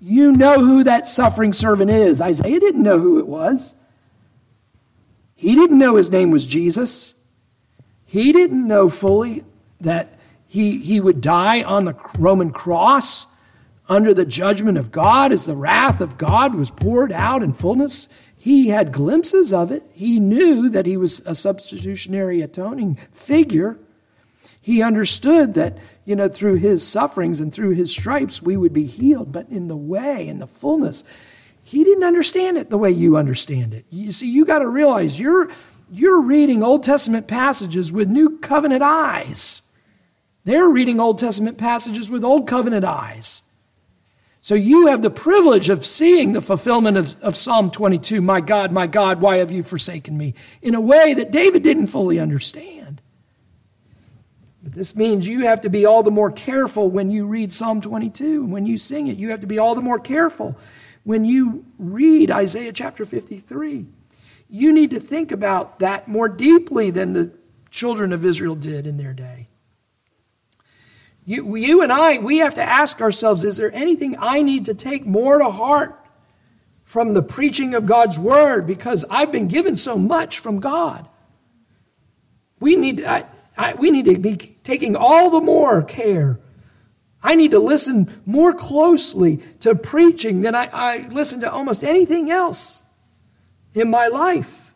You 0.00 0.32
know 0.32 0.60
who 0.60 0.82
that 0.84 1.06
suffering 1.06 1.52
servant 1.52 1.90
is. 1.90 2.22
Isaiah 2.22 2.58
didn't 2.58 2.82
know 2.82 2.98
who 2.98 3.18
it 3.18 3.26
was. 3.26 3.74
He 5.36 5.54
didn't 5.54 5.78
know 5.78 5.96
his 5.96 6.10
name 6.10 6.30
was 6.30 6.46
Jesus. 6.46 7.16
He 8.06 8.32
didn't 8.32 8.66
know 8.66 8.88
fully 8.88 9.44
that 9.82 10.18
he, 10.48 10.78
he 10.78 11.00
would 11.00 11.20
die 11.20 11.62
on 11.62 11.84
the 11.84 11.94
Roman 12.18 12.50
cross 12.50 13.26
under 13.86 14.14
the 14.14 14.24
judgment 14.24 14.78
of 14.78 14.90
God 14.90 15.32
as 15.32 15.44
the 15.44 15.56
wrath 15.56 16.00
of 16.00 16.16
God 16.16 16.54
was 16.54 16.70
poured 16.70 17.12
out 17.12 17.42
in 17.42 17.52
fullness. 17.52 18.08
He 18.34 18.68
had 18.68 18.90
glimpses 18.90 19.52
of 19.52 19.70
it. 19.70 19.82
He 19.92 20.18
knew 20.18 20.70
that 20.70 20.86
he 20.86 20.96
was 20.96 21.20
a 21.26 21.34
substitutionary 21.34 22.40
atoning 22.40 22.96
figure. 23.12 23.78
He 24.62 24.82
understood 24.82 25.52
that, 25.54 25.76
you 26.10 26.16
know, 26.16 26.28
through 26.28 26.56
his 26.56 26.84
sufferings 26.84 27.38
and 27.38 27.54
through 27.54 27.70
his 27.70 27.92
stripes 27.92 28.42
we 28.42 28.56
would 28.56 28.72
be 28.72 28.84
healed, 28.84 29.30
but 29.30 29.48
in 29.48 29.68
the 29.68 29.76
way, 29.76 30.26
in 30.26 30.40
the 30.40 30.46
fullness, 30.48 31.04
he 31.62 31.84
didn't 31.84 32.02
understand 32.02 32.58
it 32.58 32.68
the 32.68 32.76
way 32.76 32.90
you 32.90 33.16
understand 33.16 33.72
it. 33.72 33.84
You 33.90 34.10
see, 34.10 34.28
you 34.28 34.44
got 34.44 34.58
to 34.58 34.66
realize 34.66 35.20
you're 35.20 35.50
you're 35.92 36.20
reading 36.20 36.64
Old 36.64 36.82
Testament 36.82 37.28
passages 37.28 37.92
with 37.92 38.08
new 38.08 38.38
covenant 38.38 38.82
eyes. 38.82 39.62
They're 40.42 40.68
reading 40.68 40.98
Old 40.98 41.20
Testament 41.20 41.58
passages 41.58 42.10
with 42.10 42.24
Old 42.24 42.48
Covenant 42.48 42.84
eyes. 42.84 43.44
So 44.40 44.56
you 44.56 44.88
have 44.88 45.02
the 45.02 45.10
privilege 45.10 45.68
of 45.68 45.86
seeing 45.86 46.32
the 46.32 46.42
fulfillment 46.42 46.96
of, 46.96 47.22
of, 47.22 47.36
Psalm 47.36 47.70
22, 47.70 48.20
My 48.20 48.40
God, 48.40 48.72
my 48.72 48.88
God, 48.88 49.20
why 49.20 49.36
have 49.36 49.52
you 49.52 49.62
forsaken 49.62 50.18
me? 50.18 50.34
in 50.60 50.74
a 50.74 50.80
way 50.80 51.14
that 51.14 51.30
David 51.30 51.62
didn't 51.62 51.88
fully 51.88 52.18
understand. 52.18 52.79
But 54.62 54.74
this 54.74 54.94
means 54.94 55.26
you 55.26 55.40
have 55.46 55.62
to 55.62 55.70
be 55.70 55.86
all 55.86 56.02
the 56.02 56.10
more 56.10 56.30
careful 56.30 56.90
when 56.90 57.10
you 57.10 57.26
read 57.26 57.52
Psalm 57.52 57.80
22, 57.80 58.44
when 58.44 58.66
you 58.66 58.76
sing 58.76 59.06
it. 59.06 59.16
You 59.16 59.30
have 59.30 59.40
to 59.40 59.46
be 59.46 59.58
all 59.58 59.74
the 59.74 59.80
more 59.80 59.98
careful 59.98 60.56
when 61.04 61.24
you 61.24 61.64
read 61.78 62.30
Isaiah 62.30 62.72
chapter 62.72 63.04
53. 63.04 63.86
You 64.48 64.72
need 64.72 64.90
to 64.90 65.00
think 65.00 65.32
about 65.32 65.78
that 65.78 66.08
more 66.08 66.28
deeply 66.28 66.90
than 66.90 67.12
the 67.14 67.32
children 67.70 68.12
of 68.12 68.24
Israel 68.24 68.54
did 68.54 68.86
in 68.86 68.96
their 68.96 69.14
day. 69.14 69.48
You, 71.24 71.54
you 71.56 71.82
and 71.82 71.92
I, 71.92 72.18
we 72.18 72.38
have 72.38 72.54
to 72.54 72.62
ask 72.62 73.00
ourselves 73.00 73.44
is 73.44 73.56
there 73.56 73.72
anything 73.72 74.16
I 74.18 74.42
need 74.42 74.64
to 74.66 74.74
take 74.74 75.06
more 75.06 75.38
to 75.38 75.50
heart 75.50 75.96
from 76.84 77.14
the 77.14 77.22
preaching 77.22 77.74
of 77.74 77.86
God's 77.86 78.18
word? 78.18 78.66
Because 78.66 79.04
I've 79.08 79.30
been 79.30 79.46
given 79.46 79.76
so 79.76 79.96
much 79.96 80.40
from 80.40 80.60
God. 80.60 81.08
We 82.58 82.74
need, 82.76 83.04
I, 83.04 83.26
I, 83.60 83.74
we 83.74 83.90
need 83.90 84.06
to 84.06 84.16
be 84.16 84.36
taking 84.64 84.96
all 84.96 85.28
the 85.28 85.40
more 85.42 85.82
care. 85.82 86.40
I 87.22 87.34
need 87.34 87.50
to 87.50 87.58
listen 87.58 88.10
more 88.24 88.54
closely 88.54 89.36
to 89.60 89.74
preaching 89.74 90.40
than 90.40 90.54
I, 90.54 90.70
I 90.72 91.08
listen 91.08 91.42
to 91.42 91.52
almost 91.52 91.84
anything 91.84 92.30
else 92.30 92.82
in 93.74 93.90
my 93.90 94.06
life. 94.06 94.72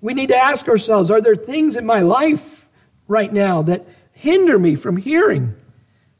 We 0.00 0.14
need 0.14 0.28
to 0.28 0.36
ask 0.36 0.68
ourselves 0.68 1.10
are 1.10 1.20
there 1.20 1.34
things 1.34 1.74
in 1.74 1.84
my 1.84 2.02
life 2.02 2.68
right 3.08 3.32
now 3.32 3.62
that 3.62 3.84
hinder 4.12 4.56
me 4.56 4.76
from 4.76 4.96
hearing 4.96 5.56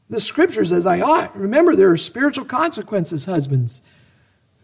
the 0.09 0.19
scriptures 0.19 0.73
as 0.73 0.85
I 0.85 0.99
ought. 0.99 1.33
Remember, 1.37 1.77
there 1.77 1.91
are 1.91 1.97
spiritual 1.97 2.43
consequences, 2.43 3.23
husbands, 3.23 3.81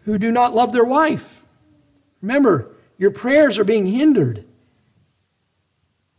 who 0.02 0.18
do 0.18 0.30
not 0.30 0.54
love 0.54 0.74
their 0.74 0.84
wife. 0.84 1.46
Remember, 2.20 2.76
your 2.98 3.10
prayers 3.10 3.58
are 3.58 3.64
being 3.64 3.86
hindered. 3.86 4.44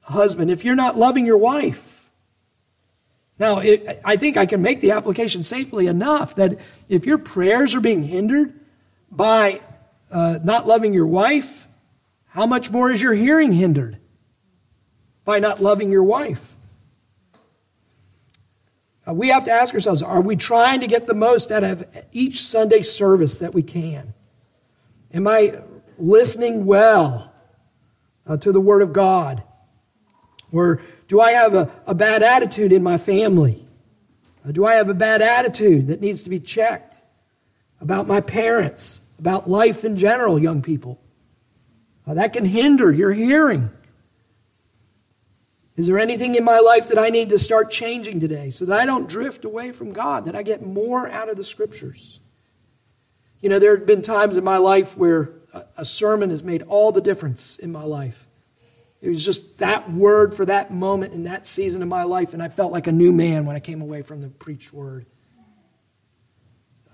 Husband, 0.09 0.49
if 0.49 0.65
you're 0.65 0.75
not 0.75 0.97
loving 0.97 1.25
your 1.25 1.37
wife, 1.37 2.09
now 3.39 3.59
it, 3.59 4.01
I 4.03 4.17
think 4.17 4.35
I 4.35 4.45
can 4.45 4.61
make 4.61 4.81
the 4.81 4.91
application 4.91 5.43
safely 5.43 5.87
enough 5.87 6.35
that 6.35 6.59
if 6.89 7.05
your 7.05 7.17
prayers 7.17 7.73
are 7.73 7.79
being 7.79 8.03
hindered 8.03 8.53
by 9.09 9.61
uh, 10.11 10.39
not 10.43 10.67
loving 10.67 10.93
your 10.93 11.07
wife, 11.07 11.67
how 12.27 12.45
much 12.45 12.69
more 12.69 12.91
is 12.91 13.01
your 13.01 13.13
hearing 13.13 13.53
hindered 13.53 13.97
by 15.23 15.39
not 15.39 15.61
loving 15.61 15.89
your 15.89 16.03
wife? 16.03 16.57
Uh, 19.07 19.13
we 19.13 19.29
have 19.29 19.45
to 19.45 19.51
ask 19.51 19.73
ourselves 19.73 20.03
are 20.03 20.21
we 20.21 20.35
trying 20.35 20.81
to 20.81 20.87
get 20.87 21.07
the 21.07 21.13
most 21.13 21.51
out 21.51 21.63
of 21.63 21.87
each 22.11 22.41
Sunday 22.41 22.81
service 22.81 23.37
that 23.37 23.53
we 23.53 23.63
can? 23.63 24.13
Am 25.13 25.27
I 25.27 25.61
listening 25.97 26.65
well 26.65 27.33
uh, 28.27 28.37
to 28.37 28.51
the 28.51 28.61
Word 28.61 28.81
of 28.81 28.91
God? 28.91 29.43
Or 30.51 30.81
do 31.07 31.21
I 31.21 31.33
have 31.33 31.53
a, 31.53 31.71
a 31.85 31.93
bad 31.93 32.23
attitude 32.23 32.71
in 32.71 32.83
my 32.83 32.97
family? 32.97 33.65
Uh, 34.45 34.51
do 34.51 34.65
I 34.65 34.75
have 34.75 34.89
a 34.89 34.93
bad 34.93 35.21
attitude 35.21 35.87
that 35.87 36.01
needs 36.01 36.21
to 36.23 36.29
be 36.29 36.39
checked 36.39 36.95
about 37.81 38.07
my 38.07 38.21
parents, 38.21 39.01
about 39.19 39.49
life 39.49 39.83
in 39.83 39.97
general, 39.97 40.39
young 40.39 40.61
people? 40.61 40.99
Uh, 42.07 42.15
that 42.15 42.33
can 42.33 42.45
hinder 42.45 42.91
your 42.91 43.13
hearing. 43.13 43.69
Is 45.75 45.87
there 45.87 45.99
anything 45.99 46.35
in 46.35 46.43
my 46.43 46.59
life 46.59 46.89
that 46.89 46.97
I 46.97 47.09
need 47.09 47.29
to 47.29 47.37
start 47.37 47.71
changing 47.71 48.19
today 48.19 48.49
so 48.49 48.65
that 48.65 48.79
I 48.79 48.85
don't 48.85 49.07
drift 49.07 49.45
away 49.45 49.71
from 49.71 49.93
God, 49.93 50.25
that 50.25 50.35
I 50.35 50.43
get 50.43 50.65
more 50.65 51.07
out 51.07 51.29
of 51.29 51.37
the 51.37 51.43
scriptures? 51.43 52.19
You 53.39 53.47
know, 53.47 53.59
there 53.59 53.77
have 53.77 53.85
been 53.85 54.01
times 54.01 54.35
in 54.35 54.43
my 54.43 54.57
life 54.57 54.97
where 54.97 55.31
a 55.77 55.85
sermon 55.85 56.31
has 56.31 56.43
made 56.43 56.63
all 56.63 56.91
the 56.91 57.01
difference 57.01 57.57
in 57.57 57.71
my 57.71 57.83
life. 57.83 58.27
It 59.01 59.09
was 59.09 59.23
just 59.23 59.57
that 59.59 59.91
word 59.91 60.33
for 60.33 60.45
that 60.45 60.73
moment 60.73 61.13
in 61.13 61.23
that 61.23 61.47
season 61.47 61.81
of 61.81 61.87
my 61.87 62.03
life, 62.03 62.33
and 62.33 62.43
I 62.43 62.49
felt 62.49 62.73
like 62.73 62.87
a 62.87 62.91
new 62.91 63.13
man 63.13 63.45
when 63.45 63.55
I 63.55 63.59
came 63.59 63.81
away 63.81 64.01
from 64.01 64.21
the 64.21 64.27
preached 64.27 64.73
word. 64.73 65.05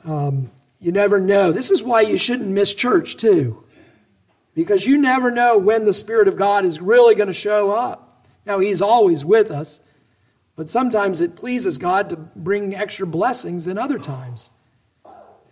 Um, 0.03 0.51
you 0.79 0.91
never 0.91 1.19
know. 1.19 1.51
This 1.51 1.71
is 1.71 1.81
why 1.81 2.01
you 2.01 2.15
shouldn't 2.17 2.49
miss 2.49 2.73
church, 2.73 3.17
too, 3.17 3.63
because 4.53 4.85
you 4.85 4.97
never 4.99 5.31
know 5.31 5.57
when 5.57 5.85
the 5.85 5.93
Spirit 5.93 6.27
of 6.27 6.37
God 6.37 6.63
is 6.63 6.79
really 6.79 7.15
going 7.15 7.27
to 7.27 7.33
show 7.33 7.71
up. 7.71 8.27
Now, 8.45 8.59
He's 8.59 8.83
always 8.83 9.25
with 9.25 9.49
us, 9.49 9.79
but 10.55 10.69
sometimes 10.69 11.21
it 11.21 11.35
pleases 11.35 11.79
God 11.79 12.09
to 12.09 12.17
bring 12.17 12.75
extra 12.75 13.07
blessings 13.07 13.65
than 13.65 13.79
other 13.79 13.97
times. 13.97 14.51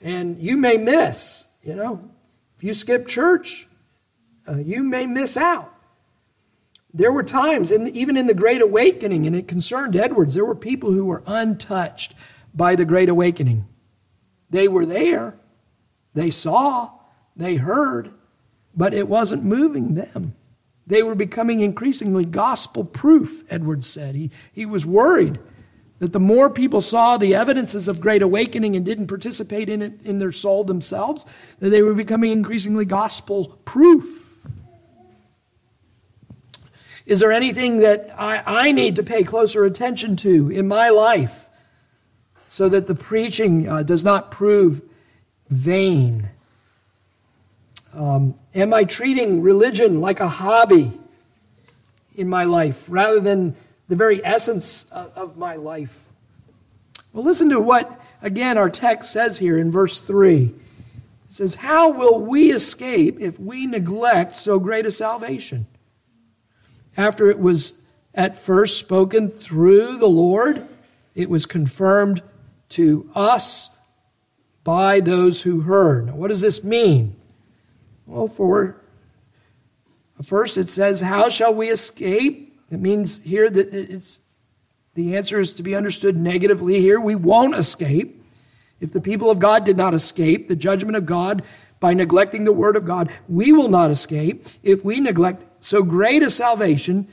And 0.03 0.37
you 0.37 0.55
may 0.55 0.77
miss, 0.77 1.47
you 1.63 1.73
know, 1.73 2.11
if 2.57 2.63
you 2.63 2.75
skip 2.75 3.07
church, 3.07 3.67
uh, 4.47 4.57
you 4.57 4.83
may 4.83 5.07
miss 5.07 5.35
out. 5.35 5.72
There 6.93 7.11
were 7.11 7.23
times, 7.23 7.71
in 7.71 7.85
the, 7.85 7.99
even 7.99 8.17
in 8.17 8.27
the 8.27 8.33
Great 8.33 8.61
Awakening, 8.61 9.25
and 9.25 9.35
it 9.35 9.47
concerned 9.47 9.95
Edwards, 9.95 10.35
there 10.35 10.45
were 10.45 10.55
people 10.55 10.91
who 10.91 11.05
were 11.05 11.23
untouched 11.25 12.13
by 12.53 12.75
the 12.75 12.85
Great 12.85 13.09
Awakening. 13.09 13.67
They 14.49 14.67
were 14.67 14.85
there, 14.85 15.35
they 16.13 16.29
saw, 16.29 16.91
they 17.35 17.55
heard, 17.55 18.11
but 18.75 18.93
it 18.93 19.07
wasn't 19.07 19.43
moving 19.43 19.95
them. 19.95 20.35
They 20.85 21.01
were 21.01 21.15
becoming 21.15 21.61
increasingly 21.61 22.25
gospel 22.25 22.83
proof, 22.83 23.43
Edwards 23.49 23.87
said. 23.87 24.15
He, 24.15 24.29
he 24.51 24.65
was 24.65 24.85
worried 24.85 25.39
that 25.99 26.11
the 26.11 26.19
more 26.19 26.49
people 26.49 26.81
saw 26.81 27.17
the 27.17 27.33
evidences 27.33 27.87
of 27.87 28.01
great 28.01 28.21
awakening 28.21 28.75
and 28.75 28.85
didn't 28.85 29.07
participate 29.07 29.69
in 29.69 29.81
it 29.81 30.05
in 30.05 30.19
their 30.19 30.33
soul 30.33 30.63
themselves, 30.63 31.25
that 31.59 31.69
they 31.69 31.81
were 31.81 31.93
becoming 31.93 32.31
increasingly 32.31 32.85
gospel 32.85 33.57
proof. 33.63 34.22
Is 37.05 37.19
there 37.19 37.31
anything 37.31 37.79
that 37.79 38.13
I, 38.17 38.41
I 38.45 38.71
need 38.71 38.95
to 38.95 39.03
pay 39.03 39.23
closer 39.23 39.65
attention 39.65 40.15
to 40.17 40.49
in 40.49 40.67
my 40.67 40.89
life 40.89 41.47
so 42.53 42.69
that 42.69 42.85
the 42.85 42.93
preaching 42.93 43.67
uh, 43.67 43.81
does 43.81 44.03
not 44.03 44.29
prove 44.29 44.83
vain. 45.49 46.29
Um, 47.93 48.35
am 48.53 48.73
I 48.73 48.83
treating 48.83 49.41
religion 49.41 50.01
like 50.01 50.19
a 50.19 50.27
hobby 50.27 50.91
in 52.15 52.27
my 52.27 52.43
life 52.43 52.85
rather 52.89 53.19
than 53.19 53.55
the 53.87 53.95
very 53.95 54.23
essence 54.23 54.85
of 54.91 55.35
my 55.35 55.55
life? 55.55 55.97
Well, 57.11 57.23
listen 57.23 57.49
to 57.49 57.59
what, 57.59 57.99
again, 58.21 58.57
our 58.57 58.69
text 58.69 59.11
says 59.11 59.39
here 59.39 59.57
in 59.57 59.71
verse 59.71 59.99
3. 59.99 60.43
It 60.45 60.53
says, 61.29 61.55
How 61.55 61.89
will 61.89 62.19
we 62.19 62.51
escape 62.51 63.19
if 63.19 63.39
we 63.39 63.65
neglect 63.65 64.35
so 64.35 64.59
great 64.59 64.85
a 64.85 64.91
salvation? 64.91 65.65
After 66.95 67.29
it 67.29 67.39
was 67.39 67.81
at 68.13 68.37
first 68.37 68.77
spoken 68.77 69.29
through 69.29 69.97
the 69.97 70.07
Lord, 70.07 70.67
it 71.15 71.29
was 71.29 71.45
confirmed 71.45 72.21
to 72.69 73.09
us 73.15 73.69
by 74.63 74.99
those 74.99 75.41
who 75.41 75.61
heard. 75.61 76.07
Now, 76.07 76.15
what 76.15 76.29
does 76.29 76.41
this 76.41 76.63
mean? 76.63 77.15
Well, 78.05 78.27
for 78.27 78.77
first 80.25 80.57
it 80.57 80.69
says, 80.69 81.01
How 81.01 81.29
shall 81.29 81.53
we 81.53 81.69
escape? 81.69 82.57
It 82.71 82.79
means 82.79 83.21
here 83.23 83.49
that 83.49 83.73
it's 83.73 84.19
the 84.95 85.15
answer 85.15 85.39
is 85.39 85.53
to 85.55 85.63
be 85.63 85.75
understood 85.75 86.15
negatively 86.15 86.79
here. 86.79 86.99
We 86.99 87.15
won't 87.15 87.55
escape. 87.55 88.23
If 88.79 88.93
the 88.93 89.01
people 89.01 89.29
of 89.31 89.39
God 89.39 89.65
did 89.65 89.77
not 89.77 89.93
escape 89.93 90.47
the 90.47 90.55
judgment 90.55 90.95
of 90.95 91.05
God 91.05 91.43
by 91.79 91.93
neglecting 91.93 92.43
the 92.43 92.51
word 92.51 92.75
of 92.75 92.85
God, 92.85 93.11
we 93.27 93.51
will 93.51 93.69
not 93.69 93.91
escape 93.91 94.45
if 94.61 94.85
we 94.85 94.99
neglect 94.99 95.45
so 95.63 95.81
great 95.81 96.21
a 96.23 96.29
salvation 96.29 97.07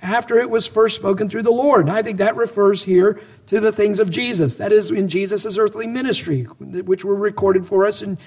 after 0.00 0.38
it 0.38 0.50
was 0.50 0.66
first 0.66 0.96
spoken 0.96 1.28
through 1.28 1.42
the 1.42 1.50
Lord. 1.50 1.82
And 1.82 1.96
I 1.96 2.02
think 2.02 2.18
that 2.18 2.36
refers 2.36 2.82
here 2.82 3.20
to 3.46 3.60
the 3.60 3.72
things 3.72 3.98
of 3.98 4.10
Jesus. 4.10 4.56
That 4.56 4.72
is 4.72 4.90
in 4.90 5.08
Jesus' 5.08 5.56
earthly 5.56 5.86
ministry, 5.86 6.42
which 6.42 7.04
were 7.04 7.14
recorded 7.14 7.66
for 7.66 7.86
us 7.86 8.02
in 8.02 8.18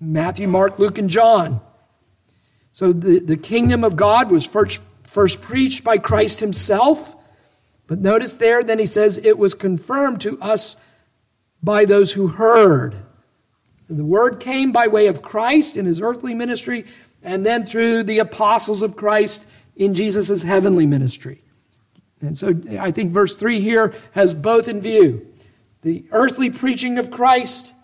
Matthew, 0.00 0.46
Mark, 0.46 0.78
Luke, 0.78 0.96
and 0.96 1.10
John. 1.10 1.60
So 2.72 2.92
the, 2.92 3.18
the 3.18 3.36
kingdom 3.36 3.82
of 3.82 3.96
God 3.96 4.30
was 4.30 4.46
first, 4.46 4.80
first 5.02 5.42
preached 5.42 5.82
by 5.82 5.98
Christ 5.98 6.38
himself. 6.38 7.16
But 7.88 7.98
notice 7.98 8.34
there, 8.34 8.62
then 8.62 8.78
he 8.78 8.86
says, 8.86 9.18
it 9.18 9.38
was 9.38 9.54
confirmed 9.54 10.20
to 10.20 10.40
us 10.40 10.76
by 11.62 11.84
those 11.84 12.12
who 12.12 12.28
heard. 12.28 12.94
The 13.90 14.04
word 14.04 14.38
came 14.38 14.70
by 14.70 14.86
way 14.86 15.08
of 15.08 15.22
Christ 15.22 15.76
in 15.76 15.86
his 15.86 16.00
earthly 16.00 16.34
ministry, 16.34 16.84
and 17.22 17.44
then 17.44 17.66
through 17.66 18.04
the 18.04 18.18
apostles 18.18 18.82
of 18.82 18.96
Christ 18.96 19.46
in 19.76 19.94
Jesus' 19.94 20.42
heavenly 20.42 20.86
ministry. 20.86 21.42
And 22.20 22.36
so 22.36 22.54
I 22.80 22.90
think 22.90 23.12
verse 23.12 23.36
3 23.36 23.60
here 23.60 23.94
has 24.12 24.34
both 24.34 24.68
in 24.68 24.80
view 24.80 25.26
the 25.82 26.04
earthly 26.10 26.50
preaching 26.50 26.98
of 26.98 27.10
Christ 27.10 27.74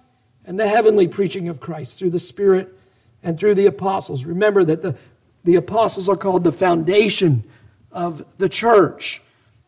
and 0.45 0.59
the 0.59 0.69
heavenly 0.69 1.07
preaching 1.07 1.49
of 1.49 1.61
Christ 1.61 1.99
through 1.99 2.11
the 2.11 2.19
Spirit 2.19 2.77
and 3.23 3.39
through 3.39 3.55
the 3.55 3.67
apostles. 3.67 4.25
Remember 4.25 4.65
that 4.65 4.83
the, 4.83 4.97
the 5.45 5.55
apostles 5.55 6.09
are 6.09 6.17
called 6.17 6.45
the 6.45 6.53
foundation 6.53 7.45
of 7.93 8.37
the 8.39 8.49
church. 8.49 9.23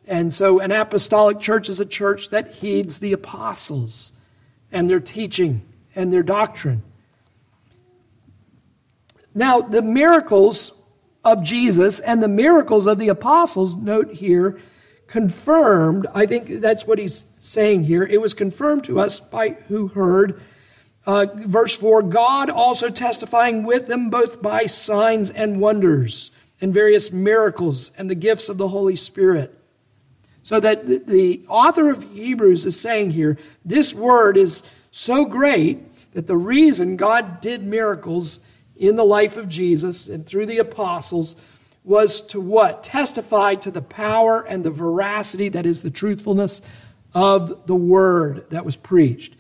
And 0.07 0.35
so 0.35 0.61
an 0.61 0.73
apostolic 0.73 1.41
church 1.41 1.69
is 1.69 1.81
a 1.81 1.87
church 1.87 2.31
that 2.31 2.57
heeds 2.57 2.99
the 2.99 3.13
apostles 3.13 4.13
and 4.71 4.91
their 4.91 5.01
teaching 5.01 5.63
and 5.95 6.13
their 6.13 6.23
doctrine. 6.23 6.83
Now, 9.37 9.61
the 9.61 9.83
miracles 9.83 10.73
of 11.23 11.43
Jesus 11.43 12.01
and 12.01 12.23
the 12.23 12.29
miracles 12.29 12.87
of 12.87 12.99
the 12.99 13.09
apostles, 13.09 13.77
note 13.77 14.15
here, 14.15 14.59
confirmed, 15.09 16.07
I 16.15 16.25
think 16.25 16.47
that's 16.47 16.87
what 16.87 16.99
he's 16.99 17.25
saying 17.39 17.85
here. 17.85 18.03
It 18.03 18.23
was 18.23 18.33
confirmed 18.33 18.85
to 18.85 18.99
us 18.99 19.21
by 19.21 19.51
who 19.69 19.89
heard. 19.89 20.41
Uh, 21.05 21.27
verse 21.35 21.77
4 21.77 22.03
God 22.05 22.49
also 22.49 22.89
testifying 22.89 23.65
with 23.65 23.89
them 23.89 24.09
both 24.09 24.41
by 24.41 24.65
signs 24.65 25.29
and 25.29 25.61
wonders 25.61 26.31
and 26.59 26.73
various 26.73 27.13
miracles 27.13 27.93
and 27.99 28.09
the 28.09 28.15
gifts 28.15 28.49
of 28.49 28.57
the 28.57 28.69
Holy 28.69 28.97
Spirit. 28.97 29.53
So 30.45 30.61
that 30.61 30.87
the, 30.87 30.99
the 30.99 31.45
author 31.47 31.91
of 31.91 32.05
Hebrews 32.05 32.65
is 32.65 32.81
saying 32.81 33.11
here, 33.11 33.37
this 33.67 33.93
word 33.93 34.39
is 34.39 34.63
so 34.91 35.27
great 35.27 36.13
that 36.13 36.27
the 36.27 36.39
reason 36.39 36.97
God 36.97 37.43
did 37.43 37.63
miracles 37.63 38.41
in 38.79 38.97
the 38.97 39.05
life 39.05 39.37
of 39.37 39.49
Jesus 39.49 40.09
and 40.09 40.27
through 40.27 40.47
the 40.47 40.59
apostles 40.59 41.37
was 41.85 42.21
to 42.21 42.41
what? 42.41 42.83
Testify 42.83 43.55
to 43.55 43.71
the 43.71 43.83
power 43.83 44.43
and 44.43 44.65
the 44.65 44.71
veracity, 44.71 45.49
that 45.51 45.65
is, 45.65 45.83
the 45.83 45.91
truthfulness 45.91 46.61
of 47.15 47.67
the 47.67 47.77
word 47.77 48.45
that 48.51 48.65
was 48.65 48.77
preached. 48.77 49.35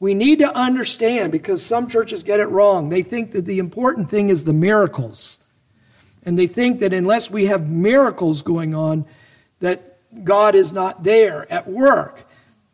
We 0.00 0.14
need 0.14 0.40
to 0.40 0.56
understand 0.56 1.30
because 1.30 1.64
some 1.64 1.88
churches 1.88 2.22
get 2.22 2.40
it 2.40 2.46
wrong. 2.46 2.88
They 2.88 3.02
think 3.02 3.32
that 3.32 3.44
the 3.44 3.58
important 3.58 4.10
thing 4.10 4.30
is 4.30 4.44
the 4.44 4.52
miracles. 4.52 5.38
And 6.24 6.38
they 6.38 6.46
think 6.46 6.80
that 6.80 6.92
unless 6.92 7.30
we 7.30 7.46
have 7.46 7.68
miracles 7.68 8.42
going 8.42 8.74
on, 8.74 9.04
that 9.60 9.98
God 10.24 10.54
is 10.54 10.72
not 10.72 11.04
there 11.04 11.50
at 11.52 11.68
work. 11.68 12.26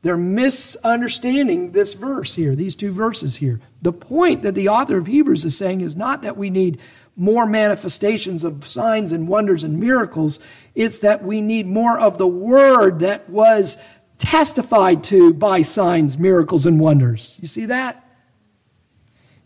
They're 0.03 0.17
misunderstanding 0.17 1.73
this 1.73 1.95
verse 1.95 2.37
here, 2.37 2.55
these 2.55 2.77
two 2.77 2.93
verses 2.93 3.37
here. 3.37 3.61
The 3.83 3.93
point 3.93 4.43
that 4.43 4.55
the 4.55 4.69
author 4.69 4.97
of 4.97 5.07
Hebrews 5.07 5.45
is 5.45 5.57
saying 5.57 5.81
is 5.81 5.97
not 5.97 6.23
that 6.23 6.37
we 6.37 6.51
need 6.51 6.79
more 7.17 7.47
manifestations 7.47 8.45
of 8.45 8.67
signs 8.67 9.11
and 9.11 9.27
wonders 9.27 9.65
and 9.65 9.81
miracles, 9.81 10.39
it's 10.77 10.99
that 10.99 11.25
we 11.25 11.41
need 11.41 11.67
more 11.67 11.99
of 11.99 12.17
the 12.17 12.29
word 12.29 13.01
that 13.01 13.29
was 13.29 13.77
testified 14.19 15.03
to 15.03 15.35
by 15.35 15.63
signs, 15.63 16.17
miracles, 16.17 16.65
and 16.65 16.79
wonders. 16.79 17.37
You 17.41 17.49
see 17.49 17.67
that? 17.67 18.05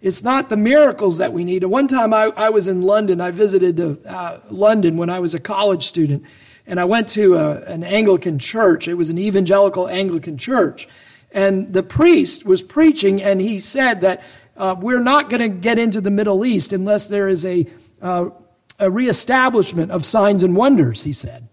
It's 0.02 0.22
not 0.22 0.50
the 0.50 0.56
miracles 0.56 1.16
that 1.18 1.32
we 1.32 1.44
need. 1.44 1.64
One 1.64 1.88
time, 1.88 2.12
I, 2.12 2.32
I 2.36 2.50
was 2.50 2.66
in 2.66 2.82
London. 2.82 3.20
I 3.20 3.30
visited 3.30 3.80
uh, 4.04 4.40
London 4.50 4.98
when 4.98 5.08
I 5.08 5.20
was 5.20 5.32
a 5.32 5.40
college 5.40 5.84
student 5.84 6.24
and 6.66 6.78
I 6.78 6.84
went 6.84 7.08
to 7.10 7.34
a, 7.34 7.62
an 7.62 7.84
Anglican 7.84 8.38
church. 8.38 8.88
It 8.88 8.94
was 8.94 9.10
an 9.10 9.18
evangelical 9.18 9.88
Anglican 9.88 10.38
church. 10.38 10.88
And 11.32 11.72
the 11.72 11.82
priest 11.82 12.44
was 12.44 12.62
preaching, 12.62 13.22
and 13.22 13.40
he 13.40 13.58
said 13.58 14.02
that 14.02 14.22
uh, 14.56 14.76
we're 14.78 15.00
not 15.00 15.30
going 15.30 15.40
to 15.40 15.48
get 15.48 15.78
into 15.78 16.00
the 16.00 16.10
Middle 16.10 16.44
East 16.44 16.72
unless 16.72 17.06
there 17.06 17.28
is 17.28 17.44
a, 17.44 17.66
uh, 18.00 18.30
a 18.78 18.90
reestablishment 18.90 19.90
of 19.90 20.04
signs 20.04 20.42
and 20.42 20.54
wonders, 20.54 21.02
he 21.02 21.12
said. 21.12 21.48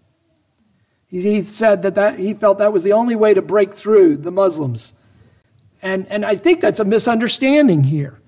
He, 1.06 1.22
he 1.22 1.42
said 1.42 1.82
that, 1.82 1.94
that 1.94 2.18
he 2.18 2.34
felt 2.34 2.58
that 2.58 2.72
was 2.72 2.82
the 2.82 2.92
only 2.92 3.16
way 3.16 3.34
to 3.34 3.42
break 3.42 3.74
through 3.74 4.18
the 4.18 4.30
Muslims. 4.30 4.92
And, 5.82 6.06
and 6.08 6.26
I 6.26 6.36
think 6.36 6.60
that's 6.60 6.80
a 6.80 6.84
misunderstanding 6.84 7.84
here 7.84 8.20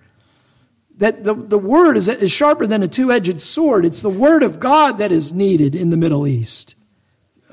that 1.02 1.24
the, 1.24 1.34
the 1.34 1.58
word 1.58 1.96
is, 1.96 2.06
is 2.06 2.30
sharper 2.30 2.64
than 2.64 2.80
a 2.80 2.86
two 2.86 3.10
edged 3.10 3.42
sword. 3.42 3.84
It's 3.84 4.02
the 4.02 4.08
word 4.08 4.44
of 4.44 4.60
God 4.60 4.98
that 4.98 5.10
is 5.10 5.32
needed 5.32 5.74
in 5.74 5.90
the 5.90 5.96
Middle 5.96 6.28
East 6.28 6.76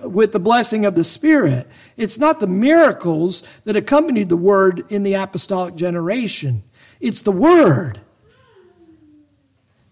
with 0.03 0.33
the 0.33 0.39
blessing 0.39 0.85
of 0.85 0.93
the 0.93 1.03
Spirit. 1.03 1.67
It's 1.97 2.19
not 2.19 2.39
the 2.39 2.45
miracles 2.45 3.41
that 3.63 3.75
accompanied 3.75 4.29
the 4.29 4.37
word 4.37 4.85
in 4.91 5.01
the 5.01 5.15
apostolic 5.15 5.75
generation, 5.75 6.61
it's 6.99 7.23
the 7.23 7.31
word. 7.31 8.01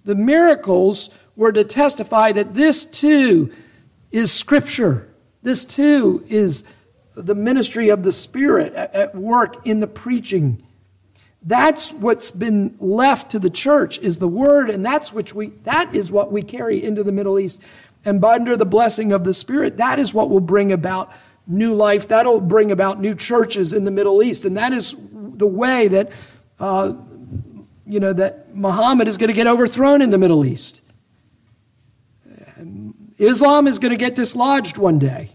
The 0.05 0.13
miracles 0.13 1.09
were 1.35 1.51
to 1.51 1.63
testify 1.63 2.33
that 2.33 2.53
this 2.53 2.85
too 2.85 3.51
is 4.11 4.31
Scripture. 4.31 5.11
This 5.41 5.65
too 5.65 6.23
is 6.27 6.63
the 7.15 7.33
ministry 7.33 7.89
of 7.89 8.03
the 8.03 8.11
Spirit 8.11 8.75
at 8.75 9.15
work 9.15 9.65
in 9.65 9.79
the 9.79 9.87
preaching 9.87 10.61
that's 11.47 11.93
what's 11.93 12.29
been 12.29 12.75
left 12.77 13.31
to 13.31 13.39
the 13.39 13.49
church 13.49 13.97
is 13.99 14.19
the 14.19 14.27
word, 14.27 14.69
and 14.69 14.85
that's 14.85 15.13
which 15.13 15.33
we 15.33 15.47
that 15.63 15.95
is 15.95 16.11
what 16.11 16.29
we 16.29 16.41
carry 16.41 16.83
into 16.83 17.05
the 17.05 17.11
Middle 17.13 17.39
East. 17.39 17.61
And 18.03 18.23
under 18.23 18.57
the 18.57 18.65
blessing 18.65 19.13
of 19.13 19.23
the 19.23 19.33
Spirit, 19.33 19.77
that 19.77 19.97
is 19.97 20.13
what 20.13 20.29
will 20.29 20.41
bring 20.41 20.73
about 20.73 21.09
new 21.47 21.73
life. 21.73 22.09
That'll 22.09 22.41
bring 22.41 22.69
about 22.69 22.99
new 22.99 23.15
churches 23.15 23.71
in 23.71 23.85
the 23.85 23.91
Middle 23.91 24.21
East, 24.21 24.43
and 24.43 24.57
that 24.57 24.73
is 24.73 24.93
the 25.13 25.47
way 25.47 25.87
that 25.87 26.11
uh, 26.59 26.93
you 27.85 28.01
know 28.01 28.11
that 28.11 28.53
Muhammad 28.53 29.07
is 29.07 29.17
going 29.17 29.29
to 29.29 29.33
get 29.33 29.47
overthrown 29.47 30.01
in 30.01 30.09
the 30.09 30.17
Middle 30.17 30.45
East. 30.45 30.81
Islam 33.17 33.67
is 33.67 33.79
going 33.79 33.91
to 33.91 33.97
get 33.97 34.15
dislodged 34.15 34.77
one 34.77 34.99
day. 34.99 35.31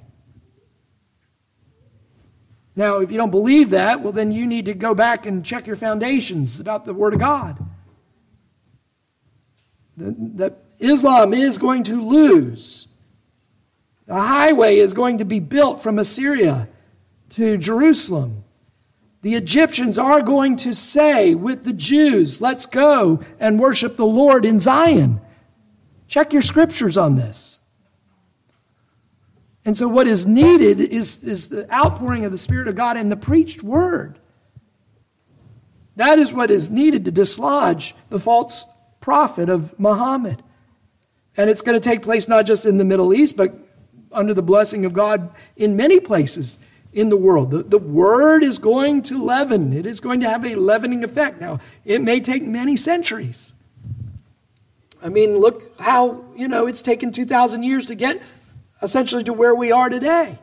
Now, 2.74 3.00
if 3.00 3.10
you 3.10 3.18
don't 3.18 3.30
believe 3.30 3.70
that, 3.70 4.00
well, 4.00 4.12
then 4.12 4.32
you 4.32 4.46
need 4.46 4.64
to 4.64 4.74
go 4.74 4.94
back 4.94 5.26
and 5.26 5.44
check 5.44 5.66
your 5.66 5.76
foundations 5.76 6.58
about 6.58 6.84
the 6.84 6.94
Word 6.94 7.12
of 7.12 7.20
God. 7.20 7.58
That 9.96 10.56
Islam 10.78 11.34
is 11.34 11.58
going 11.58 11.84
to 11.84 12.00
lose. 12.00 12.88
A 14.08 14.20
highway 14.20 14.76
is 14.78 14.94
going 14.94 15.18
to 15.18 15.24
be 15.24 15.38
built 15.38 15.82
from 15.82 15.98
Assyria 15.98 16.68
to 17.30 17.56
Jerusalem. 17.58 18.44
The 19.20 19.34
Egyptians 19.34 19.98
are 19.98 20.20
going 20.20 20.56
to 20.56 20.74
say 20.74 21.34
with 21.34 21.64
the 21.64 21.72
Jews, 21.72 22.40
let's 22.40 22.66
go 22.66 23.20
and 23.38 23.60
worship 23.60 23.96
the 23.96 24.06
Lord 24.06 24.44
in 24.44 24.58
Zion. 24.58 25.20
Check 26.08 26.32
your 26.32 26.42
scriptures 26.42 26.96
on 26.96 27.14
this. 27.14 27.60
And 29.64 29.76
so, 29.76 29.86
what 29.86 30.06
is 30.06 30.26
needed 30.26 30.80
is, 30.80 31.22
is 31.22 31.48
the 31.48 31.72
outpouring 31.72 32.24
of 32.24 32.32
the 32.32 32.38
Spirit 32.38 32.68
of 32.68 32.74
God 32.74 32.96
and 32.96 33.10
the 33.10 33.16
preached 33.16 33.62
word. 33.62 34.18
That 35.96 36.18
is 36.18 36.32
what 36.32 36.50
is 36.50 36.70
needed 36.70 37.04
to 37.04 37.10
dislodge 37.10 37.94
the 38.08 38.18
false 38.18 38.64
prophet 39.00 39.48
of 39.48 39.78
Muhammad. 39.78 40.42
And 41.36 41.48
it's 41.48 41.62
going 41.62 41.80
to 41.80 41.88
take 41.88 42.02
place 42.02 42.28
not 42.28 42.46
just 42.46 42.66
in 42.66 42.78
the 42.78 42.84
Middle 42.84 43.14
East, 43.14 43.36
but 43.36 43.54
under 44.10 44.34
the 44.34 44.42
blessing 44.42 44.84
of 44.84 44.92
God 44.92 45.30
in 45.56 45.76
many 45.76 46.00
places 46.00 46.58
in 46.92 47.08
the 47.08 47.16
world. 47.16 47.50
The, 47.50 47.62
the 47.62 47.78
word 47.78 48.42
is 48.42 48.58
going 48.58 49.02
to 49.04 49.22
leaven, 49.22 49.72
it 49.72 49.86
is 49.86 50.00
going 50.00 50.20
to 50.20 50.28
have 50.28 50.44
a 50.44 50.54
leavening 50.56 51.04
effect. 51.04 51.40
Now, 51.40 51.60
it 51.84 52.02
may 52.02 52.20
take 52.20 52.42
many 52.42 52.76
centuries. 52.76 53.54
I 55.02 55.08
mean, 55.08 55.38
look 55.38 55.78
how, 55.80 56.24
you 56.36 56.48
know, 56.48 56.66
it's 56.66 56.82
taken 56.82 57.10
2,000 57.10 57.62
years 57.62 57.86
to 57.86 57.94
get 57.94 58.22
essentially 58.82 59.24
to 59.24 59.32
where 59.32 59.54
we 59.54 59.72
are 59.72 59.88
today. 59.88 60.38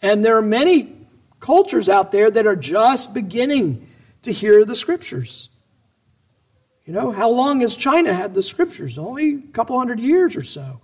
And 0.00 0.24
there 0.24 0.36
are 0.36 0.42
many 0.42 0.96
cultures 1.40 1.88
out 1.88 2.12
there 2.12 2.30
that 2.30 2.46
are 2.46 2.56
just 2.56 3.12
beginning 3.12 3.86
to 4.22 4.32
hear 4.32 4.64
the 4.64 4.74
scriptures. 4.74 5.50
You 6.84 6.92
know, 6.92 7.10
how 7.10 7.30
long 7.30 7.60
has 7.60 7.76
China 7.76 8.14
had 8.14 8.34
the 8.34 8.42
scriptures? 8.42 8.96
Only 8.96 9.34
a 9.34 9.52
couple 9.52 9.78
hundred 9.78 10.00
years 10.00 10.36
or 10.36 10.42
so. 10.42 10.80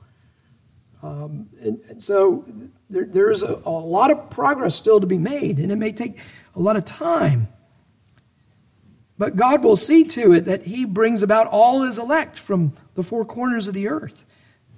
Um, 1.02 1.48
and, 1.60 1.80
and, 1.88 2.02
so 2.02 2.44
there, 2.88 3.04
there 3.04 3.30
is 3.30 3.42
a, 3.42 3.60
a 3.66 3.70
lot 3.70 4.10
of 4.10 4.30
progress 4.30 4.74
still 4.74 5.00
to 5.00 5.06
be 5.06 5.18
made, 5.18 5.58
and 5.58 5.70
it 5.70 5.76
may 5.76 5.92
take 5.92 6.18
a 6.54 6.60
lot 6.60 6.76
of 6.76 6.84
time. 6.86 7.48
But 9.18 9.36
God 9.36 9.62
will 9.62 9.76
see 9.76 10.04
to 10.04 10.32
it 10.32 10.46
that 10.46 10.64
He 10.64 10.84
brings 10.84 11.22
about 11.22 11.46
all 11.46 11.82
His 11.82 11.98
elect 11.98 12.38
from 12.38 12.72
the 12.94 13.02
four 13.02 13.24
corners 13.24 13.68
of 13.68 13.74
the 13.74 13.88
earth. 13.88 14.24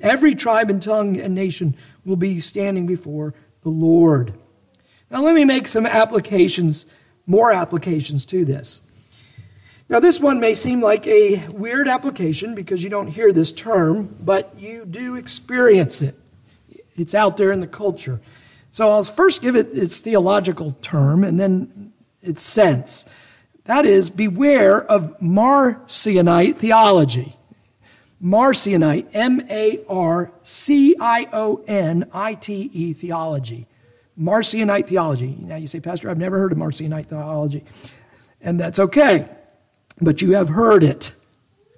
Every 0.00 0.34
tribe 0.34 0.70
and 0.70 0.82
tongue 0.82 1.18
and 1.18 1.34
nation 1.34 1.76
will 2.04 2.16
be 2.16 2.40
standing 2.40 2.86
before 2.86 3.34
the 3.62 3.70
Lord. 3.70 4.34
Now, 5.10 5.22
let 5.22 5.34
me 5.34 5.44
make 5.44 5.68
some 5.68 5.86
applications, 5.86 6.86
more 7.26 7.52
applications 7.52 8.24
to 8.26 8.44
this. 8.44 8.82
Now, 9.88 10.00
this 10.00 10.18
one 10.18 10.40
may 10.40 10.54
seem 10.54 10.80
like 10.80 11.06
a 11.06 11.46
weird 11.48 11.86
application 11.86 12.54
because 12.54 12.82
you 12.82 12.90
don't 12.90 13.06
hear 13.06 13.32
this 13.32 13.52
term, 13.52 14.16
but 14.20 14.52
you 14.58 14.84
do 14.84 15.14
experience 15.14 16.02
it. 16.02 16.16
It's 16.96 17.14
out 17.14 17.36
there 17.36 17.52
in 17.52 17.60
the 17.60 17.68
culture. 17.68 18.20
So 18.72 18.90
I'll 18.90 19.04
first 19.04 19.42
give 19.42 19.54
it 19.54 19.68
its 19.72 20.00
theological 20.00 20.72
term 20.82 21.22
and 21.22 21.38
then 21.38 21.92
its 22.20 22.42
sense. 22.42 23.04
That 23.64 23.86
is, 23.86 24.10
beware 24.10 24.82
of 24.82 25.18
Marcionite 25.20 26.56
theology. 26.56 27.36
Marcionite, 28.22 29.08
M 29.12 29.42
A 29.50 29.84
R 29.88 30.32
C 30.42 30.96
I 30.98 31.28
O 31.32 31.62
N 31.66 32.08
I 32.12 32.34
T 32.34 32.70
E 32.72 32.92
theology. 32.92 33.66
Marcionite 34.18 34.86
theology. 34.86 35.36
Now 35.38 35.56
you 35.56 35.66
say, 35.66 35.80
Pastor, 35.80 36.08
I've 36.08 36.18
never 36.18 36.38
heard 36.38 36.52
of 36.52 36.58
Marcionite 36.58 37.06
theology. 37.06 37.64
And 38.40 38.58
that's 38.58 38.78
okay, 38.78 39.28
but 40.00 40.22
you 40.22 40.32
have 40.32 40.48
heard 40.48 40.82
it. 40.82 41.12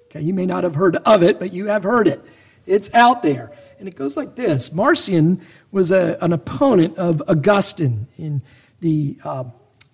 Okay, 0.05 0.21
you 0.21 0.33
may 0.33 0.45
not 0.45 0.63
have 0.63 0.75
heard 0.75 0.95
of 0.97 1.23
it, 1.23 1.39
but 1.39 1.51
you 1.53 1.67
have 1.67 1.83
heard 1.83 2.07
it. 2.07 2.23
It's 2.65 2.93
out 2.93 3.21
there. 3.21 3.51
And 3.79 3.87
it 3.87 3.95
goes 3.95 4.15
like 4.15 4.35
this 4.35 4.73
Marcion 4.73 5.41
was 5.71 5.91
a, 5.91 6.17
an 6.21 6.33
opponent 6.33 6.97
of 6.97 7.21
Augustine 7.27 8.07
in 8.17 8.41
the 8.79 9.17
uh, 9.23 9.43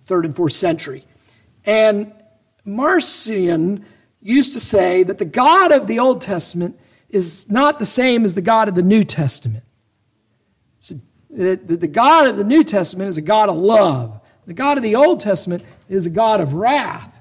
third 0.04 0.24
and 0.24 0.34
fourth 0.34 0.52
century. 0.52 1.04
And 1.64 2.12
Marcion 2.64 3.84
used 4.26 4.52
to 4.54 4.60
say 4.60 5.02
that 5.02 5.18
the 5.18 5.24
God 5.24 5.72
of 5.72 5.86
the 5.86 5.98
Old 5.98 6.20
Testament 6.20 6.78
is 7.08 7.50
not 7.50 7.78
the 7.78 7.86
same 7.86 8.24
as 8.24 8.34
the 8.34 8.42
God 8.42 8.68
of 8.68 8.74
the 8.74 8.82
New 8.82 9.04
Testament. 9.04 9.64
So 10.80 11.00
the, 11.30 11.56
the 11.56 11.86
God 11.86 12.26
of 12.26 12.36
the 12.36 12.44
New 12.44 12.64
Testament 12.64 13.08
is 13.08 13.16
a 13.16 13.22
God 13.22 13.48
of 13.48 13.56
love. 13.56 14.20
The 14.46 14.54
God 14.54 14.76
of 14.76 14.82
the 14.82 14.96
Old 14.96 15.20
Testament 15.20 15.64
is 15.88 16.06
a 16.06 16.10
God 16.10 16.40
of 16.40 16.54
wrath. 16.54 17.12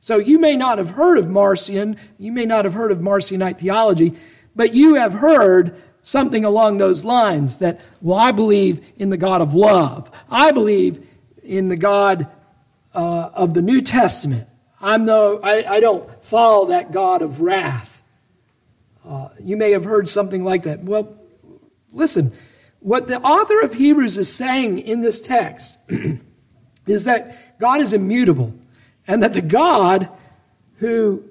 So 0.00 0.18
you 0.18 0.38
may 0.38 0.56
not 0.56 0.78
have 0.78 0.90
heard 0.90 1.18
of 1.18 1.28
Marcion, 1.28 1.96
you 2.18 2.32
may 2.32 2.46
not 2.46 2.64
have 2.64 2.74
heard 2.74 2.92
of 2.92 2.98
Marcionite 2.98 3.58
theology, 3.58 4.14
but 4.54 4.74
you 4.74 4.94
have 4.94 5.14
heard 5.14 5.80
something 6.02 6.44
along 6.44 6.78
those 6.78 7.04
lines 7.04 7.58
that, 7.58 7.80
well, 8.00 8.18
I 8.18 8.32
believe 8.32 8.80
in 8.96 9.10
the 9.10 9.16
God 9.16 9.40
of 9.40 9.54
love. 9.54 10.10
I 10.30 10.52
believe 10.52 11.06
in 11.42 11.68
the 11.68 11.76
God 11.76 12.28
uh, 12.94 13.30
of 13.34 13.54
the 13.54 13.62
New 13.62 13.82
Testament. 13.82 14.48
I'm 14.80 15.04
no, 15.04 15.40
I, 15.42 15.76
I 15.76 15.80
don't 15.80 16.08
follow 16.24 16.66
that 16.66 16.92
God 16.92 17.22
of 17.22 17.40
wrath. 17.40 18.02
Uh, 19.04 19.28
you 19.42 19.56
may 19.56 19.72
have 19.72 19.84
heard 19.84 20.08
something 20.08 20.44
like 20.44 20.64
that. 20.64 20.80
Well, 20.80 21.16
listen, 21.92 22.32
what 22.80 23.08
the 23.08 23.20
author 23.20 23.60
of 23.60 23.74
Hebrews 23.74 24.16
is 24.16 24.32
saying 24.32 24.78
in 24.78 25.00
this 25.00 25.20
text 25.20 25.78
is 26.86 27.04
that 27.04 27.58
God 27.58 27.80
is 27.80 27.92
immutable 27.92 28.54
and 29.06 29.22
that 29.22 29.34
the 29.34 29.42
God 29.42 30.08
who 30.76 31.24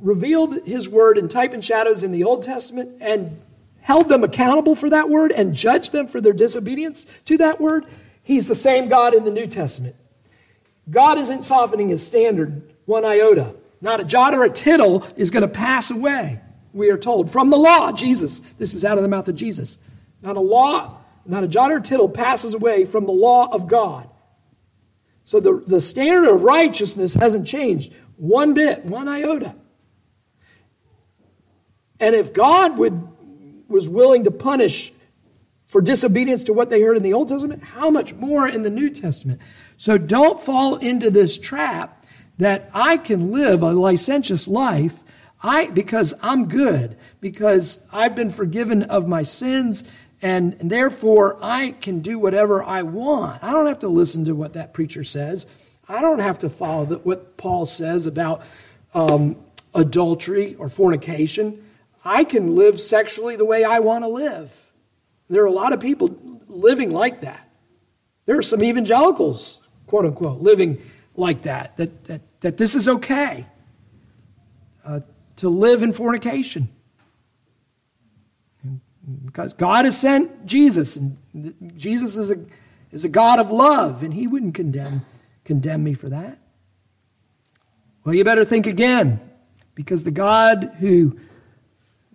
revealed 0.00 0.66
his 0.66 0.88
word 0.88 1.18
in 1.18 1.28
type 1.28 1.52
and 1.52 1.64
shadows 1.64 2.02
in 2.02 2.10
the 2.10 2.24
Old 2.24 2.42
Testament 2.42 2.96
and 3.00 3.40
held 3.80 4.08
them 4.08 4.24
accountable 4.24 4.74
for 4.74 4.90
that 4.90 5.08
word 5.08 5.30
and 5.30 5.54
judged 5.54 5.92
them 5.92 6.08
for 6.08 6.20
their 6.20 6.32
disobedience 6.32 7.04
to 7.26 7.38
that 7.38 7.60
word, 7.60 7.86
he's 8.22 8.48
the 8.48 8.54
same 8.54 8.88
God 8.88 9.14
in 9.14 9.24
the 9.24 9.30
New 9.30 9.46
Testament. 9.46 9.94
God 10.90 11.18
isn't 11.18 11.42
softening 11.42 11.90
his 11.90 12.04
standard 12.04 12.71
one 12.86 13.04
iota. 13.04 13.54
Not 13.80 14.00
a 14.00 14.04
jot 14.04 14.34
or 14.34 14.44
a 14.44 14.50
tittle 14.50 15.06
is 15.16 15.30
going 15.30 15.42
to 15.42 15.48
pass 15.48 15.90
away, 15.90 16.40
we 16.72 16.90
are 16.90 16.98
told. 16.98 17.30
From 17.30 17.50
the 17.50 17.56
law, 17.56 17.92
Jesus. 17.92 18.40
This 18.58 18.74
is 18.74 18.84
out 18.84 18.96
of 18.96 19.02
the 19.02 19.08
mouth 19.08 19.28
of 19.28 19.36
Jesus. 19.36 19.78
Not 20.22 20.36
a 20.36 20.40
law, 20.40 20.98
not 21.26 21.44
a 21.44 21.48
jot 21.48 21.72
or 21.72 21.78
a 21.78 21.82
tittle 21.82 22.08
passes 22.08 22.54
away 22.54 22.84
from 22.84 23.06
the 23.06 23.12
law 23.12 23.48
of 23.52 23.66
God. 23.66 24.08
So 25.24 25.40
the, 25.40 25.62
the 25.66 25.80
standard 25.80 26.28
of 26.28 26.42
righteousness 26.42 27.14
hasn't 27.14 27.46
changed 27.46 27.92
one 28.16 28.54
bit, 28.54 28.84
one 28.84 29.08
iota. 29.08 29.54
And 32.00 32.14
if 32.14 32.32
God 32.32 32.78
would, 32.78 33.08
was 33.68 33.88
willing 33.88 34.24
to 34.24 34.30
punish 34.30 34.92
for 35.66 35.80
disobedience 35.80 36.42
to 36.44 36.52
what 36.52 36.68
they 36.68 36.82
heard 36.82 36.96
in 36.96 37.02
the 37.02 37.14
Old 37.14 37.28
Testament, 37.28 37.62
how 37.62 37.90
much 37.90 38.12
more 38.14 38.46
in 38.46 38.62
the 38.62 38.70
New 38.70 38.90
Testament? 38.90 39.40
So 39.76 39.98
don't 39.98 40.40
fall 40.40 40.76
into 40.76 41.10
this 41.10 41.38
trap 41.38 42.01
that 42.38 42.70
I 42.74 42.96
can 42.96 43.30
live 43.30 43.62
a 43.62 43.72
licentious 43.72 44.48
life 44.48 44.98
I, 45.42 45.68
because 45.68 46.14
I'm 46.22 46.48
good, 46.48 46.96
because 47.20 47.86
I've 47.92 48.14
been 48.14 48.30
forgiven 48.30 48.84
of 48.84 49.08
my 49.08 49.24
sins, 49.24 49.84
and, 50.20 50.56
therefore 50.60 51.36
I 51.42 51.72
can 51.72 51.98
do 51.98 52.18
whatever 52.18 52.62
I 52.62 52.82
want. 52.82 53.42
I 53.42 53.50
don't 53.50 53.66
have 53.66 53.80
to 53.80 53.88
listen 53.88 54.24
to 54.26 54.34
what 54.36 54.52
that 54.52 54.72
preacher 54.72 55.02
says. 55.02 55.46
I 55.88 56.00
don't 56.00 56.20
have 56.20 56.38
to 56.40 56.50
follow 56.50 56.84
the, 56.84 56.98
what 56.98 57.36
Paul 57.36 57.66
says 57.66 58.06
about 58.06 58.42
um, 58.94 59.36
adultery 59.74 60.54
or 60.54 60.68
fornication. 60.68 61.64
I 62.04 62.22
can 62.22 62.54
live 62.54 62.80
sexually 62.80 63.34
the 63.34 63.44
way 63.44 63.64
I 63.64 63.80
want 63.80 64.04
to 64.04 64.08
live. 64.08 64.70
There 65.28 65.42
are 65.42 65.46
a 65.46 65.52
lot 65.52 65.72
of 65.72 65.80
people 65.80 66.16
living 66.46 66.92
like 66.92 67.22
that. 67.22 67.48
There 68.26 68.38
are 68.38 68.42
some 68.42 68.62
evangelicals, 68.62 69.58
quote 69.86 70.06
unquote, 70.06 70.40
living 70.40 70.80
like 71.14 71.42
that, 71.42 71.76
that, 71.76 72.04
that, 72.04 72.22
that 72.40 72.56
this 72.56 72.74
is 72.74 72.88
okay 72.88 73.46
uh, 74.84 75.00
to 75.36 75.48
live 75.48 75.82
in 75.82 75.92
fornication. 75.92 76.68
Because 79.24 79.52
God 79.52 79.84
has 79.84 79.98
sent 79.98 80.46
Jesus, 80.46 80.96
and 80.96 81.16
Jesus 81.76 82.16
is 82.16 82.30
a, 82.30 82.36
is 82.92 83.04
a 83.04 83.08
God 83.08 83.40
of 83.40 83.50
love, 83.50 84.02
and 84.02 84.14
He 84.14 84.26
wouldn't 84.26 84.54
condemn, 84.54 85.04
condemn 85.44 85.82
me 85.82 85.94
for 85.94 86.08
that. 86.08 86.38
Well, 88.04 88.14
you 88.14 88.24
better 88.24 88.44
think 88.44 88.66
again, 88.66 89.20
because 89.74 90.04
the 90.04 90.12
God 90.12 90.76
who 90.78 91.18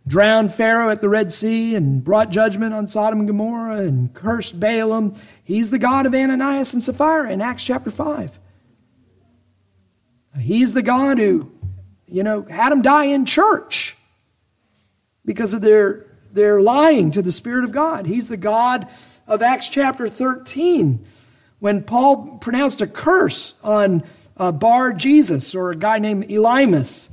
drowned 0.05 0.53
Pharaoh 0.53 0.89
at 0.89 1.01
the 1.01 1.09
Red 1.09 1.33
Sea 1.33 1.75
and 1.75 2.03
brought 2.03 2.29
judgment 2.29 2.73
on 2.73 2.87
Sodom 2.87 3.19
and 3.19 3.27
Gomorrah 3.27 3.79
and 3.79 4.13
cursed 4.13 4.57
Balaam, 4.59 5.13
He's 5.43 5.69
the 5.69 5.79
God 5.79 6.05
of 6.05 6.15
Ananias 6.15 6.73
and 6.73 6.81
Sapphira 6.81 7.29
in 7.31 7.41
Acts 7.41 7.65
chapter 7.65 7.91
5. 7.91 8.39
He's 10.39 10.73
the 10.73 10.81
God 10.81 11.17
who, 11.17 11.51
you 12.07 12.23
know, 12.23 12.43
had 12.43 12.71
them 12.71 12.81
die 12.81 13.05
in 13.05 13.25
church 13.25 13.95
because 15.25 15.53
of 15.53 15.61
their, 15.61 16.05
their 16.31 16.61
lying 16.61 17.11
to 17.11 17.21
the 17.21 17.31
Spirit 17.31 17.63
of 17.63 17.71
God. 17.71 18.05
He's 18.05 18.29
the 18.29 18.37
God 18.37 18.87
of 19.27 19.41
Acts 19.41 19.69
chapter 19.69 20.07
13 20.07 21.05
when 21.59 21.83
Paul 21.83 22.37
pronounced 22.37 22.81
a 22.81 22.87
curse 22.87 23.59
on 23.63 24.03
uh, 24.37 24.51
Bar 24.51 24.93
Jesus 24.93 25.55
or 25.55 25.71
a 25.71 25.75
guy 25.75 25.99
named 25.99 26.27
Elymas. 26.27 27.09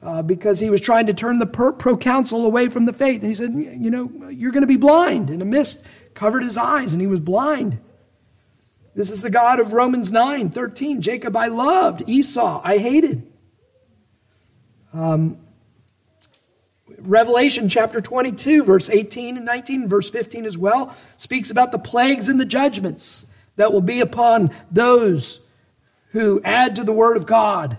Uh, 0.00 0.22
because 0.22 0.60
he 0.60 0.70
was 0.70 0.80
trying 0.80 1.06
to 1.06 1.12
turn 1.12 1.40
the 1.40 1.46
proconsul 1.46 2.46
away 2.46 2.68
from 2.68 2.84
the 2.84 2.92
faith. 2.92 3.20
And 3.20 3.28
he 3.28 3.34
said, 3.34 3.52
You 3.52 3.90
know, 3.90 4.28
you're 4.28 4.52
going 4.52 4.62
to 4.62 4.68
be 4.68 4.76
blind. 4.76 5.28
And 5.28 5.42
a 5.42 5.44
mist 5.44 5.84
covered 6.14 6.44
his 6.44 6.56
eyes, 6.56 6.92
and 6.92 7.00
he 7.00 7.08
was 7.08 7.18
blind. 7.18 7.80
This 8.94 9.10
is 9.10 9.22
the 9.22 9.30
God 9.30 9.60
of 9.60 9.72
Romans 9.72 10.10
9 10.10 10.50
13. 10.50 11.00
Jacob 11.00 11.36
I 11.36 11.48
loved, 11.48 12.02
Esau 12.06 12.60
I 12.64 12.78
hated. 12.78 13.30
Um, 14.92 15.38
Revelation 16.98 17.68
chapter 17.68 18.00
22, 18.00 18.64
verse 18.64 18.90
18 18.90 19.36
and 19.36 19.46
19, 19.46 19.88
verse 19.88 20.10
15 20.10 20.44
as 20.44 20.58
well, 20.58 20.96
speaks 21.16 21.50
about 21.50 21.70
the 21.70 21.78
plagues 21.78 22.28
and 22.28 22.40
the 22.40 22.44
judgments 22.44 23.24
that 23.56 23.72
will 23.72 23.80
be 23.80 24.00
upon 24.00 24.50
those 24.70 25.40
who 26.10 26.40
add 26.44 26.76
to 26.76 26.84
the 26.84 26.92
word 26.92 27.16
of 27.16 27.26
God. 27.26 27.78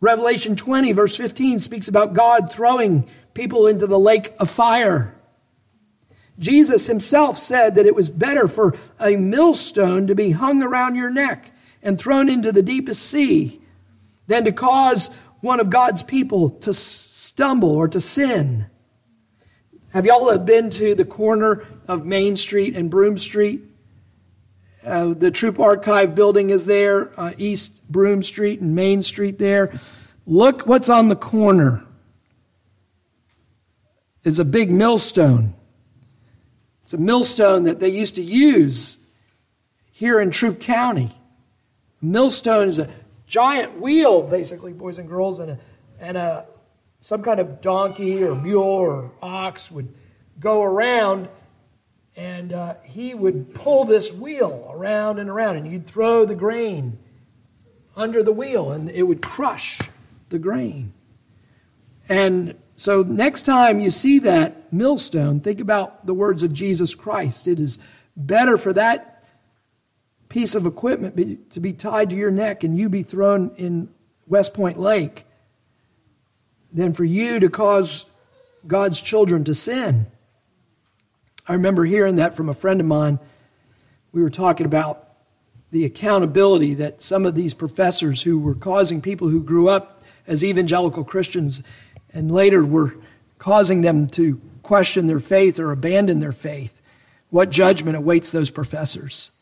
Revelation 0.00 0.56
20, 0.56 0.92
verse 0.92 1.16
15, 1.16 1.58
speaks 1.58 1.88
about 1.88 2.12
God 2.12 2.52
throwing 2.52 3.08
people 3.32 3.66
into 3.66 3.86
the 3.86 3.98
lake 3.98 4.32
of 4.38 4.50
fire. 4.50 5.13
Jesus 6.38 6.86
himself 6.86 7.38
said 7.38 7.74
that 7.74 7.86
it 7.86 7.94
was 7.94 8.10
better 8.10 8.48
for 8.48 8.76
a 8.98 9.16
millstone 9.16 10.06
to 10.06 10.14
be 10.14 10.32
hung 10.32 10.62
around 10.62 10.96
your 10.96 11.10
neck 11.10 11.52
and 11.82 11.98
thrown 11.98 12.28
into 12.28 12.50
the 12.50 12.62
deepest 12.62 13.02
sea 13.02 13.60
than 14.26 14.44
to 14.44 14.52
cause 14.52 15.10
one 15.40 15.60
of 15.60 15.70
God's 15.70 16.02
people 16.02 16.50
to 16.50 16.72
stumble 16.72 17.70
or 17.70 17.86
to 17.88 18.00
sin. 18.00 18.66
Have 19.90 20.06
y'all 20.06 20.36
been 20.38 20.70
to 20.70 20.94
the 20.94 21.04
corner 21.04 21.64
of 21.86 22.04
Main 22.04 22.36
Street 22.36 22.74
and 22.74 22.90
Broome 22.90 23.18
Street? 23.18 23.62
Uh, 24.84 25.14
the 25.14 25.30
Troup 25.30 25.60
Archive 25.60 26.14
building 26.14 26.50
is 26.50 26.66
there, 26.66 27.18
uh, 27.18 27.32
East 27.38 27.88
Broome 27.88 28.22
Street 28.22 28.60
and 28.60 28.74
Main 28.74 29.02
Street 29.02 29.38
there. 29.38 29.78
Look 30.26 30.66
what's 30.66 30.88
on 30.88 31.08
the 31.08 31.16
corner. 31.16 31.84
It's 34.24 34.38
a 34.38 34.44
big 34.44 34.70
millstone. 34.70 35.54
It's 36.84 36.92
a 36.92 36.98
millstone 36.98 37.64
that 37.64 37.80
they 37.80 37.88
used 37.88 38.14
to 38.16 38.22
use 38.22 38.98
here 39.90 40.20
in 40.20 40.30
Troup 40.30 40.60
County. 40.60 41.16
A 42.02 42.04
millstone 42.04 42.68
is 42.68 42.78
a 42.78 42.90
giant 43.26 43.80
wheel, 43.80 44.20
basically, 44.20 44.74
boys 44.74 44.98
and 44.98 45.08
girls, 45.08 45.40
and 45.40 45.52
a, 45.52 45.58
and 45.98 46.18
a 46.18 46.44
some 47.00 47.22
kind 47.22 47.40
of 47.40 47.62
donkey 47.62 48.22
or 48.22 48.34
mule 48.34 48.62
or 48.62 49.12
ox 49.22 49.70
would 49.70 49.94
go 50.38 50.62
around, 50.62 51.30
and 52.16 52.52
uh, 52.52 52.74
he 52.84 53.14
would 53.14 53.54
pull 53.54 53.86
this 53.86 54.12
wheel 54.12 54.70
around 54.70 55.18
and 55.18 55.30
around, 55.30 55.56
and 55.56 55.72
you'd 55.72 55.86
throw 55.86 56.26
the 56.26 56.34
grain 56.34 56.98
under 57.96 58.22
the 58.22 58.32
wheel, 58.32 58.70
and 58.70 58.90
it 58.90 59.04
would 59.04 59.22
crush 59.22 59.80
the 60.28 60.38
grain. 60.38 60.92
And 62.10 62.56
so, 62.76 63.02
next 63.02 63.42
time 63.42 63.78
you 63.80 63.90
see 63.90 64.18
that 64.20 64.72
millstone, 64.72 65.40
think 65.40 65.60
about 65.60 66.06
the 66.06 66.14
words 66.14 66.42
of 66.42 66.52
Jesus 66.52 66.94
Christ. 66.94 67.46
It 67.46 67.60
is 67.60 67.78
better 68.16 68.58
for 68.58 68.72
that 68.72 69.24
piece 70.28 70.56
of 70.56 70.66
equipment 70.66 71.50
to 71.52 71.60
be 71.60 71.72
tied 71.72 72.10
to 72.10 72.16
your 72.16 72.32
neck 72.32 72.64
and 72.64 72.76
you 72.76 72.88
be 72.88 73.04
thrown 73.04 73.52
in 73.56 73.88
West 74.26 74.54
Point 74.54 74.78
Lake 74.78 75.24
than 76.72 76.92
for 76.92 77.04
you 77.04 77.38
to 77.38 77.48
cause 77.48 78.06
God's 78.66 79.00
children 79.00 79.44
to 79.44 79.54
sin. 79.54 80.06
I 81.46 81.52
remember 81.52 81.84
hearing 81.84 82.16
that 82.16 82.34
from 82.34 82.48
a 82.48 82.54
friend 82.54 82.80
of 82.80 82.86
mine. 82.86 83.20
We 84.10 84.22
were 84.22 84.30
talking 84.30 84.66
about 84.66 85.08
the 85.70 85.84
accountability 85.84 86.74
that 86.74 87.02
some 87.02 87.26
of 87.26 87.36
these 87.36 87.54
professors 87.54 88.22
who 88.22 88.40
were 88.40 88.54
causing 88.54 89.00
people 89.00 89.28
who 89.28 89.42
grew 89.42 89.68
up 89.68 90.02
as 90.26 90.42
evangelical 90.42 91.04
Christians 91.04 91.62
and 92.14 92.30
later 92.30 92.64
were 92.64 92.94
causing 93.38 93.82
them 93.82 94.06
to 94.08 94.40
question 94.62 95.06
their 95.06 95.20
faith 95.20 95.58
or 95.58 95.72
abandon 95.72 96.20
their 96.20 96.32
faith. 96.32 96.80
What 97.28 97.50
judgment 97.50 97.96
awaits 97.96 98.30
those 98.30 98.48
professors? 98.48 99.32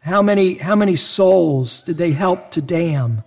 How 0.00 0.20
many, 0.20 0.54
how 0.54 0.74
many 0.74 0.96
souls 0.96 1.82
did 1.82 1.96
they 1.96 2.12
help 2.12 2.50
to 2.52 2.60
damn 2.60 3.22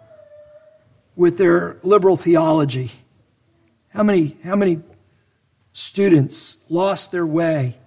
with 1.16 1.38
their 1.38 1.78
liberal 1.84 2.18
theology? 2.18 2.92
How 3.90 4.04
many, 4.04 4.38
how 4.44 4.56
many 4.56 4.82
students 5.72 6.58
lost 6.70 7.12
their 7.12 7.26
way 7.26 7.78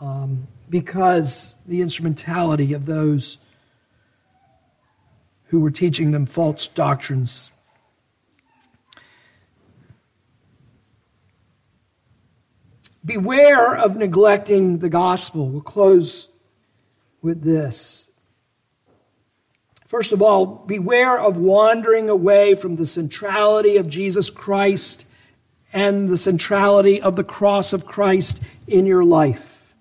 um, 0.00 0.46
because 0.68 1.56
the 1.66 1.80
instrumentality 1.80 2.72
of 2.72 2.86
those 2.86 3.38
who 5.46 5.60
were 5.60 5.70
teaching 5.70 6.10
them 6.12 6.26
false 6.26 6.66
doctrines 6.68 7.50
Beware 13.04 13.74
of 13.76 13.96
neglecting 13.96 14.78
the 14.78 14.90
gospel. 14.90 15.48
We'll 15.48 15.62
close 15.62 16.28
with 17.22 17.42
this. 17.42 18.10
First 19.86 20.12
of 20.12 20.22
all, 20.22 20.46
beware 20.46 21.18
of 21.18 21.36
wandering 21.36 22.08
away 22.08 22.54
from 22.54 22.76
the 22.76 22.86
centrality 22.86 23.76
of 23.76 23.88
Jesus 23.88 24.30
Christ 24.30 25.06
and 25.72 26.08
the 26.08 26.16
centrality 26.16 27.00
of 27.00 27.16
the 27.16 27.24
cross 27.24 27.72
of 27.72 27.86
Christ 27.86 28.42
in 28.66 28.86
your 28.86 29.04
life. 29.04 29.74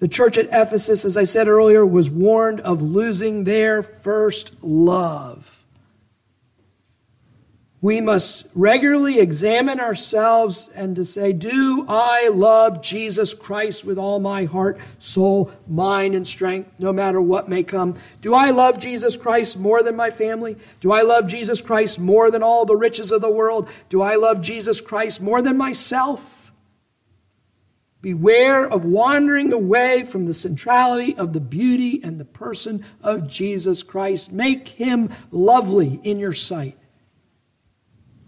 The 0.00 0.08
church 0.08 0.36
at 0.36 0.48
Ephesus, 0.52 1.04
as 1.04 1.16
I 1.16 1.24
said 1.24 1.48
earlier, 1.48 1.86
was 1.86 2.10
warned 2.10 2.60
of 2.60 2.82
losing 2.82 3.44
their 3.44 3.82
first 3.82 4.62
love 4.62 5.53
we 7.84 8.00
must 8.00 8.46
regularly 8.54 9.20
examine 9.20 9.78
ourselves 9.78 10.70
and 10.74 10.96
to 10.96 11.04
say, 11.04 11.34
Do 11.34 11.84
I 11.86 12.30
love 12.32 12.80
Jesus 12.80 13.34
Christ 13.34 13.84
with 13.84 13.98
all 13.98 14.20
my 14.20 14.44
heart, 14.44 14.78
soul, 14.98 15.52
mind, 15.68 16.14
and 16.14 16.26
strength, 16.26 16.70
no 16.78 16.94
matter 16.94 17.20
what 17.20 17.46
may 17.46 17.62
come? 17.62 17.98
Do 18.22 18.32
I 18.32 18.52
love 18.52 18.78
Jesus 18.78 19.18
Christ 19.18 19.58
more 19.58 19.82
than 19.82 19.96
my 19.96 20.08
family? 20.08 20.56
Do 20.80 20.92
I 20.92 21.02
love 21.02 21.26
Jesus 21.26 21.60
Christ 21.60 21.98
more 21.98 22.30
than 22.30 22.42
all 22.42 22.64
the 22.64 22.74
riches 22.74 23.12
of 23.12 23.20
the 23.20 23.30
world? 23.30 23.68
Do 23.90 24.00
I 24.00 24.14
love 24.14 24.40
Jesus 24.40 24.80
Christ 24.80 25.20
more 25.20 25.42
than 25.42 25.58
myself? 25.58 26.52
Beware 28.00 28.66
of 28.66 28.86
wandering 28.86 29.52
away 29.52 30.04
from 30.04 30.24
the 30.24 30.32
centrality 30.32 31.14
of 31.18 31.34
the 31.34 31.40
beauty 31.40 32.00
and 32.02 32.18
the 32.18 32.24
person 32.24 32.82
of 33.02 33.28
Jesus 33.28 33.82
Christ. 33.82 34.32
Make 34.32 34.68
him 34.68 35.10
lovely 35.30 36.00
in 36.02 36.18
your 36.18 36.32
sight. 36.32 36.78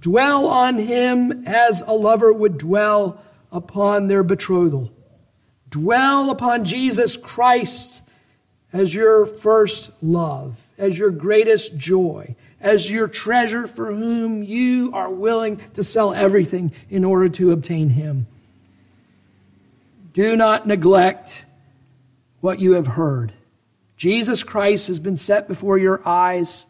Dwell 0.06 0.46
on 0.46 0.78
him 0.78 1.42
as 1.48 1.80
a 1.80 1.90
lover 1.90 2.32
would 2.32 2.58
dwell 2.58 3.20
upon 3.50 4.06
their 4.06 4.22
betrothal. 4.22 4.92
Dwell 5.68 6.30
upon 6.30 6.64
Jesus 6.64 7.16
Christ 7.16 8.02
as 8.72 8.94
your 8.94 9.26
first 9.26 9.90
love, 10.00 10.64
as 10.78 10.96
your 10.96 11.10
greatest 11.10 11.76
joy, 11.76 12.36
as 12.60 12.88
your 12.88 13.08
treasure 13.08 13.66
for 13.66 13.92
whom 13.92 14.44
you 14.44 14.92
are 14.94 15.10
willing 15.10 15.60
to 15.74 15.82
sell 15.82 16.14
everything 16.14 16.70
in 16.88 17.04
order 17.04 17.28
to 17.30 17.50
obtain 17.50 17.88
him. 17.88 18.28
Do 20.12 20.36
not 20.36 20.68
neglect 20.68 21.46
what 22.40 22.60
you 22.60 22.74
have 22.74 22.86
heard. 22.86 23.32
Jesus 23.96 24.44
Christ 24.44 24.86
has 24.86 25.00
been 25.00 25.16
set 25.16 25.48
before 25.48 25.78
your 25.78 26.00
eyes 26.06 26.66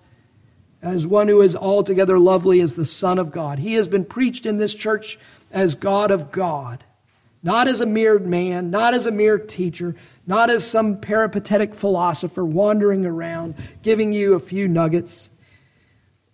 as 0.87 1.07
one 1.07 1.27
who 1.27 1.41
is 1.41 1.57
altogether 1.57 2.19
lovely 2.19 2.61
as 2.61 2.77
the 2.77 2.85
Son 2.85 3.19
of 3.19 3.33
God. 3.33 3.59
He 3.59 3.75
has 3.75 3.89
been 3.89 4.05
preached 4.05 4.47
in 4.47 4.59
this 4.59 4.75
church 4.75 5.19
as 5.51 5.75
God 5.75 6.11
of 6.11 6.31
God, 6.31 6.85
not 7.43 7.67
as 7.67 7.81
a 7.81 7.87
mere 7.87 8.19
man, 8.19 8.71
not 8.71 8.95
as 8.95 9.05
a 9.05 9.11
mere 9.11 9.39
teacher, 9.39 9.97
not 10.27 10.49
as 10.49 10.69
some 10.69 11.01
peripatetic 11.01 11.75
philosopher 11.75 12.45
wandering 12.45 13.05
around 13.05 13.55
giving 13.83 14.13
you 14.13 14.35
a 14.35 14.41
few 14.41 14.69
nuggets. 14.69 15.31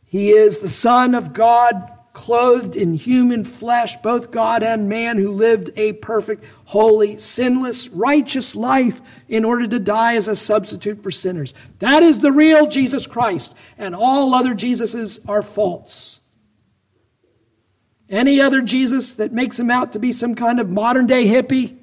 He 0.05 0.31
is 0.31 0.59
the 0.59 0.69
Son 0.69 1.15
of 1.15 1.33
God 1.33 1.91
clothed 2.13 2.77
in 2.77 2.95
human 2.95 3.45
flesh, 3.45 3.97
both 3.99 4.31
God 4.31 4.63
and 4.63 4.89
man, 4.89 5.19
who 5.19 5.31
lived 5.31 5.71
a 5.77 5.95
perfect, 5.95 6.45
holy, 6.67 7.19
sinless, 7.19 7.89
righteous 7.89 8.55
life 8.55 9.01
in 9.29 9.45
order 9.45 9.67
to 9.67 9.79
die 9.79 10.15
as 10.17 10.29
a 10.29 10.37
substitute 10.37 11.03
for 11.03 11.11
sinners. 11.11 11.55
That 11.79 12.03
is 12.03 12.19
the 12.19 12.33
real 12.33 12.67
Jesus 12.67 13.07
Christ, 13.07 13.55
and 13.79 13.95
all 13.95 14.35
other 14.35 14.55
Jesuses 14.55 15.27
are 15.29 15.43
false. 15.43 16.21
Any 18.09 18.41
other 18.41 18.61
Jesus 18.61 19.15
that 19.15 19.33
makes 19.33 19.59
him 19.59 19.71
out 19.71 19.93
to 19.95 19.99
be 19.99 20.13
some 20.13 20.35
kind 20.35 20.61
of 20.61 20.69
modern 20.69 21.07
day 21.07 21.27
hippie, 21.27 21.79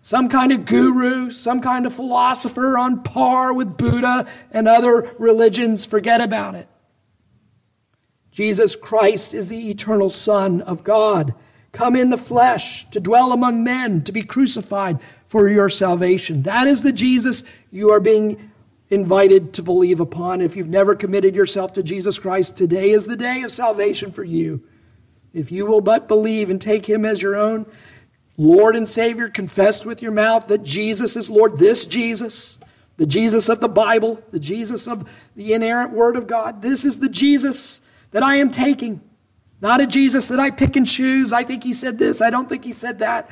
some 0.00 0.30
kind 0.30 0.50
of 0.50 0.64
guru, 0.64 1.30
some 1.30 1.60
kind 1.60 1.84
of 1.84 1.92
philosopher 1.92 2.78
on 2.78 3.02
par 3.02 3.52
with 3.52 3.76
Buddha 3.76 4.26
and 4.50 4.66
other 4.66 5.12
religions, 5.18 5.84
forget 5.84 6.22
about 6.22 6.54
it. 6.54 6.68
Jesus 8.36 8.76
Christ 8.76 9.32
is 9.32 9.48
the 9.48 9.70
eternal 9.70 10.10
Son 10.10 10.60
of 10.60 10.84
God, 10.84 11.34
come 11.72 11.96
in 11.96 12.10
the 12.10 12.18
flesh 12.18 12.86
to 12.90 13.00
dwell 13.00 13.32
among 13.32 13.64
men, 13.64 14.04
to 14.04 14.12
be 14.12 14.24
crucified 14.24 14.98
for 15.24 15.48
your 15.48 15.70
salvation. 15.70 16.42
That 16.42 16.66
is 16.66 16.82
the 16.82 16.92
Jesus 16.92 17.44
you 17.70 17.90
are 17.90 17.98
being 17.98 18.50
invited 18.90 19.54
to 19.54 19.62
believe 19.62 20.00
upon. 20.00 20.42
If 20.42 20.54
you've 20.54 20.68
never 20.68 20.94
committed 20.94 21.34
yourself 21.34 21.72
to 21.72 21.82
Jesus 21.82 22.18
Christ, 22.18 22.58
today 22.58 22.90
is 22.90 23.06
the 23.06 23.16
day 23.16 23.40
of 23.40 23.52
salvation 23.52 24.12
for 24.12 24.22
you. 24.22 24.62
If 25.32 25.50
you 25.50 25.64
will 25.64 25.80
but 25.80 26.06
believe 26.06 26.50
and 26.50 26.60
take 26.60 26.84
him 26.84 27.06
as 27.06 27.22
your 27.22 27.36
own 27.36 27.64
Lord 28.36 28.76
and 28.76 28.86
Savior, 28.86 29.30
confess 29.30 29.86
with 29.86 30.02
your 30.02 30.12
mouth 30.12 30.48
that 30.48 30.62
Jesus 30.62 31.16
is 31.16 31.30
Lord, 31.30 31.58
this 31.58 31.86
Jesus, 31.86 32.58
the 32.98 33.06
Jesus 33.06 33.48
of 33.48 33.60
the 33.60 33.68
Bible, 33.68 34.22
the 34.30 34.38
Jesus 34.38 34.86
of 34.86 35.08
the 35.34 35.54
inerrant 35.54 35.92
Word 35.92 36.16
of 36.16 36.26
God, 36.26 36.60
this 36.60 36.84
is 36.84 36.98
the 36.98 37.08
Jesus 37.08 37.80
that 38.10 38.22
I 38.22 38.36
am 38.36 38.50
taking. 38.50 39.00
Not 39.60 39.80
a 39.80 39.86
Jesus 39.86 40.28
that 40.28 40.40
I 40.40 40.50
pick 40.50 40.76
and 40.76 40.86
choose. 40.86 41.32
I 41.32 41.44
think 41.44 41.64
he 41.64 41.72
said 41.72 41.98
this, 41.98 42.20
I 42.20 42.30
don't 42.30 42.48
think 42.48 42.64
he 42.64 42.72
said 42.72 42.98
that. 43.00 43.30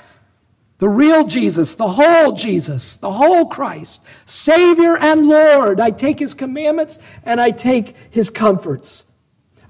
The 0.78 0.88
real 0.88 1.26
Jesus, 1.26 1.76
the 1.76 1.88
whole 1.88 2.32
Jesus, 2.32 2.96
the 2.96 3.12
whole 3.12 3.46
Christ, 3.46 4.02
Savior 4.26 4.96
and 4.96 5.28
Lord. 5.28 5.80
I 5.80 5.90
take 5.90 6.18
his 6.18 6.34
commandments 6.34 6.98
and 7.24 7.40
I 7.40 7.52
take 7.52 7.94
his 8.10 8.28
comforts. 8.28 9.04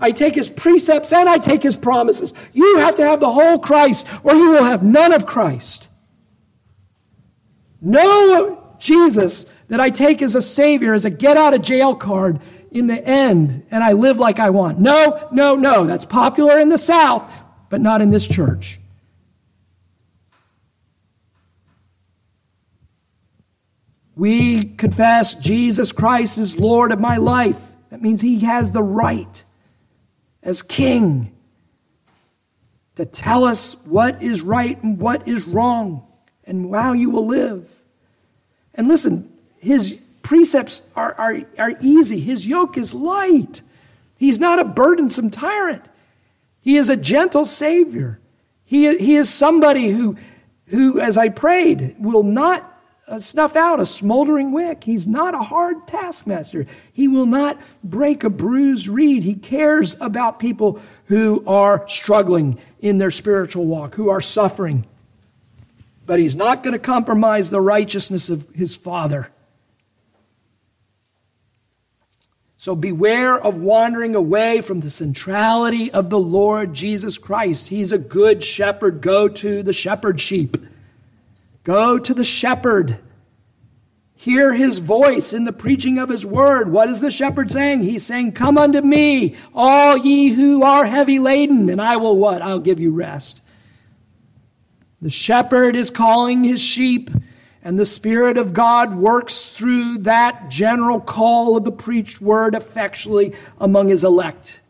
I 0.00 0.10
take 0.10 0.34
his 0.34 0.48
precepts 0.48 1.12
and 1.12 1.28
I 1.28 1.38
take 1.38 1.62
his 1.62 1.76
promises. 1.76 2.32
You 2.52 2.78
have 2.78 2.96
to 2.96 3.02
have 3.02 3.20
the 3.20 3.30
whole 3.30 3.58
Christ 3.58 4.06
or 4.22 4.34
you 4.34 4.50
will 4.50 4.64
have 4.64 4.82
none 4.82 5.12
of 5.12 5.26
Christ. 5.26 5.90
No 7.80 8.76
Jesus 8.78 9.46
that 9.68 9.80
I 9.80 9.90
take 9.90 10.22
as 10.22 10.34
a 10.34 10.42
Savior, 10.42 10.94
as 10.94 11.04
a 11.04 11.10
get 11.10 11.36
out 11.36 11.54
of 11.54 11.62
jail 11.62 11.94
card 11.94 12.40
in 12.74 12.88
the 12.88 13.02
end, 13.08 13.64
and 13.70 13.84
I 13.84 13.92
live 13.92 14.18
like 14.18 14.40
I 14.40 14.50
want. 14.50 14.80
No, 14.80 15.28
no, 15.30 15.54
no. 15.54 15.86
That's 15.86 16.04
popular 16.04 16.58
in 16.58 16.68
the 16.68 16.76
South, 16.76 17.32
but 17.70 17.80
not 17.80 18.02
in 18.02 18.10
this 18.10 18.26
church. 18.26 18.80
We 24.16 24.64
confess 24.64 25.36
Jesus 25.36 25.92
Christ 25.92 26.36
is 26.36 26.58
Lord 26.58 26.90
of 26.90 26.98
my 26.98 27.16
life. 27.16 27.60
That 27.90 28.02
means 28.02 28.20
He 28.20 28.40
has 28.40 28.72
the 28.72 28.82
right 28.82 29.44
as 30.42 30.60
King 30.60 31.32
to 32.96 33.06
tell 33.06 33.44
us 33.44 33.76
what 33.84 34.20
is 34.20 34.42
right 34.42 34.80
and 34.82 34.98
what 34.98 35.28
is 35.28 35.46
wrong 35.46 36.06
and 36.44 36.74
how 36.74 36.92
you 36.92 37.10
will 37.10 37.26
live. 37.26 37.68
And 38.74 38.88
listen, 38.88 39.30
His 39.58 40.03
precepts 40.24 40.82
are, 40.96 41.14
are, 41.14 41.42
are 41.58 41.76
easy, 41.80 42.18
His 42.18 42.44
yoke 42.46 42.76
is 42.76 42.92
light. 42.92 43.62
He's 44.16 44.40
not 44.40 44.58
a 44.58 44.64
burdensome 44.64 45.30
tyrant, 45.30 45.84
He 46.60 46.76
is 46.76 46.88
a 46.88 46.96
gentle 46.96 47.44
Savior. 47.44 48.18
He, 48.66 48.96
he 48.96 49.14
is 49.16 49.32
somebody 49.32 49.90
who, 49.90 50.16
who, 50.66 50.98
as 50.98 51.18
I 51.18 51.28
prayed, 51.28 51.94
will 51.98 52.22
not 52.22 52.74
uh, 53.06 53.18
snuff 53.18 53.54
out 53.54 53.80
a 53.80 53.86
smoldering 53.86 54.52
wick. 54.52 54.82
He's 54.84 55.06
not 55.06 55.34
a 55.34 55.42
hard 55.42 55.86
taskmaster. 55.86 56.66
He 56.92 57.06
will 57.06 57.26
not 57.26 57.60
break 57.82 58.24
a 58.24 58.30
bruised 58.30 58.88
reed. 58.88 59.22
He 59.22 59.34
cares 59.34 60.00
about 60.00 60.38
people 60.38 60.80
who 61.06 61.44
are 61.46 61.86
struggling 61.88 62.58
in 62.80 62.96
their 62.96 63.10
spiritual 63.10 63.66
walk, 63.66 63.94
who 63.94 64.08
are 64.08 64.22
suffering. 64.22 64.86
But 66.06 66.18
he's 66.18 66.34
not 66.34 66.62
going 66.62 66.72
to 66.72 66.78
compromise 66.78 67.50
the 67.50 67.60
righteousness 67.60 68.30
of 68.30 68.48
his 68.54 68.74
Father. 68.74 69.28
So 72.64 72.74
beware 72.74 73.38
of 73.38 73.58
wandering 73.58 74.14
away 74.14 74.62
from 74.62 74.80
the 74.80 74.88
centrality 74.88 75.92
of 75.92 76.08
the 76.08 76.18
Lord 76.18 76.72
Jesus 76.72 77.18
Christ. 77.18 77.68
He's 77.68 77.92
a 77.92 77.98
good 77.98 78.42
shepherd. 78.42 79.02
Go 79.02 79.28
to 79.28 79.62
the 79.62 79.74
shepherd 79.74 80.18
sheep. 80.18 80.56
Go 81.62 81.98
to 81.98 82.14
the 82.14 82.24
shepherd. 82.24 83.00
Hear 84.14 84.54
his 84.54 84.78
voice 84.78 85.34
in 85.34 85.44
the 85.44 85.52
preaching 85.52 85.98
of 85.98 86.08
his 86.08 86.24
word. 86.24 86.72
What 86.72 86.88
is 86.88 87.02
the 87.02 87.10
shepherd 87.10 87.50
saying? 87.50 87.82
He's 87.82 88.06
saying, 88.06 88.32
Come 88.32 88.56
unto 88.56 88.80
me, 88.80 89.36
all 89.54 89.98
ye 89.98 90.28
who 90.28 90.62
are 90.62 90.86
heavy 90.86 91.18
laden, 91.18 91.68
and 91.68 91.82
I 91.82 91.98
will 91.98 92.16
what? 92.16 92.40
I'll 92.40 92.60
give 92.60 92.80
you 92.80 92.94
rest. 92.94 93.42
The 95.02 95.10
shepherd 95.10 95.76
is 95.76 95.90
calling 95.90 96.44
his 96.44 96.62
sheep, 96.62 97.10
and 97.62 97.78
the 97.78 97.84
Spirit 97.84 98.38
of 98.38 98.54
God 98.54 98.96
works 98.96 99.34
through 99.54 99.98
that 99.98 100.50
general 100.50 101.00
call 101.00 101.56
of 101.56 101.62
the 101.62 101.70
preached 101.70 102.20
word 102.20 102.56
effectually 102.56 103.32
among 103.60 103.88
his 103.88 104.02
elect. 104.02 104.60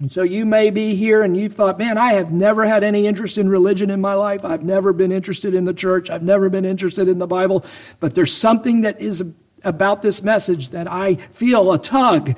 And 0.00 0.10
so 0.10 0.22
you 0.22 0.46
may 0.46 0.70
be 0.70 0.94
here 0.94 1.22
and 1.22 1.36
you 1.36 1.50
thought, 1.50 1.78
man, 1.78 1.98
I 1.98 2.14
have 2.14 2.32
never 2.32 2.64
had 2.64 2.82
any 2.82 3.06
interest 3.06 3.36
in 3.36 3.50
religion 3.50 3.90
in 3.90 4.00
my 4.00 4.14
life. 4.14 4.46
I've 4.46 4.64
never 4.64 4.94
been 4.94 5.12
interested 5.12 5.54
in 5.54 5.66
the 5.66 5.74
church. 5.74 6.08
I've 6.08 6.22
never 6.22 6.48
been 6.48 6.64
interested 6.64 7.06
in 7.06 7.18
the 7.18 7.26
Bible. 7.26 7.66
But 8.00 8.14
there's 8.14 8.34
something 8.34 8.80
that 8.80 8.98
is 8.98 9.22
about 9.62 10.00
this 10.00 10.22
message 10.22 10.70
that 10.70 10.90
I 10.90 11.16
feel 11.16 11.70
a 11.70 11.78
tug 11.78 12.34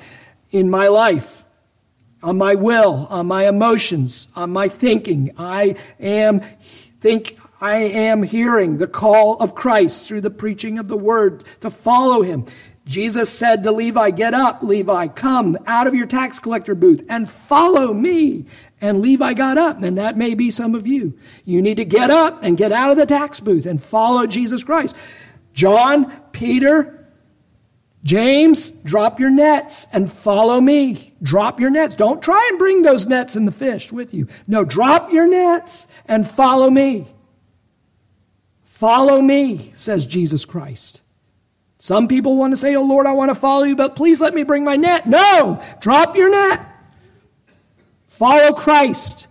in 0.51 0.69
my 0.69 0.89
life, 0.89 1.45
on 2.21 2.37
my 2.37 2.53
will, 2.53 3.07
on 3.09 3.27
my 3.27 3.47
emotions, 3.47 4.27
on 4.35 4.49
my 4.49 4.67
thinking. 4.67 5.31
I 5.37 5.75
am 6.01 6.41
think 6.99 7.37
I 7.63 7.77
am 7.77 8.23
hearing 8.23 8.77
the 8.77 8.87
call 8.87 9.37
of 9.37 9.55
Christ 9.55 10.05
through 10.05 10.19
the 10.19 10.29
preaching 10.29 10.77
of 10.77 10.89
the 10.89 10.97
word 10.97 11.45
to 11.61 11.69
follow 11.69 12.21
him. 12.21 12.45
Jesus 12.85 13.29
said 13.29 13.63
to 13.63 13.71
Levi, 13.71 14.09
Get 14.09 14.33
up, 14.33 14.61
Levi, 14.63 15.07
come 15.07 15.57
out 15.65 15.87
of 15.87 15.95
your 15.95 16.05
tax 16.05 16.39
collector 16.39 16.75
booth 16.75 17.05
and 17.07 17.29
follow 17.29 17.93
me. 17.93 18.47
And 18.81 18.99
Levi 18.99 19.33
got 19.35 19.57
up, 19.57 19.81
and 19.81 19.97
that 19.97 20.17
may 20.17 20.33
be 20.33 20.49
some 20.49 20.75
of 20.75 20.85
you. 20.85 21.17
You 21.45 21.61
need 21.61 21.77
to 21.77 21.85
get 21.85 22.11
up 22.11 22.43
and 22.43 22.57
get 22.57 22.73
out 22.73 22.91
of 22.91 22.97
the 22.97 23.05
tax 23.05 23.39
booth 23.39 23.65
and 23.65 23.81
follow 23.81 24.27
Jesus 24.27 24.61
Christ. 24.61 24.93
John, 25.53 26.11
Peter, 26.33 27.07
James, 28.03 28.71
drop 28.71 29.21
your 29.21 29.31
nets 29.31 29.87
and 29.93 30.11
follow 30.11 30.59
me. 30.59 31.13
Drop 31.23 31.61
your 31.61 31.69
nets. 31.69 31.95
Don't 31.95 32.21
try 32.21 32.45
and 32.49 32.59
bring 32.59 32.81
those 32.81 33.05
nets 33.05 33.37
and 33.37 33.47
the 33.47 33.53
fish 33.53 33.93
with 33.93 34.13
you. 34.13 34.27
No, 34.47 34.65
drop 34.65 35.13
your 35.13 35.27
nets 35.27 35.87
and 36.09 36.29
follow 36.29 36.69
me. 36.69 37.07
Follow 38.83 39.21
me, 39.21 39.71
says 39.75 40.05
Jesus 40.05 40.43
Christ. 40.43 41.03
Some 41.77 42.09
people 42.09 42.35
want 42.35 42.51
to 42.51 42.57
say, 42.57 42.75
Oh 42.75 42.83
Lord, 42.83 43.05
I 43.05 43.13
want 43.13 43.29
to 43.29 43.35
follow 43.35 43.63
you, 43.63 43.77
but 43.77 43.95
please 43.95 44.19
let 44.19 44.33
me 44.33 44.43
bring 44.43 44.65
my 44.65 44.75
net. 44.75 45.05
No, 45.07 45.63
drop 45.79 46.17
your 46.17 46.29
net. 46.29 46.67
Follow 48.07 48.51
Christ. 48.51 49.27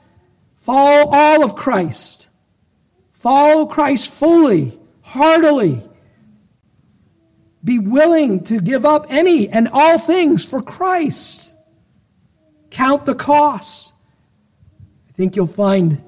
Follow 0.57 1.07
all 1.11 1.45
of 1.45 1.55
Christ. 1.55 2.31
Follow 3.13 3.67
Christ 3.67 4.11
fully, 4.11 4.79
heartily. 5.03 5.83
Be 7.63 7.79
willing 7.79 8.45
to 8.45 8.59
give 8.59 8.87
up 8.87 9.05
any 9.11 9.51
and 9.51 9.69
all 9.71 9.99
things 9.99 10.47
for 10.47 10.63
Christ. 10.63 11.53
Count 12.71 13.05
the 13.05 13.15
cost. 13.15 13.93
I 15.11 15.13
think 15.13 15.37
you'll 15.37 15.47
find 15.47 16.03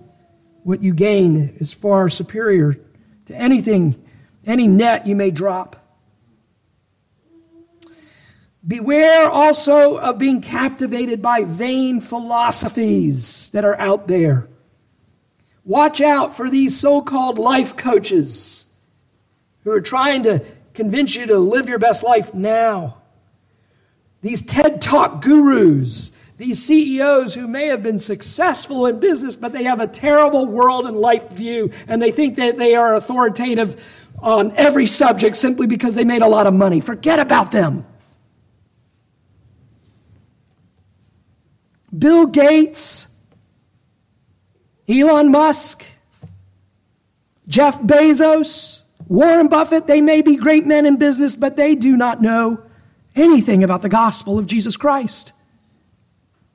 what 0.62 0.82
you 0.82 0.94
gain 0.94 1.56
is 1.58 1.74
far 1.74 2.08
superior 2.08 2.80
to 3.26 3.34
anything, 3.34 4.02
any 4.44 4.66
net 4.66 5.06
you 5.06 5.16
may 5.16 5.30
drop. 5.30 5.76
Beware 8.66 9.28
also 9.28 9.98
of 9.98 10.18
being 10.18 10.40
captivated 10.40 11.20
by 11.20 11.44
vain 11.44 12.00
philosophies 12.00 13.50
that 13.50 13.64
are 13.64 13.78
out 13.78 14.08
there. 14.08 14.48
Watch 15.64 16.00
out 16.00 16.36
for 16.36 16.48
these 16.48 16.78
so 16.78 17.02
called 17.02 17.38
life 17.38 17.76
coaches 17.76 18.66
who 19.64 19.70
are 19.70 19.80
trying 19.80 20.22
to 20.22 20.44
convince 20.72 21.14
you 21.14 21.26
to 21.26 21.38
live 21.38 21.68
your 21.68 21.78
best 21.78 22.02
life 22.02 22.32
now. 22.32 22.98
These 24.22 24.42
TED 24.42 24.80
Talk 24.80 25.22
gurus, 25.22 26.12
these 26.36 26.62
CEOs 26.64 27.34
who 27.34 27.46
may 27.46 27.68
have 27.68 27.82
been 27.82 27.98
successful 27.98 28.86
in 28.86 28.98
business, 28.98 29.36
but 29.36 29.52
they 29.52 29.64
have 29.64 29.80
a 29.80 29.86
terrible 29.86 30.46
world 30.46 30.86
and 30.86 30.96
life 30.96 31.30
view, 31.30 31.70
and 31.86 32.02
they 32.02 32.10
think 32.10 32.36
that 32.36 32.58
they 32.58 32.74
are 32.74 32.94
authoritative 32.94 33.82
on 34.20 34.52
every 34.56 34.86
subject 34.86 35.36
simply 35.36 35.66
because 35.66 35.94
they 35.94 36.04
made 36.04 36.22
a 36.22 36.28
lot 36.28 36.46
of 36.46 36.54
money. 36.54 36.80
Forget 36.80 37.18
about 37.18 37.50
them. 37.50 37.86
Bill 41.96 42.26
Gates, 42.26 43.06
Elon 44.88 45.30
Musk, 45.30 45.84
Jeff 47.46 47.80
Bezos, 47.80 48.82
Warren 49.06 49.48
Buffett, 49.48 49.86
they 49.86 50.00
may 50.00 50.22
be 50.22 50.34
great 50.34 50.66
men 50.66 50.86
in 50.86 50.96
business, 50.96 51.36
but 51.36 51.56
they 51.56 51.76
do 51.76 51.96
not 51.96 52.20
know 52.20 52.62
anything 53.14 53.62
about 53.62 53.82
the 53.82 53.88
gospel 53.88 54.38
of 54.38 54.46
Jesus 54.46 54.76
Christ. 54.76 55.32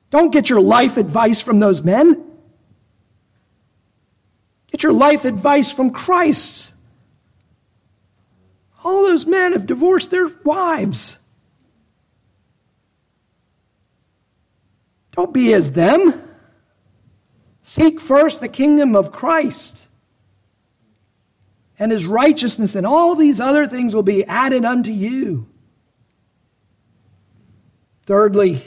Don't 0.10 0.32
get 0.32 0.50
your 0.50 0.62
life 0.62 0.98
advice 0.98 1.42
from 1.42 1.60
those 1.60 1.84
men. 1.84 2.26
Get 4.72 4.84
your 4.84 4.94
life 4.94 5.26
advice 5.26 5.72
from 5.72 5.92
Christ. 5.92 6.74
All 8.84 9.04
those 9.04 9.26
men 9.26 9.54
have 9.54 9.66
divorced 9.66 10.10
their 10.10 10.28
wives. 10.44 11.20
Don't 15.12 15.34
be 15.34 15.54
as 15.54 15.74
them. 15.74 16.22
Seek 17.62 18.00
first 18.00 18.40
the 18.40 18.48
kingdom 18.48 18.96
of 18.96 19.12
Christ 19.12 19.88
and 21.78 21.92
his 21.92 22.06
righteousness, 22.06 22.76
and 22.76 22.86
all 22.86 23.16
these 23.16 23.40
other 23.40 23.68
things 23.68 23.96
will 23.96 24.04
be 24.04 24.26
added 24.26 24.66
unto 24.66 24.92
you. 24.92 25.48
Thirdly, 28.06 28.64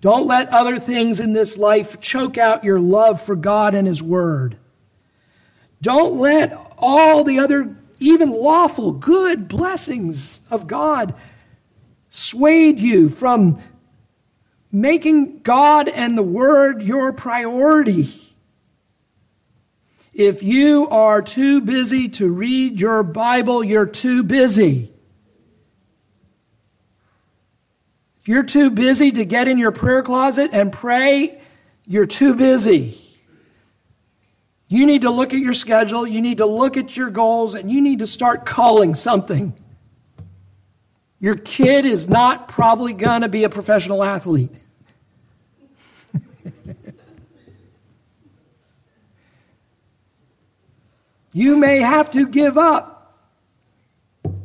don't 0.00 0.26
let 0.26 0.48
other 0.50 0.78
things 0.78 1.18
in 1.18 1.32
this 1.32 1.58
life 1.58 2.00
choke 2.00 2.38
out 2.38 2.64
your 2.64 2.78
love 2.78 3.20
for 3.20 3.34
God 3.34 3.74
and 3.74 3.88
His 3.88 4.02
Word. 4.02 4.56
Don't 5.82 6.18
let 6.18 6.52
all 6.76 7.24
the 7.24 7.38
other, 7.38 7.76
even 7.98 8.30
lawful, 8.30 8.92
good 8.92 9.48
blessings 9.48 10.42
of 10.50 10.66
God 10.66 11.14
sway 12.10 12.70
you 12.70 13.08
from 13.08 13.60
making 14.70 15.40
God 15.40 15.88
and 15.88 16.16
the 16.16 16.22
Word 16.22 16.82
your 16.82 17.12
priority. 17.12 18.14
If 20.12 20.42
you 20.42 20.88
are 20.90 21.22
too 21.22 21.60
busy 21.60 22.08
to 22.10 22.32
read 22.32 22.80
your 22.80 23.02
Bible, 23.02 23.62
you're 23.62 23.86
too 23.86 24.22
busy. 24.22 24.92
You're 28.28 28.42
too 28.42 28.68
busy 28.68 29.10
to 29.12 29.24
get 29.24 29.48
in 29.48 29.56
your 29.56 29.72
prayer 29.72 30.02
closet 30.02 30.50
and 30.52 30.70
pray, 30.70 31.40
you're 31.86 32.04
too 32.04 32.34
busy. 32.34 33.00
You 34.66 34.84
need 34.84 35.00
to 35.00 35.08
look 35.08 35.32
at 35.32 35.40
your 35.40 35.54
schedule, 35.54 36.06
you 36.06 36.20
need 36.20 36.36
to 36.36 36.44
look 36.44 36.76
at 36.76 36.94
your 36.94 37.08
goals, 37.08 37.54
and 37.54 37.70
you 37.70 37.80
need 37.80 38.00
to 38.00 38.06
start 38.06 38.44
calling 38.44 38.94
something. 38.94 39.54
Your 41.18 41.36
kid 41.36 41.86
is 41.86 42.06
not 42.06 42.48
probably 42.48 42.92
going 42.92 43.22
to 43.22 43.30
be 43.30 43.44
a 43.44 43.48
professional 43.48 44.04
athlete. 44.04 44.50
you 51.32 51.56
may 51.56 51.78
have 51.78 52.10
to 52.10 52.28
give 52.28 52.58
up 52.58 53.24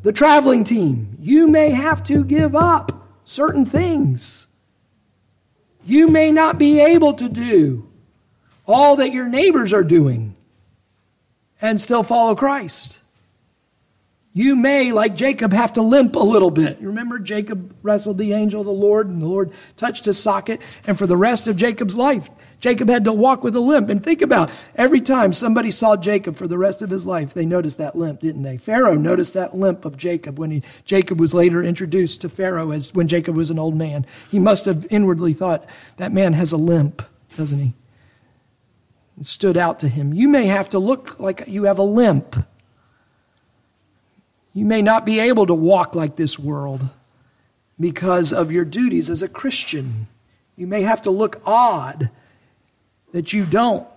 the 0.03 0.13
traveling 0.13 0.63
team. 0.63 1.17
You 1.19 1.49
may 1.49 1.71
have 1.71 2.01
to 2.05 2.23
give 2.23 2.55
up 2.55 3.02
certain 3.25 3.65
things. 3.65 4.47
You 5.85 6.07
may 6.07 6.31
not 6.31 6.57
be 6.57 6.79
able 6.79 7.13
to 7.13 7.27
do 7.29 7.87
all 8.65 8.95
that 8.95 9.11
your 9.13 9.27
neighbors 9.27 9.73
are 9.73 9.83
doing 9.83 10.35
and 11.61 11.79
still 11.79 12.03
follow 12.03 12.35
Christ. 12.35 12.99
You 14.35 14.55
may, 14.55 14.91
like 14.91 15.15
Jacob, 15.15 15.53
have 15.53 15.73
to 15.73 15.83
limp 15.83 16.15
a 16.15 16.19
little 16.19 16.49
bit. 16.49 16.81
You 16.81 16.87
remember 16.87 17.19
Jacob 17.19 17.75
wrestled 17.83 18.17
the 18.17 18.33
angel 18.33 18.61
of 18.61 18.65
the 18.65 18.73
Lord, 18.73 19.07
and 19.07 19.21
the 19.21 19.27
Lord 19.27 19.51
touched 19.77 20.05
his 20.05 20.17
socket, 20.17 20.59
and 20.87 20.97
for 20.97 21.05
the 21.05 21.15
rest 21.15 21.47
of 21.47 21.55
Jacob's 21.55 21.95
life, 21.95 22.31
Jacob 22.59 22.89
had 22.89 23.03
to 23.03 23.13
walk 23.13 23.43
with 23.43 23.55
a 23.55 23.59
limp. 23.59 23.89
And 23.89 24.03
think 24.03 24.23
about 24.23 24.49
every 24.73 25.01
time 25.01 25.33
somebody 25.33 25.69
saw 25.69 25.95
Jacob 25.95 26.35
for 26.35 26.47
the 26.47 26.57
rest 26.57 26.81
of 26.81 26.89
his 26.89 27.05
life, 27.05 27.35
they 27.35 27.45
noticed 27.45 27.77
that 27.77 27.95
limp, 27.95 28.21
didn't 28.21 28.41
they? 28.41 28.57
Pharaoh 28.57 28.95
noticed 28.95 29.35
that 29.35 29.55
limp 29.55 29.85
of 29.85 29.97
Jacob 29.97 30.39
when 30.39 30.49
he, 30.49 30.63
Jacob 30.83 31.19
was 31.19 31.35
later 31.35 31.63
introduced 31.63 32.21
to 32.21 32.29
Pharaoh 32.29 32.71
as 32.71 32.91
when 32.91 33.07
Jacob 33.07 33.35
was 33.35 33.51
an 33.51 33.59
old 33.59 33.75
man. 33.75 34.03
He 34.31 34.39
must 34.39 34.65
have 34.65 34.87
inwardly 34.89 35.33
thought, 35.33 35.63
that 35.97 36.11
man 36.11 36.33
has 36.33 36.51
a 36.51 36.57
limp, 36.57 37.03
doesn't 37.37 37.59
he? 37.59 37.75
It 39.19 39.27
stood 39.27 39.57
out 39.57 39.77
to 39.79 39.87
him. 39.87 40.11
You 40.11 40.27
may 40.27 40.47
have 40.47 40.71
to 40.71 40.79
look 40.79 41.19
like 41.19 41.43
you 41.45 41.65
have 41.65 41.77
a 41.77 41.83
limp. 41.83 42.47
You 44.53 44.65
may 44.65 44.81
not 44.81 45.05
be 45.05 45.19
able 45.19 45.47
to 45.47 45.53
walk 45.53 45.95
like 45.95 46.15
this 46.15 46.37
world 46.37 46.89
because 47.79 48.31
of 48.31 48.51
your 48.51 48.65
duties 48.65 49.09
as 49.09 49.23
a 49.23 49.27
Christian. 49.27 50.07
You 50.55 50.67
may 50.67 50.83
have 50.83 51.01
to 51.03 51.11
look 51.11 51.41
odd 51.45 52.09
that 53.11 53.33
you 53.33 53.45
don't 53.45 53.87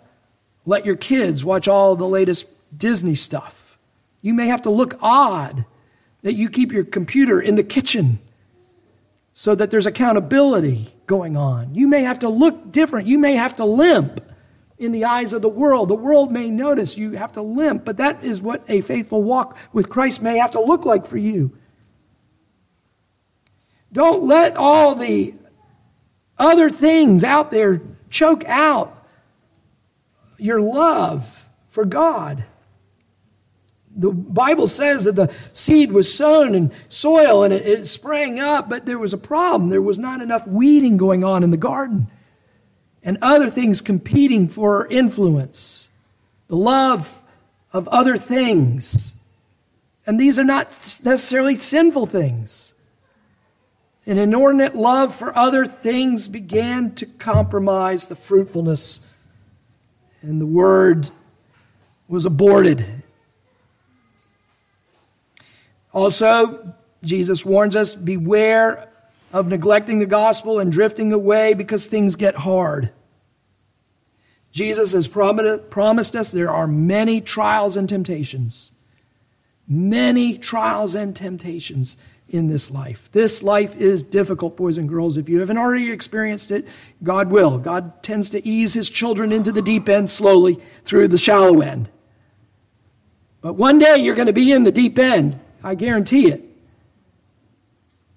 let 0.65 0.87
your 0.87 0.97
kids 0.97 1.45
watch 1.45 1.69
all 1.69 1.95
the 1.95 2.09
latest 2.09 2.47
Disney 2.77 3.15
stuff. 3.15 3.79
You 4.23 4.35
may 4.35 4.47
have 4.47 4.63
to 4.63 4.71
look 4.71 4.99
odd 5.03 5.67
that 6.23 6.35
you 6.35 6.49
keep 6.49 6.73
your 6.73 6.85
computer 6.85 7.41
in 7.41 7.57
the 7.57 7.63
kitchen 7.63 8.19
so 9.33 9.55
that 9.55 9.71
there's 9.71 9.87
accountability 9.87 10.89
going 11.07 11.37
on. 11.37 11.75
You 11.75 11.87
may 11.87 12.03
have 12.03 12.19
to 12.21 12.29
look 12.29 12.73
different. 12.73 13.07
You 13.07 13.19
may 13.19 13.37
have 13.37 13.57
to 13.57 13.65
limp 13.65 14.21
in 14.79 14.93
the 14.93 15.05
eyes 15.05 15.33
of 15.33 15.43
the 15.43 15.49
world. 15.49 15.89
The 15.89 15.95
world 15.95 16.31
may 16.31 16.51
notice 16.51 16.97
you 16.97 17.13
have 17.13 17.33
to 17.33 17.43
limp, 17.43 17.85
but 17.85 17.97
that 17.97 18.23
is 18.23 18.41
what 18.41 18.65
a 18.69 18.81
faithful 18.83 19.23
walk 19.23 19.57
with 19.73 19.89
Christ 19.89 20.21
may 20.21 20.39
have 20.39 20.51
to 20.53 20.61
look 20.61 20.85
like 20.85 21.07
for 21.07 21.17
you. 21.17 21.57
Don't 23.93 24.25
let 24.25 24.57
all 24.57 24.95
the 24.95 25.35
other 26.39 26.69
things 26.69 27.25
out 27.25 27.51
there 27.51 27.81
choke 28.11 28.45
out 28.45 29.03
your 30.39 30.61
love 30.61 31.49
for 31.69 31.87
God. 31.87 32.45
The 33.99 34.11
Bible 34.11 34.67
says 34.67 35.05
that 35.05 35.17
the 35.17 35.35
seed 35.55 35.93
was 35.93 36.13
sown 36.15 36.55
in 36.55 36.71
soil 36.91 37.43
and 37.43 37.55
it, 37.55 37.67
it 37.67 37.87
sprang 37.87 38.39
up, 38.39 38.69
but 38.69 38.85
there 38.85 38.99
was 38.99 39.15
a 39.15 39.19
problem. 39.19 39.71
There 39.71 39.81
was 39.81 39.99
not 39.99 40.21
enough 40.21 40.47
weeding 40.47 40.99
going 40.99 41.25
on 41.25 41.43
in 41.43 41.51
the 41.51 41.57
garden 41.57 42.11
and 43.07 43.17
other 43.23 43.49
things 43.49 43.81
competing 43.81 44.49
for 44.49 44.85
influence, 44.89 45.91
the 46.49 46.57
love 46.57 47.23
of 47.73 47.87
other 47.89 48.17
things. 48.17 49.15
And 50.05 50.19
these 50.19 50.41
are 50.41 50.45
not 50.45 50.71
necessarily 51.05 51.55
sinful 51.55 52.07
things. 52.07 52.75
An 54.07 54.19
inordinate 54.19 54.75
love 54.75 55.15
for 55.15 55.37
other 55.39 55.67
things 55.67 56.27
began 56.27 56.97
to 56.97 57.07
compromise 57.07 58.09
the 58.09 58.17
fruitfulness, 58.17 59.01
and 60.21 60.41
the 60.41 60.47
word 60.47 61.11
was 62.09 62.27
aborted. 62.27 62.85
Also, 65.93 66.75
Jesus 67.05 67.45
warns 67.45 67.77
us 67.77 67.95
beware 67.95 68.89
of 69.33 69.49
neglecting 69.49 69.99
the 69.99 70.07
gospel 70.07 70.59
and 70.59 70.73
drifting 70.73 71.13
away 71.13 71.55
because 71.55 71.87
things 71.87 72.17
get 72.17 72.37
hard. 72.37 72.91
Jesus 74.53 74.93
has 74.93 75.07
promised 75.07 76.17
us 76.17 76.31
there 76.31 76.51
are 76.51 76.67
many 76.67 77.21
trials 77.21 77.77
and 77.77 77.89
temptations. 77.89 78.73
Many 79.69 80.39
trials 80.39 80.95
and 80.95 81.15
temptations 81.15 81.97
in 82.29 82.49
this 82.49 82.71
life. 82.71 83.11
This 83.13 83.43
life 83.43 83.77
is 83.77 84.03
difficult, 84.03 84.57
boys 84.57 84.79
and 84.79 84.89
girls. 84.89 85.17
If 85.17 85.29
you 85.29 85.41
haven't 85.41 85.59
already 85.59 85.91
experienced 85.91 86.51
it, 86.51 86.67
God 87.03 87.31
will. 87.31 87.59
God 87.59 88.03
tends 88.03 88.31
to 88.31 88.47
ease 88.47 88.75
his 88.75 88.89
children 88.89 89.31
into 89.31 89.53
the 89.53 89.63
deep 89.63 89.89
end 89.89 90.09
slowly 90.09 90.59
through 90.85 91.09
the 91.09 91.19
shallow 91.19 91.61
end. 91.61 91.89
But 93.43 93.55
one 93.55 93.79
day 93.79 93.99
you're 93.99 94.15
going 94.15 94.27
to 94.27 94.33
be 94.33 94.53
in 94.53 94.65
the 94.65 94.73
deep 94.73 94.99
end. 94.99 95.39
I 95.63 95.75
guarantee 95.75 96.29
it. 96.29 96.43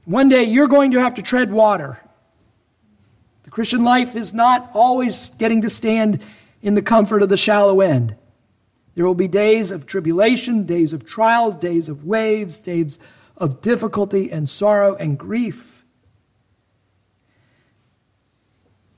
One 0.09 0.27
day 0.27 0.45
you're 0.45 0.67
going 0.67 0.89
to 0.93 0.99
have 0.99 1.13
to 1.13 1.21
tread 1.21 1.51
water. 1.51 1.99
The 3.43 3.51
Christian 3.51 3.83
life 3.83 4.15
is 4.15 4.33
not 4.33 4.71
always 4.73 5.29
getting 5.29 5.61
to 5.61 5.69
stand 5.69 6.23
in 6.63 6.73
the 6.73 6.81
comfort 6.81 7.21
of 7.21 7.29
the 7.29 7.37
shallow 7.37 7.79
end. 7.79 8.15
There 8.95 9.05
will 9.05 9.13
be 9.13 9.27
days 9.27 9.69
of 9.69 9.85
tribulation, 9.85 10.65
days 10.65 10.93
of 10.93 11.05
trials, 11.05 11.57
days 11.57 11.89
of 11.89 12.05
waves, 12.05 12.59
days 12.59 12.97
of 13.37 13.61
difficulty 13.61 14.31
and 14.31 14.49
sorrow 14.49 14.95
and 14.95 15.15
grief. 15.15 15.85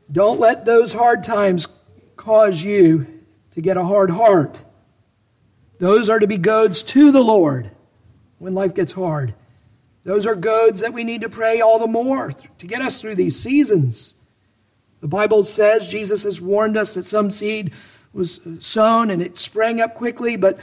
Don't 0.09 0.39
let 0.39 0.63
those 0.63 0.93
hard 0.93 1.25
times 1.25 1.67
cause 2.15 2.63
you 2.63 3.19
to 3.51 3.59
get 3.59 3.75
a 3.75 3.83
hard 3.83 4.11
heart. 4.11 4.63
Those 5.77 6.07
are 6.07 6.19
to 6.19 6.27
be 6.27 6.37
goads 6.37 6.81
to 6.83 7.11
the 7.11 7.21
Lord 7.21 7.69
when 8.39 8.53
life 8.53 8.73
gets 8.73 8.93
hard. 8.93 9.33
Those 10.03 10.25
are 10.25 10.35
goads 10.35 10.79
that 10.79 10.93
we 10.93 11.03
need 11.03 11.21
to 11.21 11.29
pray 11.29 11.61
all 11.61 11.77
the 11.79 11.87
more 11.87 12.31
to 12.31 12.67
get 12.67 12.81
us 12.81 12.99
through 12.99 13.15
these 13.15 13.39
seasons. 13.39 14.15
The 14.99 15.07
Bible 15.07 15.43
says 15.43 15.87
Jesus 15.87 16.23
has 16.23 16.41
warned 16.41 16.77
us 16.77 16.93
that 16.93 17.03
some 17.03 17.29
seed 17.31 17.71
was 18.13 18.45
uh, 18.45 18.59
sown 18.59 19.09
and 19.09 19.21
it 19.21 19.39
sprang 19.39 19.79
up 19.79 19.95
quickly, 19.95 20.35
but 20.35 20.59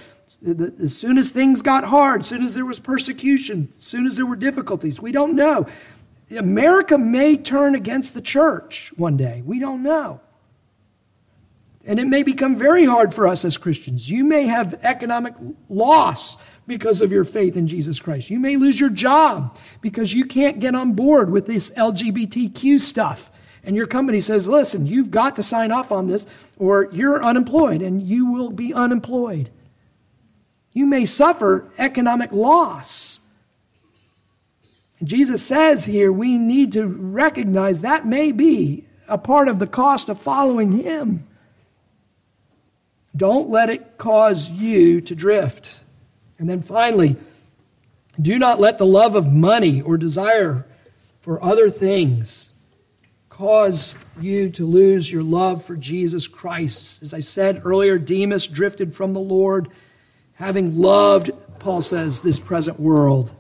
as 0.81 0.97
soon 0.97 1.19
as 1.19 1.31
things 1.31 1.63
got 1.63 1.85
hard, 1.85 2.21
as 2.21 2.29
soon 2.29 2.45
as 2.45 2.55
there 2.55 2.65
was 2.65 2.79
persecution, 2.79 3.73
as 3.79 3.87
soon 3.87 4.07
as 4.07 4.17
there 4.17 4.27
were 4.27 4.37
difficulties, 4.37 5.01
we 5.01 5.11
don't 5.11 5.35
know. 5.35 5.67
America 6.37 6.99
may 6.99 7.37
turn 7.37 7.75
against 7.75 8.15
the 8.15 8.21
church 8.21 8.93
one 8.97 9.17
day. 9.17 9.43
We 9.45 9.59
don't 9.59 9.83
know. 9.83 10.21
And 11.87 11.99
it 11.99 12.07
may 12.07 12.23
become 12.23 12.55
very 12.55 12.85
hard 12.85 13.15
for 13.15 13.27
us 13.27 13.45
as 13.45 13.57
Christians. 13.57 14.11
You 14.11 14.23
may 14.23 14.47
have 14.47 14.79
economic 14.85 15.35
loss 15.69 16.37
because 16.69 17.03
of 17.03 17.11
your 17.11 17.25
faith 17.25 17.57
in 17.57 17.67
Jesus 17.67 17.99
Christ. 17.99 18.31
You 18.31 18.39
may 18.39 18.57
lose 18.57 18.79
your 18.79 18.91
job 18.91 19.59
because 19.81 20.15
you 20.15 20.25
can't 20.25 20.61
get 20.61 20.75
on 20.75 20.93
board 20.93 21.31
with 21.31 21.47
this 21.47 21.71
LGBTQ 21.71 22.81
stuff 22.81 23.31
and 23.69 23.77
your 23.77 23.87
company 23.87 24.21
says, 24.21 24.49
listen, 24.49 24.87
you've 24.87 25.11
got 25.11 25.37
to 25.37 25.43
sign 25.43 25.71
off 25.71 25.93
on 25.93 26.07
this 26.07 26.27
or 26.57 26.89
you're 26.93 27.23
unemployed 27.23 27.83
and 27.83 28.03
you 28.03 28.25
will 28.31 28.51
be 28.51 28.73
unemployed. 28.73 29.51
You 30.73 30.87
may 30.87 31.05
suffer 31.07 31.71
economic 31.77 32.33
loss. 32.33 33.21
And 35.01 35.09
Jesus 35.09 35.43
says 35.43 35.85
here 35.85 36.11
we 36.11 36.39
need 36.39 36.73
to 36.73 36.87
recognize 36.87 37.83
that 37.83 38.07
may 38.07 38.33
be 38.33 38.87
a 39.09 39.19
part 39.19 39.49
of 39.49 39.59
the 39.59 39.67
cost 39.67 40.09
of 40.09 40.19
following 40.19 40.73
Him. 40.73 41.27
Don't 43.17 43.49
let 43.49 43.69
it 43.69 43.99
cause 43.99 44.51
you 44.51 45.01
to 45.03 45.15
drift. 45.15 45.81
And 46.39 46.49
then 46.49 46.63
finally, 46.63 47.17
do 48.21 48.39
not 48.39 48.61
let 48.61 48.79
the 48.79 48.87
love 48.87 49.15
of 49.15 49.33
money 49.33 49.81
or 49.81 49.97
desire 49.97 50.67
for 51.21 51.43
other 51.43 51.69
things 51.69 52.55
cause 53.29 53.95
you 54.21 54.51
to 54.51 54.67
lose 54.67 55.11
your 55.13 55.23
love 55.23 55.65
for 55.65 55.77
Jesus 55.77 56.27
Christ. 56.27 57.03
As 57.03 57.15
I 57.15 57.21
said 57.21 57.63
earlier, 57.65 57.99
Demas 57.99 58.47
drifted 58.47 58.95
from 58.95 59.13
the 59.13 59.21
Lord, 59.21 59.69
having 60.35 60.79
loved, 60.79 61.31
Paul 61.61 61.81
says, 61.81 62.21
this 62.21 62.41
present 62.41 62.81
world. 62.81 63.31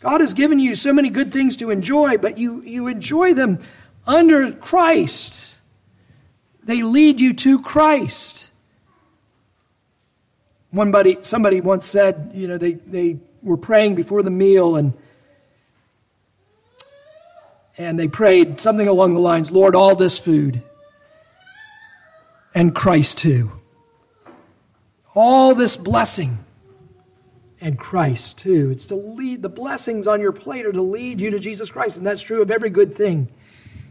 God 0.00 0.20
has 0.20 0.34
given 0.34 0.60
you 0.60 0.76
so 0.76 0.92
many 0.92 1.10
good 1.10 1.32
things 1.32 1.56
to 1.56 1.70
enjoy, 1.70 2.18
but 2.18 2.38
you, 2.38 2.62
you 2.62 2.86
enjoy 2.86 3.34
them 3.34 3.58
under 4.06 4.52
Christ. 4.52 5.56
They 6.62 6.82
lead 6.82 7.20
you 7.20 7.34
to 7.34 7.60
Christ. 7.60 8.50
One 10.70 10.90
buddy, 10.90 11.18
somebody 11.22 11.60
once 11.60 11.86
said, 11.86 12.30
you 12.34 12.46
know, 12.46 12.58
they, 12.58 12.72
they 12.72 13.18
were 13.42 13.56
praying 13.56 13.94
before 13.94 14.22
the 14.22 14.30
meal 14.30 14.76
and 14.76 14.92
and 17.78 17.96
they 17.96 18.08
prayed 18.08 18.58
something 18.58 18.88
along 18.88 19.14
the 19.14 19.20
lines, 19.20 19.52
Lord, 19.52 19.76
all 19.76 19.94
this 19.94 20.18
food 20.18 20.62
and 22.52 22.74
Christ 22.74 23.18
too. 23.18 23.52
All 25.14 25.54
this 25.54 25.76
blessing 25.76 26.38
and 27.60 27.78
Christ 27.78 28.38
too. 28.38 28.70
It's 28.72 28.86
to 28.86 28.96
lead 28.96 29.42
the 29.42 29.48
blessings 29.48 30.08
on 30.08 30.20
your 30.20 30.32
plate 30.32 30.66
are 30.66 30.72
to 30.72 30.82
lead 30.82 31.20
you 31.20 31.30
to 31.30 31.38
Jesus 31.38 31.70
Christ, 31.70 31.98
and 31.98 32.06
that's 32.06 32.22
true 32.22 32.42
of 32.42 32.50
every 32.50 32.68
good 32.68 32.96
thing 32.96 33.28